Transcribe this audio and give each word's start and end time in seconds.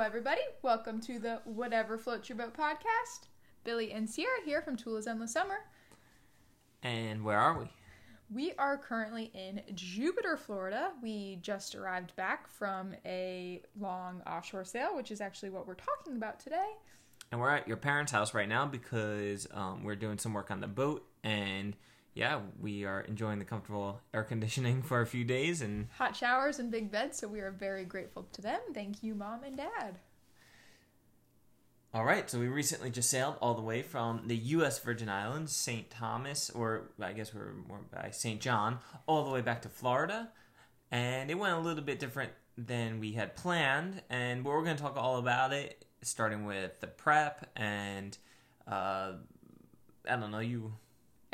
everybody. 0.00 0.40
Welcome 0.62 1.00
to 1.02 1.20
the 1.20 1.40
Whatever 1.44 1.96
Floats 1.98 2.28
Your 2.28 2.36
Boat 2.36 2.52
podcast. 2.52 3.28
Billy 3.62 3.92
and 3.92 4.10
Sierra 4.10 4.38
here 4.44 4.60
from 4.60 4.76
Tula's 4.76 5.06
Endless 5.06 5.32
Summer. 5.32 5.58
And 6.82 7.24
where 7.24 7.38
are 7.38 7.58
we? 7.58 7.66
We 8.28 8.52
are 8.58 8.76
currently 8.76 9.30
in 9.34 9.62
Jupiter, 9.74 10.36
Florida. 10.36 10.90
We 11.00 11.38
just 11.42 11.76
arrived 11.76 12.14
back 12.16 12.48
from 12.48 12.94
a 13.06 13.62
long 13.80 14.20
offshore 14.26 14.64
sail, 14.64 14.96
which 14.96 15.12
is 15.12 15.20
actually 15.20 15.50
what 15.50 15.66
we're 15.66 15.74
talking 15.74 16.16
about 16.16 16.40
today. 16.40 16.72
And 17.30 17.40
we're 17.40 17.50
at 17.50 17.68
your 17.68 17.76
parents' 17.76 18.10
house 18.10 18.34
right 18.34 18.48
now 18.48 18.66
because 18.66 19.46
um, 19.54 19.84
we're 19.84 19.96
doing 19.96 20.18
some 20.18 20.34
work 20.34 20.50
on 20.50 20.60
the 20.60 20.66
boat. 20.66 21.06
And 21.22 21.76
yeah, 22.14 22.40
we 22.60 22.84
are 22.84 23.00
enjoying 23.02 23.38
the 23.40 23.44
comfortable 23.44 24.00
air 24.12 24.22
conditioning 24.22 24.82
for 24.82 25.00
a 25.00 25.06
few 25.06 25.24
days. 25.24 25.60
And 25.60 25.88
Hot 25.98 26.14
showers 26.16 26.58
and 26.58 26.70
big 26.70 26.90
beds, 26.90 27.18
so 27.18 27.28
we 27.28 27.40
are 27.40 27.50
very 27.50 27.84
grateful 27.84 28.26
to 28.32 28.40
them. 28.42 28.60
Thank 28.72 29.02
you, 29.02 29.14
Mom 29.14 29.42
and 29.44 29.56
Dad. 29.56 29.98
all 31.92 32.04
right, 32.04 32.28
so 32.30 32.38
we 32.38 32.48
recently 32.48 32.90
just 32.90 33.10
sailed 33.10 33.36
all 33.40 33.54
the 33.54 33.62
way 33.62 33.82
from 33.82 34.22
the 34.26 34.36
U.S. 34.36 34.78
Virgin 34.78 35.08
Islands, 35.08 35.54
St. 35.54 35.90
Thomas, 35.90 36.50
or 36.50 36.90
I 37.00 37.12
guess 37.12 37.34
we're 37.34 37.52
more 37.68 37.80
by 37.92 38.10
St. 38.10 38.40
John, 38.40 38.78
all 39.06 39.24
the 39.24 39.30
way 39.30 39.40
back 39.40 39.62
to 39.62 39.68
Florida. 39.68 40.30
And 40.90 41.30
it 41.30 41.34
went 41.38 41.54
a 41.54 41.60
little 41.60 41.82
bit 41.82 41.98
different 41.98 42.30
than 42.56 43.00
we 43.00 43.12
had 43.12 43.34
planned. 43.34 44.02
And 44.08 44.44
we're 44.44 44.62
going 44.62 44.76
to 44.76 44.82
talk 44.82 44.96
all 44.96 45.18
about 45.18 45.52
it, 45.52 45.84
starting 46.02 46.46
with 46.46 46.78
the 46.80 46.86
prep 46.86 47.50
and 47.56 48.16
uh, 48.68 49.12
I 50.08 50.16
don't 50.16 50.30
know, 50.30 50.38
you 50.38 50.74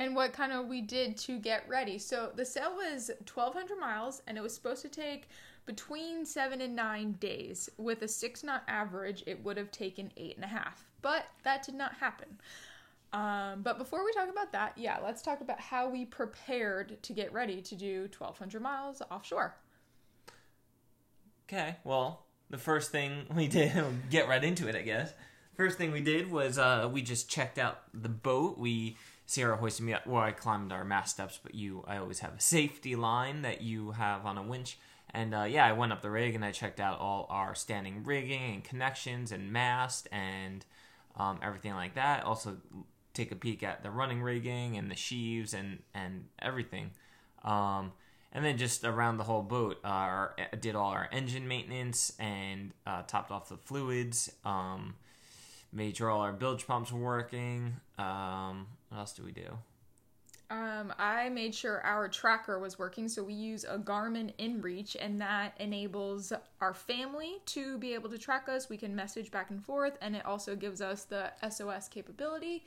and 0.00 0.16
what 0.16 0.32
kind 0.32 0.50
of 0.50 0.66
we 0.66 0.80
did 0.80 1.14
to 1.18 1.38
get 1.38 1.68
ready. 1.68 1.98
So 1.98 2.32
the 2.34 2.44
sail 2.44 2.74
was 2.74 3.10
1,200 3.34 3.78
miles, 3.78 4.22
and 4.26 4.38
it 4.38 4.40
was 4.40 4.54
supposed 4.54 4.80
to 4.80 4.88
take 4.88 5.28
between 5.66 6.24
seven 6.24 6.62
and 6.62 6.74
nine 6.74 7.12
days. 7.20 7.68
With 7.76 8.00
a 8.00 8.08
six 8.08 8.42
knot 8.42 8.62
average, 8.66 9.22
it 9.26 9.44
would 9.44 9.58
have 9.58 9.70
taken 9.70 10.10
eight 10.16 10.36
and 10.36 10.44
a 10.44 10.48
half, 10.48 10.86
but 11.02 11.26
that 11.44 11.66
did 11.66 11.74
not 11.74 11.92
happen. 11.92 12.40
Um, 13.12 13.60
but 13.62 13.76
before 13.76 14.02
we 14.02 14.10
talk 14.12 14.30
about 14.30 14.52
that, 14.52 14.72
yeah, 14.78 14.96
let's 15.04 15.20
talk 15.20 15.42
about 15.42 15.60
how 15.60 15.90
we 15.90 16.06
prepared 16.06 17.02
to 17.02 17.12
get 17.12 17.30
ready 17.34 17.60
to 17.60 17.74
do 17.74 18.08
1,200 18.16 18.62
miles 18.62 19.02
offshore. 19.10 19.54
Okay, 21.46 21.76
well, 21.84 22.24
the 22.48 22.56
first 22.56 22.90
thing 22.90 23.26
we 23.36 23.48
did, 23.48 23.84
get 24.10 24.28
right 24.28 24.42
into 24.42 24.66
it, 24.66 24.76
I 24.76 24.82
guess. 24.82 25.12
First 25.56 25.78
thing 25.78 25.92
we 25.92 26.00
did 26.00 26.30
was 26.30 26.58
uh, 26.58 26.88
we 26.90 27.02
just 27.02 27.28
checked 27.28 27.58
out 27.58 27.80
the 27.92 28.08
boat. 28.08 28.58
We 28.58 28.96
Sierra 29.26 29.56
hoisted 29.56 29.84
me 29.84 29.92
up. 29.92 30.06
Well, 30.06 30.22
I 30.22 30.32
climbed 30.32 30.72
our 30.72 30.84
mast 30.84 31.14
steps, 31.14 31.38
but 31.40 31.54
you, 31.54 31.84
I 31.86 31.98
always 31.98 32.18
have 32.20 32.34
a 32.34 32.40
safety 32.40 32.96
line 32.96 33.42
that 33.42 33.60
you 33.60 33.92
have 33.92 34.26
on 34.26 34.38
a 34.38 34.42
winch. 34.42 34.78
And 35.12 35.34
uh, 35.34 35.44
yeah, 35.44 35.66
I 35.66 35.72
went 35.72 35.92
up 35.92 36.02
the 36.02 36.10
rig 36.10 36.34
and 36.34 36.44
I 36.44 36.52
checked 36.52 36.80
out 36.80 36.98
all 36.98 37.26
our 37.30 37.54
standing 37.54 38.04
rigging 38.04 38.54
and 38.54 38.64
connections 38.64 39.32
and 39.32 39.52
mast 39.52 40.08
and 40.10 40.64
um, 41.16 41.38
everything 41.42 41.74
like 41.74 41.94
that. 41.94 42.24
Also, 42.24 42.56
take 43.14 43.32
a 43.32 43.36
peek 43.36 43.62
at 43.62 43.82
the 43.82 43.90
running 43.90 44.22
rigging 44.22 44.76
and 44.76 44.90
the 44.90 44.96
sheaves 44.96 45.54
and 45.54 45.80
and 45.94 46.26
everything. 46.40 46.90
Um, 47.44 47.92
and 48.32 48.44
then 48.44 48.58
just 48.58 48.84
around 48.84 49.16
the 49.16 49.24
whole 49.24 49.42
boat, 49.42 49.78
uh, 49.84 49.88
our, 49.88 50.36
did 50.60 50.76
all 50.76 50.90
our 50.90 51.08
engine 51.10 51.48
maintenance 51.48 52.12
and 52.18 52.72
uh, 52.86 53.02
topped 53.02 53.30
off 53.30 53.48
the 53.48 53.56
fluids. 53.56 54.32
Um, 54.44 54.94
made 55.72 55.96
sure 55.96 56.10
all 56.10 56.20
our 56.20 56.32
bilge 56.32 56.66
pumps 56.66 56.92
were 56.92 57.00
working. 57.00 57.74
Um, 57.98 58.66
what 58.88 58.98
else 58.98 59.12
do 59.12 59.22
we 59.22 59.32
do? 59.32 59.58
Um, 60.50 60.92
I 60.98 61.28
made 61.28 61.54
sure 61.54 61.80
our 61.82 62.08
tracker 62.08 62.58
was 62.58 62.76
working, 62.76 63.08
so 63.08 63.22
we 63.22 63.34
use 63.34 63.62
a 63.62 63.78
Garmin 63.78 64.32
InReach, 64.36 64.96
and 65.00 65.20
that 65.20 65.54
enables 65.60 66.32
our 66.60 66.74
family 66.74 67.36
to 67.46 67.78
be 67.78 67.94
able 67.94 68.10
to 68.10 68.18
track 68.18 68.48
us. 68.48 68.68
We 68.68 68.76
can 68.76 68.96
message 68.96 69.30
back 69.30 69.50
and 69.50 69.64
forth, 69.64 69.96
and 70.02 70.16
it 70.16 70.26
also 70.26 70.56
gives 70.56 70.80
us 70.80 71.04
the 71.04 71.30
SOS 71.48 71.86
capability. 71.86 72.64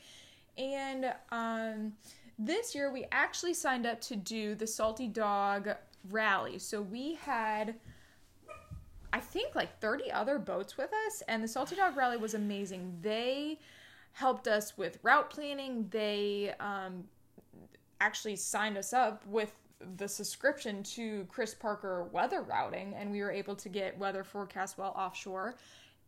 And 0.57 1.13
um, 1.29 1.93
this 2.39 2.73
year, 2.73 2.89
we 2.89 3.05
actually 3.11 3.53
signed 3.53 3.86
up 3.86 3.99
to 4.02 4.15
do 4.15 4.55
the 4.55 4.67
Salty 4.67 5.08
Dog 5.08 5.69
Rally. 6.09 6.59
So 6.59 6.81
we 6.81 7.15
had 7.15 7.75
I 9.13 9.19
think 9.19 9.53
like 9.53 9.79
30 9.79 10.11
other 10.11 10.39
boats 10.39 10.75
with 10.75 10.89
us, 11.05 11.21
and 11.27 11.43
the 11.43 11.47
Salty 11.47 11.75
Dog 11.75 11.95
Rally 11.95 12.17
was 12.17 12.33
amazing. 12.33 12.97
They 13.01 13.59
helped 14.13 14.47
us 14.47 14.75
with 14.75 14.97
route 15.03 15.29
planning. 15.29 15.87
They 15.91 16.55
um, 16.59 17.03
actually 18.01 18.35
signed 18.35 18.75
us 18.75 18.91
up 18.91 19.25
with 19.27 19.53
the 19.97 20.07
subscription 20.07 20.81
to 20.81 21.27
Chris 21.29 21.53
Parker 21.53 22.05
weather 22.05 22.41
routing, 22.41 22.95
and 22.97 23.11
we 23.11 23.21
were 23.21 23.31
able 23.31 23.55
to 23.57 23.69
get 23.69 23.95
weather 23.99 24.23
forecast 24.23 24.79
while 24.79 24.95
offshore. 24.97 25.55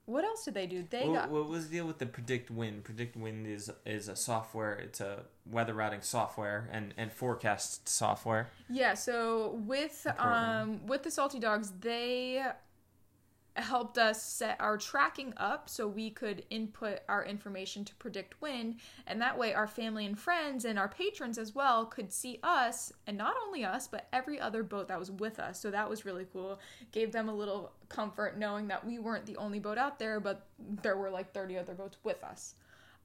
What 0.06 0.24
else 0.24 0.44
did 0.44 0.56
they 0.56 0.66
do? 0.66 0.84
They 0.90 1.08
what, 1.08 1.14
got 1.16 1.30
what 1.30 1.48
was 1.48 1.68
the 1.68 1.78
deal 1.78 1.86
with 1.86 2.00
the 2.00 2.08
PredictWind? 2.08 2.84
Predict 2.84 3.16
Wind 3.16 3.46
is 3.46 3.72
is 3.86 4.08
a 4.08 4.16
software. 4.16 4.74
It's 4.76 5.02
a 5.02 5.24
weather 5.50 5.74
routing 5.76 6.02
software 6.02 6.70
and 6.72 6.94
and 6.98 7.12
forecast 7.12 7.88
software. 7.88 8.50
yeah. 8.70 8.96
So 8.96 9.60
with 9.66 10.08
um 10.18 10.86
with 10.88 11.04
the 11.04 11.12
Salty 11.12 11.40
Dogs, 11.40 11.72
they 11.82 12.44
helped 13.64 13.98
us 13.98 14.22
set 14.22 14.58
our 14.60 14.78
tracking 14.78 15.34
up 15.38 15.70
so 15.70 15.88
we 15.88 16.10
could 16.10 16.44
input 16.50 17.00
our 17.08 17.24
information 17.24 17.86
to 17.86 17.94
PredictWind 17.96 18.76
and 19.08 19.22
that 19.22 19.38
way 19.38 19.54
our 19.54 19.68
family 19.68 20.06
and 20.06 20.20
friends 20.20 20.66
and 20.66 20.78
our 20.78 20.90
patrons 20.90 21.38
as 21.38 21.56
well 21.56 21.86
could 21.86 22.12
see 22.12 22.40
us 22.44 22.92
and 23.08 23.18
not 23.18 23.36
only 23.46 23.64
us 23.64 23.88
but 23.88 24.08
every 24.12 24.40
other 24.40 24.64
boat 24.64 24.88
that 24.88 25.00
was 25.00 25.12
with 25.12 25.40
us. 25.40 25.60
So 25.60 25.72
that 25.72 25.90
was 25.90 26.06
really 26.06 26.26
cool. 26.34 26.60
Gave 26.92 27.12
them 27.12 27.30
a 27.30 27.34
little 27.34 27.72
comfort 27.88 28.38
knowing 28.38 28.68
that 28.68 28.86
we 28.86 29.00
weren't 29.00 29.26
the 29.26 29.38
only 29.38 29.60
boat 29.60 29.78
out 29.78 30.00
there 30.00 30.20
but 30.20 30.46
there 30.82 30.98
were 30.98 31.10
like 31.10 31.34
30 31.34 31.58
other 31.58 31.74
boats 31.74 31.98
with 32.04 32.24
us 32.24 32.56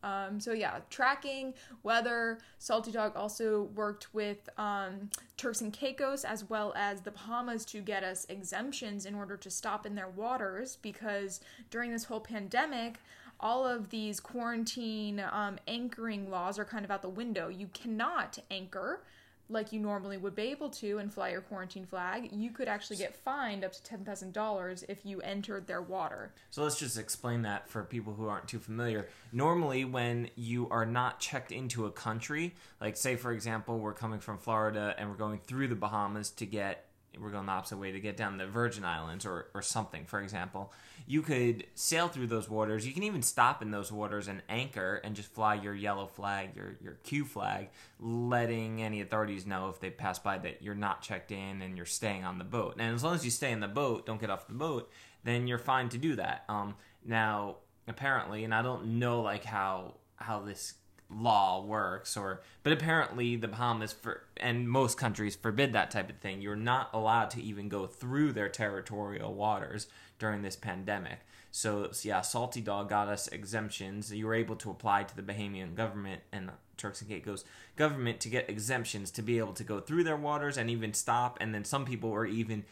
um, 0.03 0.41
so 0.41 0.53
yeah, 0.53 0.79
tracking, 0.91 1.55
weather. 1.83 2.39
Salty 2.59 2.91
Dog 2.91 3.17
also 3.17 3.65
worked 3.75 4.13
with 4.15 4.49
um, 4.59 5.11
Turks 5.37 5.61
and 5.61 5.73
Caicos 5.73 6.25
as 6.25 6.49
well 6.49 6.73
as 6.77 7.03
the 7.03 7.11
Bahamas 7.11 7.65
to 7.67 7.81
get 7.81 8.03
us 8.05 8.27
exemptions 8.29 9.07
in 9.07 9.15
order 9.15 9.37
to 9.37 9.51
stop 9.51 9.87
in 9.87 9.95
their 9.95 10.09
waters 10.09 10.79
because 10.83 11.41
during 11.71 11.91
this 11.91 12.05
whole 12.05 12.21
pandemic, 12.21 12.99
all 13.39 13.67
of 13.67 13.91
these 13.91 14.21
quarantine 14.21 15.23
um, 15.33 15.59
anchoring 15.67 16.31
laws 16.31 16.59
are 16.59 16.65
kind 16.65 16.85
of 16.85 16.91
out 16.91 17.03
the 17.03 17.09
window. 17.09 17.49
You 17.49 17.69
cannot 17.73 18.39
anchor 18.51 19.03
like 19.51 19.73
you 19.73 19.81
normally 19.81 20.17
would 20.17 20.35
be 20.35 20.43
able 20.45 20.71
to 20.71 20.99
and 20.99 21.13
fly 21.13 21.31
your 21.31 21.41
quarantine 21.41 21.85
flag. 21.85 22.31
You 22.33 22.51
could 22.51 22.69
actually 22.69 22.97
get 22.97 23.15
fined 23.15 23.65
up 23.65 23.73
to 23.73 23.83
ten 23.83 24.05
thousand 24.05 24.33
dollars 24.33 24.85
if 24.89 25.05
you 25.05 25.21
entered 25.21 25.67
their 25.67 25.83
water. 25.83 26.33
So 26.51 26.63
let's 26.63 26.79
just 26.79 26.99
explain 26.99 27.43
that 27.43 27.69
for 27.69 27.83
people 27.83 28.15
who 28.15 28.29
aren't 28.29 28.49
too 28.49 28.59
familiar. 28.59 29.09
Normally, 29.33 29.85
when 29.85 30.31
you 30.37 30.69
are 30.71 30.87
not 30.87 31.21
checked 31.21 31.53
into 31.53 31.87
a 31.87 31.91
country, 31.91 32.55
like 32.81 32.97
say 32.97 33.17
for 33.17 33.33
example, 33.33 33.79
we're 33.79 33.93
coming 33.93 34.21
from 34.21 34.39
Florida 34.39 34.95
and 34.99 35.11
we're 35.11 35.17
going 35.17 35.41
through 35.41 35.69
the 35.69 35.75
Bahamas 35.75 36.31
to 36.31 36.47
get 36.47 36.87
we're 37.19 37.31
going 37.31 37.47
the 37.47 37.53
opposite 37.53 37.79
way 37.79 37.93
to 37.93 38.01
get 38.01 38.17
down 38.17 38.37
the 38.37 38.47
Virgin 38.47 38.85
Islands 38.85 39.27
or, 39.27 39.49
or 39.55 39.63
something, 39.63 40.05
for 40.05 40.21
example, 40.21 40.73
you 41.07 41.23
could 41.23 41.65
sail 41.75 42.09
through 42.09 42.29
those 42.29 42.49
waters. 42.49 42.87
You 42.87 42.93
can 42.93 43.03
even 43.03 43.23
stop 43.23 43.63
in 43.63 43.71
those 43.71 43.91
waters 43.91 44.29
and 44.29 44.43
anchor 44.49 45.01
and 45.03 45.17
just 45.17 45.33
fly 45.33 45.55
your 45.55 45.75
yellow 45.75 46.07
flag, 46.07 46.55
your, 46.55 46.77
your 46.83 46.95
Q 47.03 47.25
flag, 47.25 47.71
letting 47.99 48.83
any 48.83 49.01
authorities 49.01 49.47
know 49.47 49.69
if 49.69 49.81
they 49.81 49.91
pass 49.91 50.19
by 50.19 50.39
that 50.39 50.63
you're 50.63 50.75
not 50.75 51.03
checked 51.03 51.33
in 51.33 51.63
and 51.63 51.77
you're 51.77 51.87
staying 51.87 52.25
on 52.25 52.39
the 52.39 52.45
boat. 52.45 52.77
And 52.79 52.95
as 52.95 53.03
long 53.03 53.15
as 53.15 53.25
you 53.25 53.31
stay 53.31 53.51
in 53.53 53.61
the 53.61 53.69
boat, 53.69 54.07
don't 54.07 54.21
get 54.21 54.31
off 54.31 54.47
the 54.47 54.55
boat, 54.55 54.91
then 55.25 55.47
you're 55.47 55.59
fine 55.59 55.89
to 55.91 55.99
do 55.99 56.17
that. 56.17 56.45
Um, 56.49 56.75
now, 57.05 57.57
apparently, 57.89 58.45
and 58.45 58.55
I 58.55 58.63
don't 58.63 58.99
know 58.99 59.23
like 59.23 59.45
how 59.45 59.95
how 60.17 60.41
this 60.41 60.75
law 61.13 61.61
works 61.65 62.17
or 62.17 62.41
but 62.63 62.73
apparently 62.73 63.37
the 63.37 63.49
Bahamas 63.49 63.93
for 63.93 64.23
and 64.37 64.69
most 64.69 64.97
countries 64.97 65.37
forbid 65.37 65.73
that 65.73 65.91
type 65.91 66.09
of 66.09 66.17
thing. 66.19 66.41
You're 66.41 66.57
not 66.57 66.91
allowed 66.93 67.31
to 67.31 67.43
even 67.43 67.69
go 67.69 67.87
through 67.87 68.33
their 68.33 68.49
territorial 68.49 69.35
waters 69.35 69.89
during 70.19 70.43
this 70.43 70.57
pandemic. 70.57 71.21
So, 71.51 71.91
yeah, 72.03 72.21
Salty 72.21 72.61
Dog 72.61 72.89
got 72.89 73.09
us 73.09 73.27
exemptions. 73.29 74.13
You 74.13 74.27
were 74.27 74.35
able 74.35 74.57
to 74.57 74.71
apply 74.71 75.05
to 75.05 75.17
the 75.17 75.23
Bahamian 75.23 75.75
government 75.75 76.23
and 76.33 76.51
Turks 76.77 77.01
and 77.01 77.11
Caicos 77.11 77.45
government 77.77 78.21
to 78.21 78.29
get 78.29 78.49
exemptions 78.49 79.11
to 79.13 79.23
be 79.23 79.39
able 79.39 79.53
to 79.55 79.65
go 79.65 79.81
through 79.81 80.05
their 80.05 80.17
waters 80.17 80.57
and 80.57 80.71
even 80.71 80.95
stop. 80.95 81.39
And 81.41 81.53
then 81.53 81.65
some 81.65 81.85
people 81.85 82.11
were 82.11 82.27
even 82.27 82.65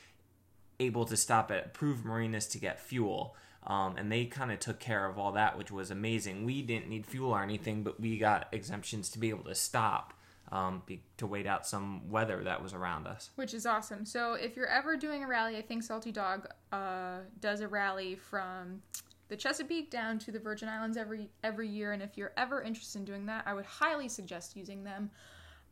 able 0.78 1.04
to 1.06 1.16
stop 1.16 1.50
at 1.50 1.66
approved 1.66 2.04
marinas 2.04 2.46
to 2.48 2.58
get 2.58 2.80
fuel. 2.80 3.34
Um, 3.68 3.96
and 3.98 4.10
they 4.10 4.24
kind 4.24 4.50
of 4.50 4.58
took 4.58 4.80
care 4.80 5.06
of 5.06 5.18
all 5.18 5.32
that, 5.32 5.56
which 5.58 5.70
was 5.70 5.90
amazing. 5.90 6.44
We 6.44 6.62
didn't 6.62 6.88
need 6.88 7.04
fuel 7.06 7.32
or 7.32 7.42
anything, 7.42 7.82
but 7.82 8.00
we 8.00 8.16
got 8.16 8.48
exemptions 8.50 9.10
to 9.10 9.18
be 9.18 9.28
able 9.28 9.44
to 9.44 9.54
stop 9.54 10.14
um, 10.50 10.82
be, 10.86 11.02
to 11.18 11.26
wait 11.26 11.46
out 11.46 11.66
some 11.66 12.08
weather 12.10 12.42
that 12.44 12.62
was 12.62 12.72
around 12.72 13.06
us. 13.06 13.30
Which 13.36 13.54
is 13.54 13.66
awesome. 13.66 14.04
So 14.04 14.34
if 14.34 14.56
you're 14.56 14.68
ever 14.68 14.96
doing 14.96 15.22
a 15.24 15.26
rally, 15.26 15.56
I 15.56 15.62
think 15.62 15.82
Salty 15.82 16.12
Dog 16.12 16.48
uh, 16.72 17.18
does 17.40 17.60
a 17.60 17.68
rally 17.68 18.16
from 18.16 18.82
the 19.28 19.36
Chesapeake 19.36 19.90
down 19.90 20.18
to 20.20 20.32
the 20.32 20.38
Virgin 20.38 20.68
Islands 20.68 20.96
every 20.96 21.28
every 21.44 21.68
year. 21.68 21.92
And 21.92 22.02
if 22.02 22.16
you're 22.16 22.32
ever 22.36 22.62
interested 22.62 22.98
in 22.98 23.04
doing 23.04 23.26
that, 23.26 23.44
I 23.46 23.54
would 23.54 23.66
highly 23.66 24.08
suggest 24.08 24.56
using 24.56 24.84
them. 24.84 25.10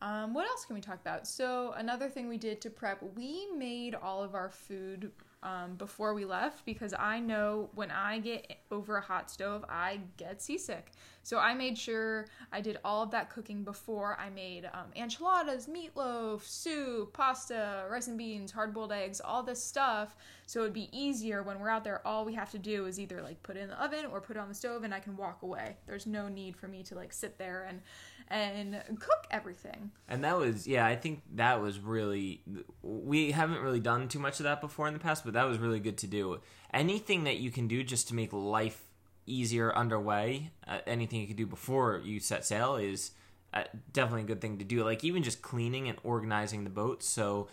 Um, 0.03 0.35
what 0.35 0.47
else 0.47 0.67
can 0.67 0.75
we 0.75 0.83
talk 0.83 1.01
about? 1.01 1.27
So 1.27 1.73
another 1.79 2.11
thing 2.11 2.29
we 2.29 2.37
did 2.37 2.61
to 2.61 2.71
prep, 2.71 3.03
we 3.17 3.47
made 3.57 3.95
all 3.95 4.23
of 4.23 4.35
our 4.35 4.51
food 4.51 5.11
um, 5.43 5.75
before 5.77 6.15
we 6.15 6.25
left 6.25 6.65
because 6.65 6.95
I 6.99 7.21
know 7.21 7.71
when 7.75 7.91
I 7.91 8.19
get 8.19 8.59
over 8.71 8.97
a 8.97 9.01
hot 9.01 9.31
stove, 9.31 9.65
I 9.69 10.01
get 10.17 10.43
seasick. 10.43 10.93
So 11.23 11.39
I 11.39 11.55
made 11.55 11.77
sure 11.77 12.27
I 12.53 12.61
did 12.61 12.79
all 12.85 13.03
of 13.03 13.11
that 13.11 13.31
cooking 13.31 13.65
before. 13.65 14.17
I 14.19 14.31
made 14.31 14.65
um, 14.73 14.87
enchiladas, 14.95 15.67
meatloaf, 15.67 16.43
soup, 16.43 17.13
pasta, 17.13 17.85
rice 17.91 18.07
and 18.07 18.17
beans, 18.17 18.53
hard 18.53 18.73
boiled 18.73 18.93
eggs, 18.93 19.21
all 19.21 19.43
this 19.43 19.63
stuff. 19.63 20.17
So 20.47 20.61
it'd 20.61 20.73
be 20.73 20.89
easier 20.97 21.43
when 21.43 21.59
we're 21.59 21.69
out 21.69 21.85
there. 21.85 22.07
All 22.07 22.25
we 22.25 22.35
have 22.35 22.53
to 22.53 22.59
do 22.59 22.87
is 22.87 23.01
either 23.01 23.23
like 23.23 23.43
put 23.43 23.57
it 23.57 23.61
in 23.61 23.69
the 23.69 23.83
oven 23.83 24.07
or 24.07 24.21
put 24.21 24.37
it 24.37 24.41
on 24.41 24.49
the 24.49 24.55
stove, 24.55 24.85
and 24.85 24.95
I 24.95 25.01
can 25.01 25.17
walk 25.17 25.43
away. 25.43 25.77
There's 25.87 26.07
no 26.07 26.29
need 26.29 26.57
for 26.57 26.69
me 26.69 26.85
to 26.85 26.95
like 26.95 27.13
sit 27.13 27.39
there 27.39 27.67
and 27.69 27.81
and 28.29 28.83
cook 28.99 29.27
everything. 29.31 29.91
And 30.09 30.25
that 30.25 30.37
was, 30.37 30.67
yeah, 30.67 30.87
I 30.87 30.97
think 30.97 31.23
that 31.35 31.61
was 31.61 31.79
really, 31.79 32.43
we 32.83 33.33
haven't 33.33 33.61
really 33.61 33.81
done 33.81 34.09
too 34.09 34.19
much 34.19 34.41
of 34.41 34.45
that 34.45 34.61
before 34.61 34.89
in 34.89 34.95
the 34.95 35.01
past, 35.01 35.25
but 35.25 35.35
that 35.35 35.45
was 35.45 35.59
really 35.59 35.81
good 35.81 35.99
to 35.99 36.07
do. 36.07 36.41
Anything 36.73 37.25
that 37.25 37.37
you 37.37 37.51
can 37.51 37.69
do 37.69 37.83
just 37.83 38.09
to 38.09 38.15
make 38.15 38.33
life 38.33 38.83
easier 39.27 39.75
underway, 39.75 40.51
uh, 40.67 40.79
anything 40.87 41.21
you 41.21 41.27
can 41.27 41.37
do 41.37 41.47
before 41.47 42.01
you 42.05 42.21
set 42.21 42.45
sail 42.45 42.77
is 42.77 43.13
uh, 43.55 43.65
definitely 43.93 44.23
a 44.23 44.27
good 44.27 44.41
thing 44.41 44.59
to 44.59 44.65
do. 44.65 44.85
Like 44.85 45.05
even 45.05 45.23
just 45.23 45.43
cleaning 45.43 45.89
and 45.89 45.99
organizing 46.03 46.65
the 46.65 46.71
boat 46.71 47.03
so 47.03 47.49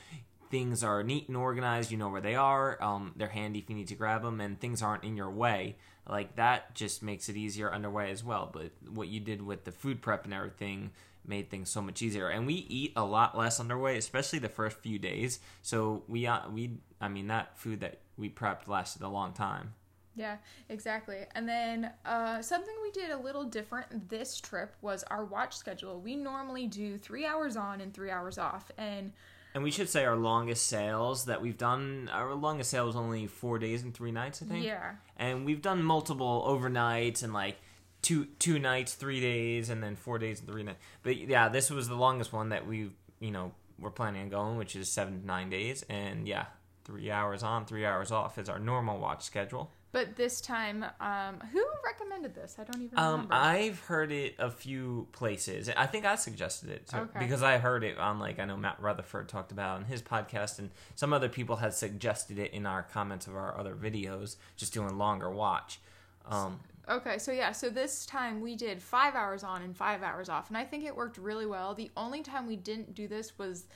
things 0.49 0.83
are 0.83 1.03
neat 1.03 1.27
and 1.27 1.37
organized, 1.37 1.91
you 1.91 1.97
know 1.97 2.09
where 2.09 2.21
they 2.21 2.35
are, 2.35 2.81
um, 2.81 3.13
they're 3.15 3.27
handy 3.29 3.59
if 3.59 3.69
you 3.69 3.75
need 3.75 3.87
to 3.87 3.95
grab 3.95 4.21
them, 4.21 4.39
and 4.39 4.59
things 4.59 4.83
aren't 4.83 5.03
in 5.03 5.17
your 5.17 5.31
way 5.31 5.75
like 6.07 6.35
that 6.35 6.73
just 6.75 7.01
makes 7.01 7.29
it 7.29 7.35
easier 7.35 7.71
underway 7.71 8.11
as 8.11 8.23
well 8.23 8.49
but 8.51 8.71
what 8.93 9.07
you 9.07 9.19
did 9.19 9.41
with 9.41 9.63
the 9.63 9.71
food 9.71 10.01
prep 10.01 10.25
and 10.25 10.33
everything 10.33 10.91
made 11.25 11.49
things 11.49 11.69
so 11.69 11.81
much 11.81 12.01
easier 12.01 12.27
and 12.29 12.45
we 12.45 12.53
eat 12.53 12.91
a 12.95 13.03
lot 13.03 13.37
less 13.37 13.59
underway 13.59 13.97
especially 13.97 14.39
the 14.39 14.49
first 14.49 14.77
few 14.79 14.99
days 14.99 15.39
so 15.61 16.03
we 16.07 16.27
uh, 16.27 16.41
we 16.51 16.77
i 16.99 17.07
mean 17.07 17.27
that 17.27 17.57
food 17.57 17.79
that 17.79 17.99
we 18.17 18.29
prepped 18.29 18.67
lasted 18.67 19.01
a 19.01 19.07
long 19.07 19.31
time 19.33 19.73
yeah, 20.15 20.37
exactly. 20.69 21.25
And 21.33 21.47
then 21.49 21.91
uh, 22.05 22.41
something 22.41 22.73
we 22.83 22.91
did 22.91 23.09
a 23.09 23.17
little 23.17 23.43
different 23.43 24.09
this 24.09 24.39
trip 24.39 24.75
was 24.81 25.03
our 25.09 25.25
watch 25.25 25.55
schedule. 25.55 25.99
We 25.99 26.15
normally 26.15 26.67
do 26.67 26.97
three 26.97 27.25
hours 27.25 27.57
on 27.57 27.81
and 27.81 27.93
three 27.93 28.11
hours 28.11 28.37
off. 28.37 28.71
And 28.77 29.11
and 29.53 29.63
we 29.63 29.71
should 29.71 29.89
say 29.89 30.05
our 30.05 30.15
longest 30.15 30.67
sails 30.67 31.25
that 31.25 31.41
we've 31.41 31.57
done. 31.57 32.09
Our 32.11 32.33
longest 32.33 32.71
sail 32.71 32.85
was 32.85 32.95
only 32.95 33.27
four 33.27 33.59
days 33.59 33.83
and 33.83 33.93
three 33.93 34.11
nights, 34.11 34.41
I 34.41 34.45
think. 34.45 34.65
Yeah. 34.65 34.93
And 35.17 35.45
we've 35.45 35.61
done 35.61 35.83
multiple 35.83 36.45
overnights 36.47 37.23
and 37.23 37.33
like 37.33 37.57
two 38.01 38.25
two 38.39 38.59
nights, 38.59 38.93
three 38.93 39.19
days, 39.19 39.69
and 39.69 39.81
then 39.83 39.95
four 39.95 40.17
days 40.17 40.39
and 40.39 40.47
three 40.49 40.63
nights. 40.63 40.79
But 41.03 41.17
yeah, 41.17 41.49
this 41.49 41.69
was 41.69 41.87
the 41.87 41.95
longest 41.95 42.33
one 42.33 42.49
that 42.49 42.67
we 42.67 42.89
you 43.19 43.31
know 43.31 43.51
we're 43.79 43.91
planning 43.91 44.23
on 44.23 44.29
going, 44.29 44.57
which 44.57 44.75
is 44.75 44.89
seven 44.89 45.21
to 45.21 45.25
nine 45.25 45.49
days. 45.49 45.83
And 45.89 46.27
yeah, 46.27 46.45
three 46.83 47.11
hours 47.11 47.43
on, 47.43 47.65
three 47.65 47.85
hours 47.85 48.11
off 48.11 48.37
is 48.37 48.49
our 48.49 48.59
normal 48.59 48.99
watch 48.99 49.23
schedule. 49.23 49.71
But 49.93 50.15
this 50.15 50.41
time, 50.41 50.83
um, 50.99 51.39
who 51.53 51.63
recommended 51.85 52.33
this? 52.35 52.57
I 52.59 52.63
don't 52.63 52.81
even 52.81 52.97
um, 52.97 53.11
remember. 53.11 53.33
I've 53.35 53.79
heard 53.81 54.11
it 54.11 54.35
a 54.39 54.49
few 54.49 55.07
places. 55.11 55.69
I 55.69 55.85
think 55.85 56.03
I 56.03 56.15
suggested 56.15 56.69
it 56.71 56.87
too, 56.87 56.97
Okay. 56.97 57.19
because 57.19 57.43
I 57.43 57.59
heard 57.59 57.83
it 57.83 57.99
on 57.99 58.19
like 58.19 58.39
I 58.39 58.45
know 58.45 58.57
Matt 58.57 58.81
Rutherford 58.81 59.29
talked 59.29 59.51
about 59.51 59.75
it 59.75 59.83
on 59.83 59.85
his 59.85 60.01
podcast, 60.01 60.57
and 60.59 60.71
some 60.95 61.13
other 61.13 61.29
people 61.29 61.57
had 61.57 61.75
suggested 61.75 62.39
it 62.39 62.51
in 62.53 62.65
our 62.65 62.81
comments 62.83 63.27
of 63.27 63.35
our 63.35 63.57
other 63.57 63.75
videos, 63.75 64.35
just 64.57 64.73
doing 64.73 64.97
longer 64.97 65.29
watch. 65.29 65.79
Um, 66.27 66.59
Okay, 66.89 67.17
so 67.17 67.31
yeah, 67.31 67.53
so 67.53 67.69
this 67.69 68.05
time 68.05 68.41
we 68.41 68.57
did 68.57 68.81
five 68.81 69.15
hours 69.15 69.41
on 69.41 69.61
and 69.61 69.73
five 69.77 70.03
hours 70.03 70.27
off, 70.27 70.49
and 70.49 70.57
I 70.57 70.65
think 70.65 70.83
it 70.83 70.93
worked 70.93 71.17
really 71.17 71.45
well. 71.45 71.73
The 71.73 71.89
only 71.95 72.21
time 72.23 72.45
we 72.45 72.57
didn't 72.57 72.93
do 72.93 73.07
this 73.07 73.37
was 73.37 73.67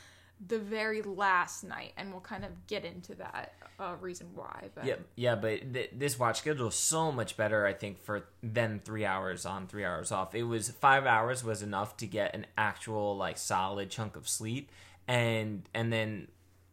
the 0.46 0.60
very 0.60 1.02
last 1.02 1.64
night, 1.64 1.94
and 1.98 2.12
we'll 2.12 2.22
kind 2.22 2.46
of 2.46 2.68
get 2.68 2.86
into 2.86 3.16
that 3.16 3.54
uh, 3.80 3.96
reason 4.00 4.28
why. 4.36 4.70
But 4.76 4.86
yeah, 4.86 4.96
yeah, 5.16 5.36
but 5.36 5.74
th- 5.74 5.92
this 5.94 6.20
watch 6.20 6.40
schedule 6.40 6.68
is 6.68 6.76
so 6.76 7.12
much 7.12 7.38
better, 7.38 7.66
I 7.66 7.74
think, 7.74 8.00
for 8.00 8.26
than 8.44 8.82
three 8.84 9.06
hours 9.06 9.46
on, 9.46 9.68
three 9.68 9.86
hours 9.86 10.12
off. 10.12 10.36
It 10.36 10.44
was 10.44 10.70
five 10.70 11.06
hours 11.06 11.44
was 11.44 11.64
enough 11.64 11.98
to 11.98 12.06
get 12.06 12.36
an 12.36 12.46
actual 12.58 13.18
like 13.18 13.38
solid 13.38 13.90
chunk 13.90 14.16
of 14.16 14.28
sleep, 14.28 14.72
and 15.08 15.68
and 15.74 15.92
then 15.92 16.28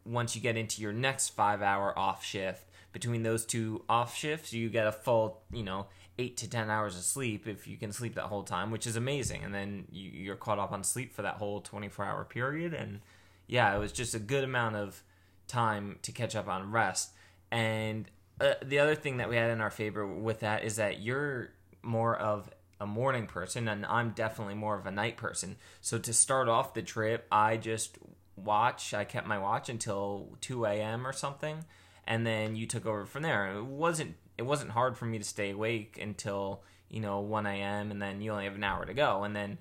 once 0.05 0.37
you 0.37 0.43
get 0.43 0.56
into 0.56 0.82
your 0.82 0.93
next 0.93 1.31
five 1.31 1.62
hour 1.62 1.99
off 1.99 2.25
shift, 2.25 2.64
between 2.93 3.22
those 3.22 3.44
two 3.44 3.82
off 3.88 4.17
shifts, 4.17 4.52
you 4.52 4.69
get 4.69 4.87
a 4.87 4.93
full, 4.93 5.43
you 5.52 5.62
know, 5.62 5.87
eight 6.19 6.37
to 6.38 6.49
ten 6.49 6.70
hours 6.70 6.96
of 6.96 7.02
sleep 7.02 7.46
if 7.49 7.67
you 7.67 7.76
can 7.76 7.93
sleep 7.93 8.14
that 8.14 8.25
whole 8.25 8.44
time, 8.44 8.70
which 8.70 8.87
is 8.87 8.96
amazing. 8.96 9.43
And 9.43 9.55
then 9.55 9.87
you, 9.90 10.10
you're 10.10 10.37
caught 10.37 10.58
up 10.58 10.72
on 10.72 10.84
sleep 10.84 11.12
for 11.12 11.22
that 11.22 11.34
whole 11.34 11.60
24 11.60 12.05
hour 12.05 12.25
period. 12.25 12.72
And 12.72 13.00
yeah, 13.46 13.75
it 13.75 13.79
was 13.79 13.93
just 13.93 14.14
a 14.14 14.19
good 14.19 14.44
amount 14.44 14.76
of 14.76 15.02
time 15.46 15.99
to 16.02 16.12
catch 16.12 16.35
up 16.35 16.49
on 16.49 16.70
rest. 16.70 17.12
And 17.50 18.11
uh, 18.41 18.55
the 18.64 18.79
other 18.79 18.94
thing 18.94 19.19
that 19.19 19.29
we 19.29 19.37
had 19.37 19.50
in 19.50 19.61
our 19.61 19.70
favor 19.70 20.06
with 20.06 20.41
that 20.41 20.64
is 20.64 20.76
that 20.76 21.00
you're 21.00 21.50
more 21.82 22.17
of 22.17 22.50
a 22.81 22.87
morning 22.87 23.26
person, 23.26 23.69
and 23.69 23.87
I'm 23.87 24.11
definitely 24.11 24.55
more 24.55 24.76
of 24.76 24.87
a 24.87 24.91
night 24.91 25.17
person. 25.17 25.56
So 25.81 25.99
to 25.99 26.12
start 26.12 26.49
off 26.49 26.75
the 26.75 26.82
trip, 26.82 27.26
I 27.31 27.56
just 27.56 27.99
watch. 28.37 28.93
I 28.93 29.05
kept 29.05 29.26
my 29.26 29.38
watch 29.38 29.69
until 29.69 30.37
2 30.41 30.64
a.m. 30.67 31.06
or 31.06 31.12
something, 31.12 31.64
and 32.06 32.26
then 32.26 32.56
you 32.56 32.67
took 32.67 32.87
over 32.87 33.06
from 33.06 33.23
there. 33.23 33.56
It 33.56 33.64
wasn't 33.64 34.17
it 34.37 34.43
wasn't 34.43 34.73
hard 34.73 34.99
for 34.99 35.05
me 35.05 35.19
to 35.19 35.25
stay 35.25 35.50
awake 35.50 35.99
until 36.00 36.62
you 36.88 37.00
know 37.00 37.20
1 37.20 37.46
a.m. 37.46 37.91
and 37.91 38.02
then 38.02 38.20
you 38.20 38.32
only 38.32 38.44
have 38.44 38.56
an 38.56 38.64
hour 38.64 38.85
to 38.85 38.94
go, 38.94 39.23
and 39.25 39.35
then 39.35 39.58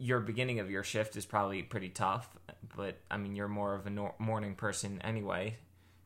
your 0.00 0.20
beginning 0.20 0.58
of 0.58 0.70
your 0.70 0.82
shift 0.82 1.16
is 1.16 1.26
probably 1.26 1.62
pretty 1.62 1.90
tough. 1.90 2.28
But 2.76 2.96
I 3.10 3.16
mean, 3.18 3.36
you're 3.36 3.48
more 3.48 3.74
of 3.74 3.86
a 3.86 4.12
morning 4.18 4.54
person 4.54 5.00
anyway, 5.02 5.56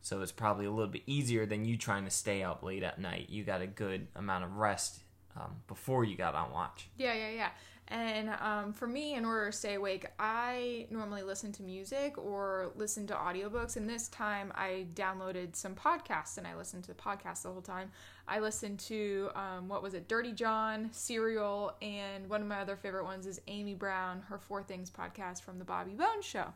so 0.00 0.20
it's 0.20 0.32
probably 0.32 0.66
a 0.66 0.70
little 0.70 0.90
bit 0.90 1.02
easier 1.06 1.46
than 1.46 1.64
you 1.64 1.76
trying 1.76 2.04
to 2.04 2.10
stay 2.10 2.42
up 2.42 2.62
late 2.62 2.82
at 2.82 3.00
night. 3.00 3.30
You 3.30 3.44
got 3.44 3.62
a 3.62 3.66
good 3.66 4.08
amount 4.16 4.44
of 4.44 4.56
rest 4.56 5.00
um, 5.36 5.56
before 5.68 6.04
you 6.04 6.16
got 6.16 6.34
on 6.34 6.52
watch. 6.52 6.88
Yeah, 6.98 7.14
yeah, 7.14 7.30
yeah. 7.30 7.48
And 7.88 8.30
um, 8.40 8.72
for 8.72 8.86
me, 8.86 9.14
in 9.14 9.24
order 9.24 9.50
to 9.50 9.56
stay 9.56 9.74
awake, 9.74 10.06
I 10.18 10.86
normally 10.90 11.22
listen 11.22 11.52
to 11.52 11.62
music 11.62 12.16
or 12.16 12.72
listen 12.76 13.06
to 13.08 13.14
audiobooks. 13.14 13.76
And 13.76 13.88
this 13.88 14.08
time 14.08 14.52
I 14.54 14.86
downloaded 14.94 15.54
some 15.54 15.74
podcasts 15.74 16.38
and 16.38 16.46
I 16.46 16.56
listened 16.56 16.84
to 16.84 16.94
the 16.94 17.00
podcasts 17.00 17.42
the 17.42 17.50
whole 17.50 17.60
time. 17.60 17.90
I 18.26 18.40
listened 18.40 18.78
to, 18.80 19.30
um, 19.34 19.68
what 19.68 19.82
was 19.82 19.92
it, 19.92 20.08
Dirty 20.08 20.32
John, 20.32 20.88
Serial, 20.92 21.76
and 21.82 22.28
one 22.28 22.40
of 22.40 22.46
my 22.46 22.60
other 22.60 22.76
favorite 22.76 23.04
ones 23.04 23.26
is 23.26 23.38
Amy 23.48 23.74
Brown, 23.74 24.22
her 24.28 24.38
Four 24.38 24.62
Things 24.62 24.90
podcast 24.90 25.42
from 25.42 25.58
The 25.58 25.64
Bobby 25.64 25.92
Bones 25.92 26.24
Show. 26.24 26.46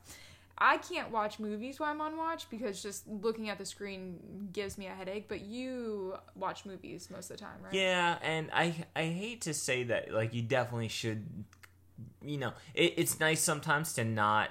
I 0.61 0.79
can't 0.79 1.11
watch 1.11 1.39
movies 1.39 1.79
while 1.79 1.91
I'm 1.91 2.01
on 2.01 2.17
watch 2.17 2.51
because 2.51 2.83
just 2.83 3.07
looking 3.07 3.49
at 3.49 3.59
the 3.59 3.65
screen 3.65 4.49
gives 4.53 4.77
me 4.77 4.87
a 4.87 4.91
headache. 4.91 5.27
But 5.29 5.43
you 5.43 6.17
watch 6.35 6.67
movies 6.67 7.09
most 7.11 7.31
of 7.31 7.37
the 7.37 7.45
time, 7.45 7.59
right? 7.63 7.73
Yeah, 7.73 8.19
and 8.23 8.51
I 8.53 8.87
I 8.97 9.05
hate 9.05 9.43
to 9.43 9.55
say 9.55 9.85
that 9.85 10.13
like 10.13 10.35
you 10.35 10.43
definitely 10.43 10.89
should 10.89 11.25
you 12.23 12.39
know, 12.39 12.53
it, 12.75 12.95
it's 12.97 13.21
nice 13.21 13.41
sometimes 13.41 13.93
to 13.95 14.05
not 14.05 14.51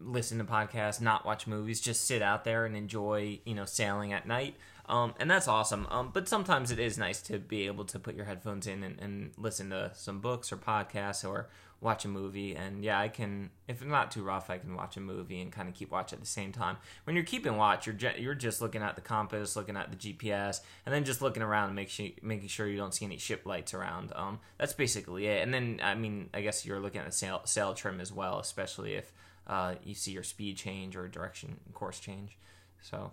listen 0.00 0.38
to 0.38 0.44
podcasts, 0.44 1.00
not 1.00 1.24
watch 1.24 1.46
movies, 1.46 1.80
just 1.80 2.06
sit 2.06 2.22
out 2.22 2.44
there 2.44 2.64
and 2.64 2.76
enjoy, 2.76 3.40
you 3.44 3.54
know, 3.54 3.64
sailing 3.64 4.12
at 4.12 4.26
night. 4.26 4.54
Um, 4.88 5.14
and 5.18 5.30
that's 5.30 5.48
awesome. 5.48 5.86
Um, 5.90 6.10
but 6.12 6.28
sometimes 6.28 6.70
it 6.70 6.78
is 6.78 6.96
nice 6.96 7.20
to 7.22 7.38
be 7.38 7.66
able 7.66 7.84
to 7.86 7.98
put 7.98 8.14
your 8.14 8.26
headphones 8.26 8.66
in 8.66 8.84
and, 8.84 9.00
and 9.00 9.32
listen 9.36 9.70
to 9.70 9.90
some 9.94 10.20
books 10.20 10.52
or 10.52 10.56
podcasts 10.56 11.28
or 11.28 11.48
watch 11.86 12.04
a 12.04 12.08
movie. 12.08 12.54
And 12.54 12.84
yeah, 12.84 13.00
I 13.00 13.08
can, 13.08 13.48
if 13.66 13.80
it's 13.80 13.90
not 13.90 14.10
too 14.10 14.22
rough, 14.22 14.50
I 14.50 14.58
can 14.58 14.74
watch 14.74 14.98
a 14.98 15.00
movie 15.00 15.40
and 15.40 15.50
kind 15.50 15.68
of 15.70 15.74
keep 15.74 15.90
watch 15.90 16.12
at 16.12 16.20
the 16.20 16.26
same 16.26 16.52
time. 16.52 16.76
When 17.04 17.16
you're 17.16 17.24
keeping 17.24 17.56
watch, 17.56 17.86
you're 17.86 17.94
ju- 17.94 18.18
you're 18.18 18.34
just 18.34 18.60
looking 18.60 18.82
at 18.82 18.94
the 18.96 19.00
compass, 19.00 19.56
looking 19.56 19.76
at 19.78 19.90
the 19.90 19.96
GPS, 19.96 20.60
and 20.84 20.94
then 20.94 21.04
just 21.04 21.22
looking 21.22 21.42
around 21.42 21.68
and 21.68 21.76
make 21.76 21.88
sure, 21.88 22.08
making 22.20 22.48
sure 22.48 22.66
you 22.66 22.76
don't 22.76 22.92
see 22.92 23.06
any 23.06 23.16
ship 23.16 23.46
lights 23.46 23.72
around. 23.72 24.12
Um, 24.14 24.40
that's 24.58 24.74
basically 24.74 25.26
it. 25.26 25.42
And 25.42 25.54
then, 25.54 25.80
I 25.82 25.94
mean, 25.94 26.28
I 26.34 26.42
guess 26.42 26.66
you're 26.66 26.80
looking 26.80 27.00
at 27.00 27.06
the 27.06 27.12
sail, 27.12 27.40
sail 27.46 27.72
trim 27.72 28.00
as 28.02 28.12
well, 28.12 28.38
especially 28.38 28.94
if 28.96 29.10
uh, 29.46 29.76
you 29.82 29.94
see 29.94 30.10
your 30.10 30.24
speed 30.24 30.58
change 30.58 30.96
or 30.96 31.08
direction 31.08 31.56
course 31.72 32.00
change. 32.00 32.36
So 32.82 33.12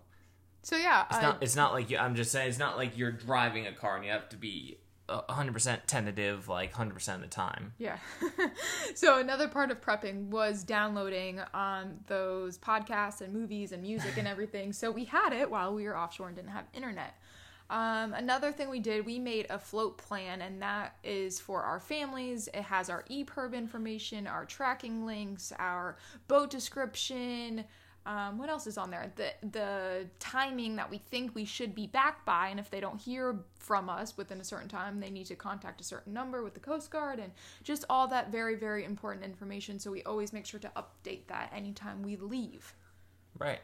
So 0.63 0.75
yeah, 0.77 1.05
it's 1.09 1.17
I- 1.17 1.21
not 1.21 1.43
it's 1.43 1.55
not 1.55 1.73
like 1.73 1.89
you, 1.89 1.97
I'm 1.97 2.15
just 2.15 2.31
saying 2.31 2.49
it's 2.49 2.59
not 2.59 2.75
like 2.77 2.97
you're 2.97 3.11
driving 3.11 3.67
a 3.67 3.71
car 3.73 3.95
and 3.97 4.03
you 4.05 4.11
have 4.11 4.29
to 4.29 4.37
be 4.37 4.77
100% 5.29 5.79
tentative 5.87 6.47
like 6.47 6.73
100% 6.73 7.15
of 7.15 7.21
the 7.21 7.27
time. 7.27 7.73
Yeah. 7.77 7.97
so 8.95 9.19
another 9.19 9.47
part 9.47 9.71
of 9.71 9.81
prepping 9.81 10.29
was 10.29 10.63
downloading 10.63 11.41
um, 11.53 11.99
those 12.07 12.57
podcasts 12.57 13.21
and 13.21 13.33
movies 13.33 13.71
and 13.71 13.81
music 13.81 14.17
and 14.17 14.27
everything. 14.33 14.73
So 14.73 14.91
we 14.91 15.05
had 15.05 15.33
it 15.33 15.49
while 15.49 15.73
we 15.73 15.85
were 15.85 15.97
offshore 15.97 16.27
and 16.27 16.35
didn't 16.35 16.51
have 16.51 16.65
internet. 16.73 17.15
Um, 17.69 18.13
another 18.13 18.51
thing 18.51 18.69
we 18.69 18.79
did, 18.79 19.05
we 19.05 19.17
made 19.17 19.47
a 19.49 19.57
float 19.57 19.97
plan, 19.97 20.41
and 20.41 20.61
that 20.61 20.95
is 21.03 21.39
for 21.39 21.63
our 21.63 21.79
families. 21.79 22.47
It 22.53 22.61
has 22.61 22.89
our 22.89 23.03
EPIRB 23.09 23.53
information, 23.53 24.27
our 24.27 24.45
tracking 24.45 25.05
links, 25.05 25.51
our 25.57 25.97
boat 26.27 26.49
description. 26.49 27.63
Um, 28.05 28.37
what 28.37 28.49
else 28.49 28.67
is 28.67 28.77
on 28.77 28.91
there? 28.91 29.13
The 29.15 29.31
the 29.47 30.07
timing 30.19 30.75
that 30.75 30.89
we 30.89 30.97
think 30.97 31.33
we 31.33 31.45
should 31.45 31.73
be 31.73 31.87
back 31.87 32.25
by, 32.25 32.49
and 32.49 32.59
if 32.59 32.69
they 32.69 32.81
don't 32.81 32.99
hear 32.99 33.39
from 33.59 33.89
us 33.89 34.17
within 34.17 34.41
a 34.41 34.43
certain 34.43 34.67
time, 34.67 34.99
they 34.99 35.09
need 35.09 35.27
to 35.27 35.35
contact 35.35 35.79
a 35.79 35.83
certain 35.83 36.13
number 36.13 36.43
with 36.43 36.53
the 36.53 36.59
Coast 36.59 36.91
Guard, 36.91 37.19
and 37.19 37.31
just 37.63 37.85
all 37.89 38.07
that 38.07 38.31
very 38.31 38.55
very 38.55 38.83
important 38.83 39.23
information. 39.23 39.79
So 39.79 39.89
we 39.89 40.03
always 40.03 40.33
make 40.33 40.45
sure 40.45 40.59
to 40.59 40.71
update 40.75 41.27
that 41.27 41.51
anytime 41.55 42.01
we 42.01 42.17
leave. 42.17 42.75
Right. 43.39 43.61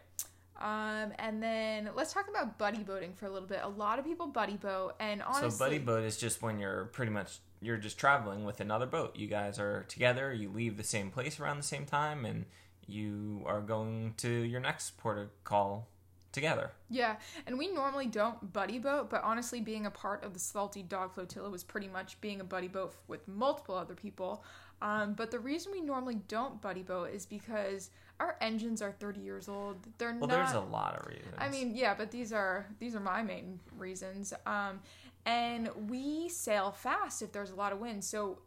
Um, 0.59 1.13
and 1.19 1.41
then 1.41 1.89
let's 1.95 2.11
talk 2.11 2.27
about 2.27 2.57
buddy 2.57 2.83
boating 2.83 3.13
for 3.13 3.25
a 3.25 3.29
little 3.29 3.47
bit. 3.47 3.59
A 3.63 3.67
lot 3.67 3.97
of 3.97 4.05
people 4.05 4.27
buddy 4.27 4.57
boat, 4.57 4.95
and 4.99 5.21
honestly, 5.21 5.49
so 5.51 5.57
buddy 5.57 5.79
boat 5.79 6.03
is 6.03 6.17
just 6.17 6.41
when 6.41 6.59
you're 6.59 6.85
pretty 6.85 7.11
much 7.11 7.39
you're 7.61 7.77
just 7.77 7.97
traveling 7.97 8.45
with 8.45 8.61
another 8.61 8.85
boat. 8.85 9.17
You 9.17 9.27
guys 9.27 9.59
are 9.59 9.83
together. 9.89 10.33
You 10.33 10.49
leave 10.49 10.77
the 10.77 10.83
same 10.83 11.11
place 11.11 11.39
around 11.39 11.57
the 11.57 11.63
same 11.63 11.85
time, 11.85 12.25
and 12.25 12.45
you 12.89 13.43
are 13.45 13.61
going 13.61 14.13
to 14.17 14.29
your 14.29 14.59
next 14.59 14.97
port 14.97 15.17
of 15.17 15.27
call 15.43 15.87
together. 16.31 16.71
Yeah, 16.89 17.15
and 17.47 17.57
we 17.57 17.67
normally 17.71 18.05
don't 18.05 18.53
buddy 18.53 18.79
boat, 18.79 19.09
but 19.09 19.23
honestly, 19.23 19.61
being 19.61 19.85
a 19.85 19.91
part 19.91 20.23
of 20.23 20.33
the 20.33 20.39
Salty 20.39 20.83
Dog 20.83 21.13
Flotilla 21.13 21.49
was 21.49 21.63
pretty 21.63 21.87
much 21.87 22.19
being 22.21 22.39
a 22.39 22.43
buddy 22.43 22.67
boat 22.67 22.93
with 23.07 23.27
multiple 23.27 23.75
other 23.75 23.95
people. 23.95 24.43
Um, 24.81 25.13
but 25.13 25.31
the 25.31 25.39
reason 25.39 25.71
we 25.71 25.81
normally 25.81 26.19
don't 26.27 26.61
buddy 26.61 26.83
boat 26.83 27.11
is 27.13 27.25
because 27.25 27.89
our 28.19 28.37
engines 28.41 28.81
are 28.81 28.91
30 28.91 29.19
years 29.21 29.49
old. 29.49 29.77
They're 29.97 30.11
Well, 30.19 30.27
not. 30.27 30.29
there's 30.29 30.53
a 30.53 30.59
lot 30.59 30.97
of 30.99 31.07
reasons. 31.07 31.33
I 31.37 31.49
mean, 31.49 31.75
yeah, 31.75 31.93
but 31.95 32.11
these 32.11 32.31
are 32.31 32.67
these 32.79 32.95
are 32.95 32.99
my 32.99 33.21
main 33.23 33.59
reasons. 33.77 34.33
Um, 34.45 34.79
and 35.25 35.69
we 35.89 36.29
sail 36.29 36.71
fast 36.71 37.21
if 37.21 37.31
there's 37.31 37.51
a 37.51 37.55
lot 37.55 37.71
of 37.73 37.79
wind. 37.79 38.03
So 38.03 38.39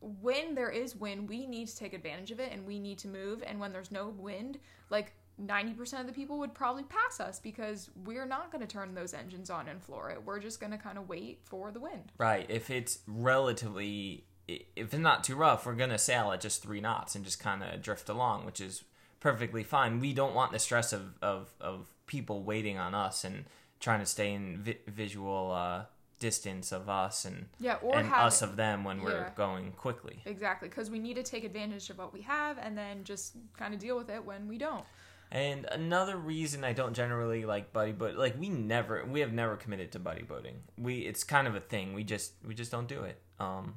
when 0.00 0.54
there 0.54 0.70
is 0.70 0.96
wind, 0.96 1.28
we 1.28 1.46
need 1.46 1.68
to 1.68 1.76
take 1.76 1.92
advantage 1.92 2.30
of 2.30 2.40
it 2.40 2.52
and 2.52 2.66
we 2.66 2.78
need 2.78 2.98
to 2.98 3.08
move. 3.08 3.42
And 3.46 3.60
when 3.60 3.72
there's 3.72 3.90
no 3.92 4.08
wind, 4.08 4.58
like 4.88 5.12
90% 5.42 6.00
of 6.00 6.06
the 6.06 6.12
people 6.12 6.38
would 6.38 6.54
probably 6.54 6.84
pass 6.84 7.20
us 7.20 7.38
because 7.38 7.90
we're 8.04 8.26
not 8.26 8.50
going 8.50 8.60
to 8.60 8.66
turn 8.66 8.94
those 8.94 9.14
engines 9.14 9.50
on 9.50 9.68
and 9.68 9.82
floor 9.82 10.10
it. 10.10 10.22
We're 10.24 10.38
just 10.38 10.60
going 10.60 10.72
to 10.72 10.78
kind 10.78 10.98
of 10.98 11.08
wait 11.08 11.40
for 11.44 11.70
the 11.70 11.80
wind. 11.80 12.12
right. 12.18 12.46
If 12.48 12.70
it's 12.70 12.98
relatively, 13.06 14.24
if 14.48 14.68
it's 14.76 14.94
not 14.94 15.24
too 15.24 15.36
rough, 15.36 15.64
we're 15.64 15.74
gonna 15.74 15.98
sail 15.98 16.32
at 16.32 16.40
just 16.40 16.62
three 16.62 16.80
knots 16.80 17.14
and 17.14 17.24
just 17.24 17.38
kind 17.38 17.62
of 17.62 17.80
drift 17.82 18.08
along, 18.08 18.44
which 18.46 18.60
is 18.60 18.84
perfectly 19.20 19.62
fine. 19.62 20.00
We 20.00 20.12
don't 20.12 20.34
want 20.34 20.52
the 20.52 20.58
stress 20.58 20.92
of 20.92 21.14
of 21.22 21.54
of 21.60 21.86
people 22.06 22.42
waiting 22.42 22.76
on 22.76 22.94
us 22.94 23.22
and 23.24 23.44
trying 23.78 24.00
to 24.00 24.06
stay 24.06 24.32
in 24.32 24.58
vi- 24.58 24.78
visual 24.88 25.52
uh, 25.52 25.84
distance 26.20 26.70
of 26.70 26.88
us 26.88 27.24
and 27.24 27.46
Yeah, 27.58 27.76
or 27.82 27.96
and 27.98 28.12
us 28.12 28.42
of 28.42 28.54
them 28.54 28.84
when 28.84 29.02
we're 29.02 29.22
yeah. 29.22 29.30
going 29.34 29.72
quickly. 29.72 30.22
Exactly, 30.24 30.68
because 30.68 30.88
we 30.88 31.00
need 31.00 31.14
to 31.14 31.24
take 31.24 31.42
advantage 31.42 31.90
of 31.90 31.98
what 31.98 32.12
we 32.12 32.22
have 32.22 32.58
and 32.58 32.78
then 32.78 33.02
just 33.02 33.34
kind 33.56 33.74
of 33.74 33.80
deal 33.80 33.96
with 33.96 34.08
it 34.08 34.24
when 34.24 34.46
we 34.46 34.56
don't. 34.56 34.84
And 35.32 35.64
another 35.66 36.16
reason 36.16 36.64
I 36.64 36.72
don't 36.72 36.92
generally 36.94 37.44
like 37.44 37.72
buddy 37.72 37.92
boat, 37.92 38.16
like 38.16 38.38
we 38.38 38.48
never, 38.48 39.04
we 39.04 39.20
have 39.20 39.32
never 39.32 39.56
committed 39.56 39.92
to 39.92 39.98
buddy 39.98 40.22
boating. 40.22 40.56
We, 40.76 40.98
it's 40.98 41.24
kind 41.24 41.46
of 41.48 41.54
a 41.54 41.60
thing. 41.60 41.94
We 41.94 42.04
just, 42.04 42.34
we 42.46 42.54
just 42.54 42.70
don't 42.70 42.88
do 42.88 43.02
it. 43.02 43.20
Um, 43.38 43.74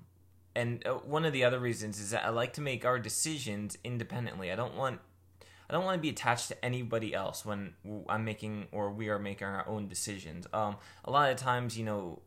and 0.55 0.85
uh, 0.85 0.93
one 0.95 1.25
of 1.25 1.33
the 1.33 1.43
other 1.43 1.59
reasons 1.59 1.99
is 1.99 2.11
that 2.11 2.25
I 2.25 2.29
like 2.29 2.53
to 2.53 2.61
make 2.61 2.85
our 2.85 2.99
decisions 2.99 3.77
independently. 3.83 4.51
I 4.51 4.55
don't 4.55 4.75
want, 4.75 4.99
I 5.73 5.75
don't 5.75 5.85
want 5.85 5.97
to 5.97 6.01
be 6.01 6.09
attached 6.09 6.49
to 6.49 6.63
anybody 6.63 7.15
else 7.15 7.43
when 7.43 7.73
I'm 8.07 8.23
making 8.23 8.67
or 8.71 8.91
we 8.91 9.09
are 9.09 9.17
making 9.17 9.47
our 9.47 9.67
own 9.67 9.87
decisions. 9.87 10.45
Um, 10.53 10.75
a 11.03 11.09
lot 11.09 11.31
of 11.31 11.37
times, 11.37 11.75
you 11.75 11.83
know, 11.83 12.21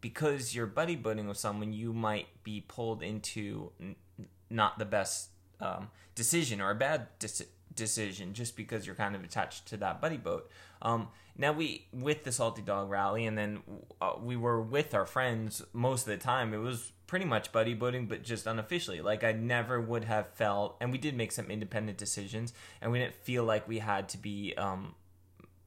because 0.00 0.54
you're 0.54 0.68
buddy 0.68 0.94
boating 0.94 1.26
with 1.26 1.36
someone, 1.36 1.72
you 1.72 1.92
might 1.92 2.28
be 2.44 2.60
pulled 2.60 3.02
into 3.02 3.72
n- 3.80 3.96
not 4.48 4.78
the 4.78 4.84
best 4.84 5.30
um, 5.58 5.88
decision 6.14 6.60
or 6.60 6.70
a 6.70 6.76
bad 6.76 7.08
deci- 7.18 7.48
decision 7.74 8.32
just 8.32 8.56
because 8.56 8.86
you're 8.86 8.94
kind 8.94 9.16
of 9.16 9.24
attached 9.24 9.66
to 9.66 9.76
that 9.78 10.00
buddy 10.00 10.16
boat. 10.16 10.48
Um, 10.80 11.08
now 11.36 11.52
we 11.52 11.86
with 11.92 12.24
the 12.24 12.32
Salty 12.32 12.62
Dog 12.62 12.90
Rally, 12.90 13.26
and 13.26 13.36
then 13.36 13.62
uh, 14.00 14.12
we 14.20 14.36
were 14.36 14.60
with 14.60 14.94
our 14.94 15.06
friends 15.06 15.62
most 15.72 16.02
of 16.02 16.08
the 16.08 16.16
time. 16.16 16.54
It 16.54 16.58
was 16.58 16.92
pretty 17.06 17.24
much 17.24 17.52
buddy 17.52 17.74
boating, 17.74 18.06
but 18.06 18.22
just 18.22 18.46
unofficially. 18.46 19.00
Like 19.00 19.24
I 19.24 19.32
never 19.32 19.80
would 19.80 20.04
have 20.04 20.28
felt, 20.34 20.76
and 20.80 20.92
we 20.92 20.98
did 20.98 21.16
make 21.16 21.32
some 21.32 21.50
independent 21.50 21.98
decisions, 21.98 22.52
and 22.80 22.92
we 22.92 22.98
didn't 22.98 23.14
feel 23.14 23.44
like 23.44 23.66
we 23.66 23.78
had 23.80 24.08
to 24.10 24.18
be 24.18 24.54
um, 24.56 24.94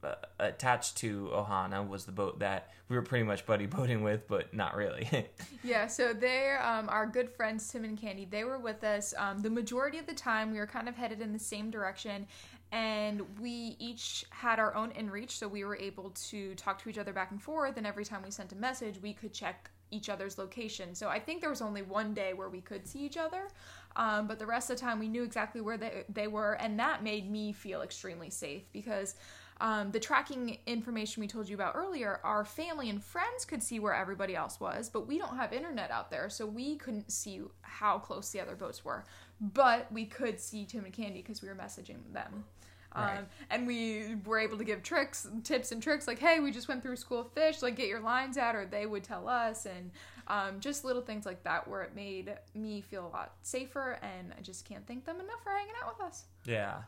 uh, 0.03 0.15
attached 0.39 0.97
to 0.97 1.29
Ohana. 1.33 1.85
Was 1.85 2.05
the 2.05 2.11
boat 2.11 2.39
that 2.39 2.71
we 2.87 2.95
were 2.95 3.01
pretty 3.01 3.25
much 3.25 3.45
buddy 3.45 3.65
boating 3.77 4.03
with, 4.03 4.27
but 4.27 4.53
not 4.53 4.75
really. 4.75 5.09
Yeah, 5.63 5.87
so 5.87 6.13
they're 6.13 6.65
um, 6.65 6.87
our 6.87 7.05
good 7.05 7.29
friends 7.29 7.69
Tim 7.69 7.83
and 7.83 7.99
Candy. 7.99 8.25
They 8.29 8.45
were 8.45 8.59
with 8.59 8.85
us 8.85 9.13
um, 9.17 9.41
the 9.41 9.49
majority 9.49 9.97
of 9.97 10.05
the 10.05 10.13
time. 10.13 10.51
We 10.51 10.59
were 10.59 10.67
kind 10.67 10.87
of 10.87 10.95
headed 10.95 11.19
in 11.19 11.33
the 11.33 11.39
same 11.39 11.69
direction, 11.69 12.25
and 12.71 13.21
we 13.39 13.75
each 13.79 14.25
had 14.29 14.59
our 14.59 14.75
own 14.75 14.91
inReach, 14.91 15.31
so 15.31 15.47
we 15.47 15.63
were 15.63 15.77
able 15.77 16.09
to 16.29 16.53
talk 16.55 16.81
to 16.83 16.89
each 16.89 16.97
other 16.97 17.13
back 17.13 17.31
and 17.31 17.41
forth. 17.41 17.77
And 17.77 17.87
every 17.87 18.03
time 18.03 18.23
we 18.23 18.31
sent 18.31 18.51
a 18.51 18.55
message, 18.55 19.01
we 19.01 19.13
could 19.13 19.33
check 19.33 19.71
each 19.89 20.09
other's 20.09 20.37
location. 20.37 20.93
So 20.93 21.07
I 21.07 21.19
think 21.19 21.39
there 21.39 21.49
was 21.49 21.61
only 21.61 21.81
one 21.81 22.13
day 22.13 22.33
where 22.33 22.49
we 22.49 22.59
could 22.59 22.85
see 22.85 22.99
each 22.99 23.17
other, 23.17 23.47
um, 23.95 24.27
but 24.27 24.37
the 24.37 24.45
rest 24.45 24.69
of 24.69 24.77
the 24.77 24.81
time 24.81 24.99
we 24.99 25.07
knew 25.07 25.23
exactly 25.23 25.61
where 25.61 25.77
they 25.77 26.03
they 26.09 26.27
were, 26.27 26.53
and 26.53 26.77
that 26.79 27.03
made 27.03 27.29
me 27.31 27.53
feel 27.53 27.81
extremely 27.81 28.29
safe 28.29 28.63
because. 28.73 29.15
Um, 29.59 29.89
the 29.89 29.99
tracking 29.99 30.59
information 30.67 31.19
we 31.19 31.25
told 31.25 31.49
you 31.49 31.55
about 31.55 31.75
earlier, 31.75 32.19
our 32.23 32.45
family 32.45 32.91
and 32.91 33.03
friends 33.03 33.43
could 33.43 33.63
see 33.63 33.79
where 33.79 33.95
everybody 33.95 34.35
else 34.35 34.59
was, 34.59 34.87
but 34.87 35.07
we 35.07 35.17
don't 35.17 35.35
have 35.35 35.51
internet 35.51 35.89
out 35.89 36.11
there, 36.11 36.29
so 36.29 36.45
we 36.45 36.75
couldn't 36.75 37.11
see 37.11 37.41
how 37.63 37.97
close 37.97 38.29
the 38.29 38.39
other 38.39 38.55
boats 38.55 38.85
were. 38.85 39.03
But 39.41 39.91
we 39.91 40.05
could 40.05 40.39
see 40.39 40.65
Tim 40.65 40.85
and 40.85 40.93
Candy 40.93 41.23
because 41.23 41.41
we 41.41 41.47
were 41.47 41.55
messaging 41.55 42.13
them. 42.13 42.45
Um, 42.93 43.03
Right. 43.03 43.25
and 43.49 43.67
we 43.67 44.15
were 44.25 44.39
able 44.39 44.57
to 44.57 44.63
give 44.63 44.81
tricks, 44.81 45.27
tips, 45.43 45.71
and 45.71 45.83
tricks 45.83 46.07
like, 46.07 46.19
"Hey, 46.19 46.39
we 46.39 46.51
just 46.51 46.67
went 46.67 46.81
through 46.81 46.95
school 46.95 47.19
of 47.19 47.31
fish. 47.33 47.61
Like, 47.61 47.75
get 47.75 47.87
your 47.87 47.99
lines 47.99 48.37
out," 48.37 48.55
or 48.55 48.65
they 48.65 48.85
would 48.85 49.03
tell 49.03 49.27
us, 49.27 49.65
and 49.65 49.91
um, 50.27 50.59
just 50.59 50.83
little 50.83 51.01
things 51.01 51.25
like 51.25 51.43
that, 51.43 51.67
where 51.67 51.83
it 51.83 51.95
made 51.95 52.33
me 52.55 52.81
feel 52.81 53.05
a 53.05 53.09
lot 53.09 53.33
safer. 53.43 53.99
And 54.01 54.33
I 54.37 54.41
just 54.41 54.65
can't 54.67 54.85
thank 54.87 55.05
them 55.05 55.19
enough 55.19 55.41
for 55.43 55.51
hanging 55.51 55.73
out 55.83 55.95
with 55.97 56.05
us. 56.07 56.25
yeah, 56.45 56.83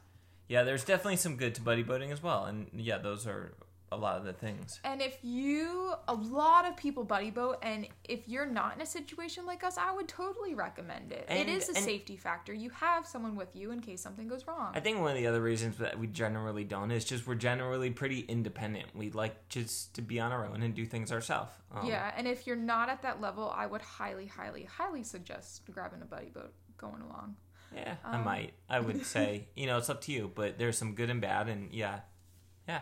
yeah. 0.47 0.63
There's 0.63 0.83
definitely 0.83 1.17
some 1.17 1.35
good 1.37 1.53
to 1.55 1.61
buddy 1.61 1.83
boating 1.83 2.11
as 2.11 2.23
well, 2.23 2.45
and 2.45 2.69
yeah, 2.73 2.97
those 2.97 3.27
are 3.27 3.53
a 3.91 3.97
lot 3.97 4.17
of 4.17 4.25
the 4.25 4.33
things. 4.33 4.79
And 4.83 5.01
if 5.01 5.17
you, 5.23 5.93
a 6.07 6.13
lot 6.13 6.67
of 6.67 6.77
people 6.77 7.03
buddy 7.03 7.31
boat, 7.31 7.57
and 7.61 7.87
if 8.03 8.27
you're 8.27 8.45
not 8.45 8.75
in 8.75 8.81
a 8.81 8.85
situation 8.85 9.45
like 9.45 9.63
us, 9.63 9.77
I 9.77 9.93
would 9.93 10.07
totally 10.07 10.53
recommend 10.53 11.11
it. 11.11 11.25
And- 11.27 11.39
it 11.39 11.49
is 11.49 11.69
a 11.69 11.75
safety 11.75 12.17
factor. 12.17 12.53
You 12.53 12.69
have 12.71 13.05
someone 13.07 13.35
with 13.35 13.55
you 13.55 13.71
in 13.71 13.81
case 13.81 14.01
something 14.01 14.27
goes 14.27 14.45
wrong. 14.47 14.71
I 14.75 14.79
think 14.79 14.99
one 14.99 15.11
of 15.11 15.17
the 15.17 15.27
other 15.27 15.41
reasons 15.41 15.77
that 15.77 15.97
we 15.97 16.07
generally 16.07 16.63
don't 16.63 16.91
is 16.91 17.05
just 17.05 17.25
we're 17.27 17.35
generally 17.35 17.89
pretty 17.91 18.19
independent. 18.21 18.95
We 18.95 19.11
like 19.11 19.49
just 19.49 19.93
to 19.95 20.01
be 20.01 20.19
on 20.19 20.31
our 20.31 20.45
own 20.45 20.61
and 20.61 20.73
do 20.75 20.85
things 20.85 21.11
ourselves. 21.11 21.51
Um, 21.71 21.85
yeah, 21.87 22.11
and 22.17 22.27
if 22.27 22.45
you're 22.47 22.55
not 22.55 22.89
at 22.89 23.01
that 23.03 23.21
level, 23.21 23.51
I 23.55 23.65
would 23.65 23.81
highly, 23.81 24.27
highly, 24.27 24.63
highly 24.63 25.03
suggest 25.03 25.61
grabbing 25.71 26.01
a 26.01 26.05
buddy 26.05 26.29
boat 26.29 26.53
going 26.77 27.01
along. 27.01 27.35
Yeah, 27.75 27.95
I 28.03 28.15
Um, 28.15 28.25
might. 28.25 28.53
I 28.67 28.79
would 28.79 29.05
say, 29.05 29.47
you 29.55 29.67
know, 29.67 29.77
it's 29.77 29.89
up 29.91 30.01
to 30.01 30.11
you, 30.11 30.31
but 30.33 30.57
there's 30.57 30.77
some 30.77 30.95
good 30.95 31.09
and 31.11 31.21
bad, 31.21 31.47
and 31.47 31.71
yeah, 31.71 31.99
yeah. 32.67 32.79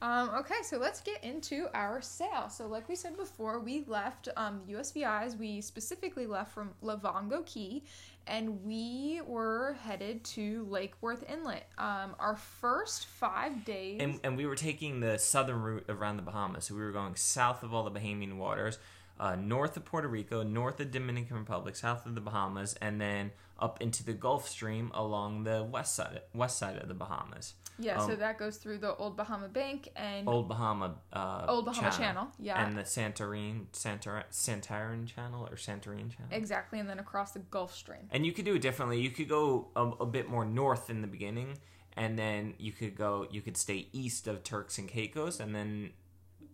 Um, 0.00 0.30
okay, 0.30 0.62
so 0.62 0.78
let's 0.78 1.00
get 1.00 1.24
into 1.24 1.66
our 1.74 2.00
sale. 2.00 2.48
So, 2.48 2.68
like 2.68 2.88
we 2.88 2.94
said 2.94 3.16
before, 3.16 3.58
we 3.58 3.84
left 3.86 4.28
um, 4.36 4.60
USVI's. 4.68 5.36
We 5.36 5.60
specifically 5.60 6.26
left 6.26 6.52
from 6.52 6.70
Lovango 6.84 7.44
Cay, 7.44 7.82
and 8.28 8.62
we 8.64 9.20
were 9.26 9.76
headed 9.82 10.22
to 10.24 10.66
Lake 10.70 10.94
Worth 11.00 11.28
Inlet. 11.28 11.64
Um, 11.78 12.14
our 12.20 12.36
first 12.36 13.06
five 13.06 13.64
days. 13.64 14.00
And, 14.00 14.20
and 14.22 14.36
we 14.36 14.46
were 14.46 14.54
taking 14.54 15.00
the 15.00 15.18
southern 15.18 15.60
route 15.62 15.86
around 15.88 16.16
the 16.16 16.22
Bahamas, 16.22 16.66
so 16.66 16.76
we 16.76 16.80
were 16.80 16.92
going 16.92 17.16
south 17.16 17.64
of 17.64 17.74
all 17.74 17.82
the 17.82 17.90
Bahamian 17.90 18.36
waters, 18.36 18.78
uh, 19.18 19.34
north 19.34 19.76
of 19.76 19.84
Puerto 19.84 20.06
Rico, 20.06 20.44
north 20.44 20.78
of 20.78 20.92
Dominican 20.92 21.38
Republic, 21.38 21.74
south 21.74 22.06
of 22.06 22.14
the 22.14 22.20
Bahamas, 22.20 22.74
and 22.80 23.00
then 23.00 23.32
up 23.58 23.82
into 23.82 24.04
the 24.04 24.12
Gulf 24.12 24.48
Stream 24.48 24.92
along 24.94 25.42
the 25.42 25.64
west 25.64 25.96
side 25.96 26.20
west 26.32 26.56
side 26.56 26.76
of 26.76 26.86
the 26.86 26.94
Bahamas. 26.94 27.54
Yeah, 27.78 27.98
so 27.98 28.12
um, 28.12 28.18
that 28.18 28.38
goes 28.38 28.56
through 28.56 28.78
the 28.78 28.94
Old 28.96 29.16
Bahama 29.16 29.48
Bank 29.48 29.88
and 29.94 30.28
Old 30.28 30.48
Bahama, 30.48 30.96
uh, 31.12 31.46
Old 31.48 31.66
Bahama 31.66 31.90
Channel. 31.90 32.28
Yeah, 32.38 32.64
and 32.64 32.76
the 32.76 32.82
Santorin, 32.82 33.66
Santor, 33.72 34.24
Santorin 34.30 35.06
Channel 35.06 35.46
or 35.48 35.56
Santorin 35.56 36.10
Channel. 36.10 36.30
exactly, 36.30 36.80
and 36.80 36.88
then 36.88 36.98
across 36.98 37.32
the 37.32 37.38
Gulf 37.40 37.74
Stream. 37.74 38.08
And 38.10 38.26
you 38.26 38.32
could 38.32 38.44
do 38.44 38.54
it 38.56 38.62
differently. 38.62 39.00
You 39.00 39.10
could 39.10 39.28
go 39.28 39.68
a, 39.76 39.84
a 40.00 40.06
bit 40.06 40.28
more 40.28 40.44
north 40.44 40.90
in 40.90 41.02
the 41.02 41.08
beginning, 41.08 41.58
and 41.96 42.18
then 42.18 42.54
you 42.58 42.72
could 42.72 42.96
go. 42.96 43.26
You 43.30 43.40
could 43.40 43.56
stay 43.56 43.88
east 43.92 44.26
of 44.26 44.42
Turks 44.42 44.78
and 44.78 44.88
Caicos, 44.88 45.38
and 45.40 45.54
then 45.54 45.90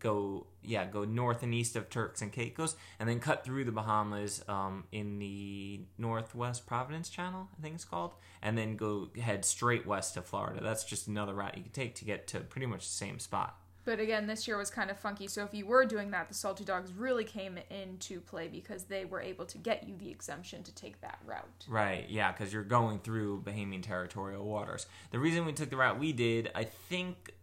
go 0.04 0.46
yeah 0.62 0.84
go 0.84 1.04
north 1.04 1.42
and 1.42 1.52
east 1.52 1.74
of 1.74 1.88
Turks 1.90 2.22
and 2.22 2.30
Caicos, 2.30 2.76
and 3.00 3.08
then 3.08 3.18
cut 3.18 3.42
through 3.42 3.64
the 3.64 3.72
Bahamas 3.72 4.44
um, 4.46 4.84
in 4.92 5.18
the 5.18 5.80
Northwest 5.98 6.66
Providence 6.66 7.08
Channel, 7.08 7.48
I 7.58 7.62
think 7.62 7.74
it's 7.74 7.84
called, 7.84 8.12
and 8.42 8.56
then 8.56 8.76
go 8.76 9.08
head 9.20 9.44
straight 9.44 9.86
west 9.86 10.14
to 10.14 10.22
Florida. 10.22 10.60
That's 10.62 10.84
just 10.84 11.08
another 11.08 11.34
route 11.34 11.56
you 11.56 11.64
could 11.64 11.72
take 11.72 11.96
to 11.96 12.04
get 12.04 12.28
to 12.28 12.40
pretty 12.40 12.66
much 12.66 12.80
the 12.80 12.92
same 12.92 13.18
spot. 13.18 13.56
But 13.86 14.00
again, 14.00 14.26
this 14.26 14.48
year 14.48 14.56
was 14.56 14.70
kind 14.70 14.90
of 14.90 14.98
funky. 14.98 15.28
So 15.28 15.44
if 15.44 15.52
you 15.52 15.66
were 15.66 15.84
doing 15.84 16.10
that, 16.12 16.28
the 16.28 16.34
Salty 16.34 16.64
Dogs 16.64 16.92
really 16.92 17.24
came 17.24 17.58
into 17.68 18.20
play 18.20 18.48
because 18.48 18.84
they 18.84 19.04
were 19.04 19.20
able 19.20 19.44
to 19.44 19.58
get 19.58 19.86
you 19.86 19.94
the 19.98 20.10
exemption 20.10 20.62
to 20.62 20.74
take 20.74 21.00
that 21.02 21.18
route. 21.26 21.66
Right, 21.68 22.06
yeah, 22.08 22.32
because 22.32 22.50
you're 22.50 22.62
going 22.62 23.00
through 23.00 23.42
Bahamian 23.42 23.82
territorial 23.82 24.44
waters. 24.46 24.86
The 25.10 25.18
reason 25.18 25.44
we 25.44 25.52
took 25.52 25.68
the 25.68 25.76
route 25.76 25.98
we 25.98 26.12
did, 26.12 26.50
I 26.54 26.64
think, 26.64 27.34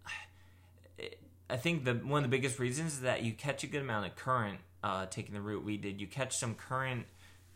I 1.51 1.57
think 1.57 1.83
the 1.83 1.93
one 1.93 2.23
of 2.23 2.29
the 2.29 2.35
biggest 2.35 2.59
reasons 2.59 2.93
is 2.93 3.01
that 3.01 3.23
you 3.23 3.33
catch 3.33 3.63
a 3.63 3.67
good 3.67 3.81
amount 3.81 4.05
of 4.05 4.15
current 4.15 4.59
uh, 4.83 5.05
taking 5.07 5.33
the 5.33 5.41
route 5.41 5.63
we 5.63 5.77
did. 5.77 5.99
You 5.99 6.07
catch 6.07 6.37
some 6.37 6.55
current 6.55 7.05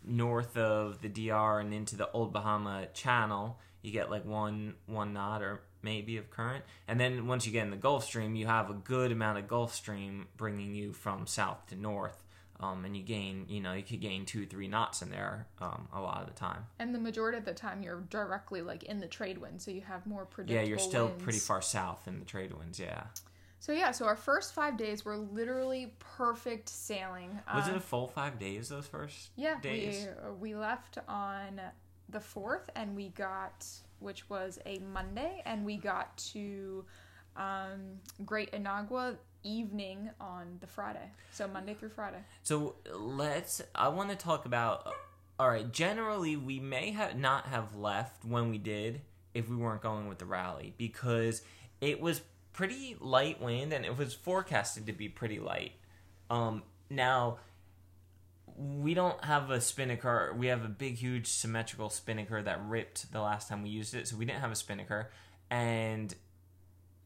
north 0.03 0.57
of 0.57 1.01
the 1.01 1.09
DR 1.09 1.59
and 1.59 1.73
into 1.73 1.95
the 1.95 2.11
Old 2.11 2.33
Bahama 2.33 2.87
Channel. 2.93 3.59
You 3.81 3.91
get 3.91 4.11
like 4.11 4.25
one 4.25 4.75
one 4.85 5.13
knot 5.13 5.41
or 5.41 5.61
maybe 5.81 6.17
of 6.17 6.29
current. 6.29 6.65
And 6.87 6.99
then 6.99 7.27
once 7.27 7.45
you 7.45 7.53
get 7.53 7.63
in 7.63 7.71
the 7.71 7.77
Gulf 7.77 8.03
Stream, 8.05 8.35
you 8.35 8.47
have 8.47 8.69
a 8.69 8.73
good 8.73 9.11
amount 9.11 9.37
of 9.37 9.47
Gulf 9.47 9.73
Stream 9.73 10.27
bringing 10.35 10.73
you 10.73 10.91
from 10.91 11.27
south 11.27 11.67
to 11.67 11.75
north. 11.75 12.23
Um, 12.59 12.85
and 12.85 12.95
you 12.95 13.03
gain, 13.03 13.45
you 13.49 13.59
know, 13.59 13.73
you 13.73 13.83
could 13.83 13.99
gain 13.99 14.25
two, 14.25 14.45
three 14.45 14.69
knots 14.69 15.01
in 15.01 15.09
there 15.09 15.45
um, 15.59 15.89
a 15.93 15.99
lot 15.99 16.21
of 16.21 16.27
the 16.27 16.33
time. 16.33 16.65
And 16.79 16.95
the 16.95 16.99
majority 16.99 17.37
of 17.37 17.43
the 17.43 17.53
time, 17.53 17.83
you're 17.83 17.99
directly 18.09 18.61
like 18.61 18.83
in 18.83 18.99
the 18.99 19.07
trade 19.07 19.37
wind, 19.39 19.61
so 19.61 19.71
you 19.71 19.81
have 19.81 20.05
more 20.07 20.25
predictable. 20.25 20.63
Yeah, 20.63 20.67
you're 20.67 20.79
still 20.79 21.07
winds. 21.07 21.23
pretty 21.23 21.39
far 21.39 21.61
south 21.61 22.07
in 22.07 22.19
the 22.19 22.25
trade 22.25 22.53
winds. 22.57 22.79
Yeah. 22.79 23.03
So 23.59 23.71
yeah, 23.71 23.91
so 23.91 24.05
our 24.05 24.15
first 24.15 24.53
five 24.53 24.77
days 24.77 25.03
were 25.05 25.17
literally 25.17 25.93
perfect 25.99 26.69
sailing. 26.69 27.39
Was 27.53 27.67
it 27.67 27.71
Um, 27.71 27.77
a 27.77 27.81
full 27.81 28.07
five 28.07 28.37
days? 28.37 28.69
Those 28.69 28.85
first 28.87 29.31
Yeah, 29.35 29.59
days. 29.59 30.07
we 30.39 30.51
we 30.51 30.55
left 30.55 30.97
on 31.07 31.59
the 32.09 32.19
fourth, 32.19 32.69
and 32.75 32.95
we 32.95 33.09
got 33.09 33.65
which 33.99 34.29
was 34.29 34.59
a 34.65 34.77
Monday, 34.79 35.41
and 35.45 35.65
we 35.65 35.77
got 35.77 36.15
to 36.33 36.85
um, 37.35 37.99
Great 38.25 38.51
Inagua 38.51 39.17
evening 39.43 40.09
on 40.19 40.57
the 40.59 40.67
Friday. 40.67 41.09
So 41.31 41.47
Monday 41.47 41.73
through 41.73 41.89
Friday. 41.89 42.23
So 42.43 42.75
let's. 42.93 43.61
I 43.73 43.87
want 43.87 44.09
to 44.11 44.15
talk 44.15 44.45
about. 44.45 44.93
All 45.39 45.49
right. 45.49 45.69
Generally, 45.71 46.37
we 46.37 46.59
may 46.59 46.91
have 46.91 47.17
not 47.17 47.47
have 47.47 47.75
left 47.75 48.23
when 48.23 48.49
we 48.49 48.57
did 48.57 49.01
if 49.33 49.49
we 49.49 49.55
weren't 49.57 49.81
going 49.81 50.07
with 50.07 50.17
the 50.19 50.25
rally 50.25 50.73
because 50.77 51.41
it 51.81 51.99
was 51.99 52.21
pretty 52.55 52.95
light 53.01 53.41
wind 53.41 53.73
and 53.73 53.85
it 53.85 53.97
was 53.97 54.13
forecasted 54.13 54.85
to 54.87 54.93
be 54.93 55.09
pretty 55.09 55.39
light. 55.39 55.73
Um, 56.29 56.63
now 56.89 57.39
we 58.57 58.93
don't 58.93 59.21
have 59.25 59.51
a 59.51 59.59
spinnaker. 59.59 60.33
We 60.37 60.47
have 60.47 60.63
a 60.63 60.69
big, 60.69 60.95
huge 60.95 61.27
symmetrical 61.27 61.89
spinnaker 61.89 62.41
that 62.41 62.65
ripped 62.65 63.11
the 63.11 63.19
last 63.19 63.49
time 63.49 63.61
we 63.61 63.69
used 63.69 63.93
it, 63.93 64.07
so 64.07 64.15
we 64.15 64.23
didn't 64.23 64.39
have 64.39 64.53
a 64.53 64.55
spinnaker. 64.55 65.11
And 65.51 66.15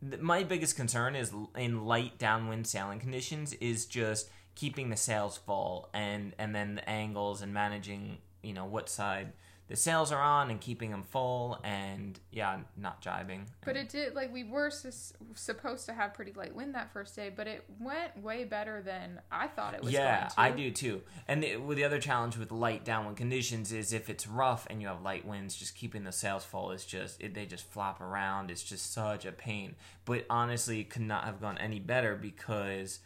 th- 0.08 0.22
my 0.22 0.44
biggest 0.44 0.76
concern 0.76 1.16
is 1.16 1.34
in 1.58 1.84
light 1.84 2.20
downwind 2.20 2.68
sailing 2.68 3.00
conditions 3.00 3.54
is 3.54 3.88
just 3.88 4.30
keeping 4.54 4.92
the 4.92 4.98
sails 4.98 5.38
full 5.38 5.90
and 5.94 6.36
and 6.38 6.54
then 6.54 6.76
the 6.76 6.88
angles 6.88 7.42
and 7.42 7.54
managing 7.54 8.18
you 8.44 8.54
know 8.54 8.66
what 8.66 8.90
side 8.90 9.32
the 9.70 9.76
sails 9.76 10.12
are 10.12 10.22
on 10.22 10.50
and 10.50 10.60
keeping 10.60 10.92
them 10.92 11.04
full 11.04 11.60
and 11.64 12.20
yeah 12.32 12.58
not 12.76 13.02
jibing 13.02 13.46
But 13.64 13.78
it 13.78 13.88
did 13.90 14.16
like 14.16 14.34
we 14.34 14.44
were 14.44 14.70
sus- 14.72 15.14
supposed 15.36 15.86
to 15.86 15.94
have 15.94 16.14
pretty 16.14 16.34
light 16.34 16.54
wind 16.56 16.74
that 16.76 16.92
first 16.92 17.16
day, 17.16 17.32
but 17.34 17.48
it 17.48 17.64
went 17.80 18.22
way 18.22 18.44
better 18.44 18.82
than 18.82 19.22
I 19.32 19.48
thought 19.48 19.76
it 19.76 19.84
was. 19.84 19.94
yeah 19.94 20.20
going 20.22 20.30
to. 20.30 20.40
i 20.42 20.52
do 20.52 20.72
too 20.72 21.02
and 21.28 21.42
the, 21.44 21.58
well, 21.58 21.76
the 21.76 21.84
other 21.84 22.00
challenge 22.00 22.36
with 22.38 22.52
light 22.52 22.84
downwind 22.84 23.18
conditions 23.18 23.72
is 23.72 23.94
if 23.94 24.10
it's 24.10 24.28
rough 24.28 24.66
and 24.70 24.82
you 24.82 24.88
have 24.88 25.02
light 25.04 25.26
winds 25.26 25.56
just 25.56 25.76
keeping 25.76 26.04
the 26.04 26.12
sails 26.12 26.44
full 26.44 26.72
is 26.72 26.86
just 26.86 27.22
it, 27.22 27.34
they 27.36 27.46
just 27.46 27.64
flop 27.72 28.02
around 28.02 28.50
it's 28.52 28.64
just 28.64 28.92
such 28.92 29.24
a 29.26 29.32
pain 29.32 29.76
but 30.06 30.26
honestly 30.30 30.80
it 30.82 30.90
could 30.90 31.04
not 31.04 31.24
have 31.26 31.40
gone 31.40 31.58
any 31.60 31.80
better 31.80 32.16
because 32.16 33.00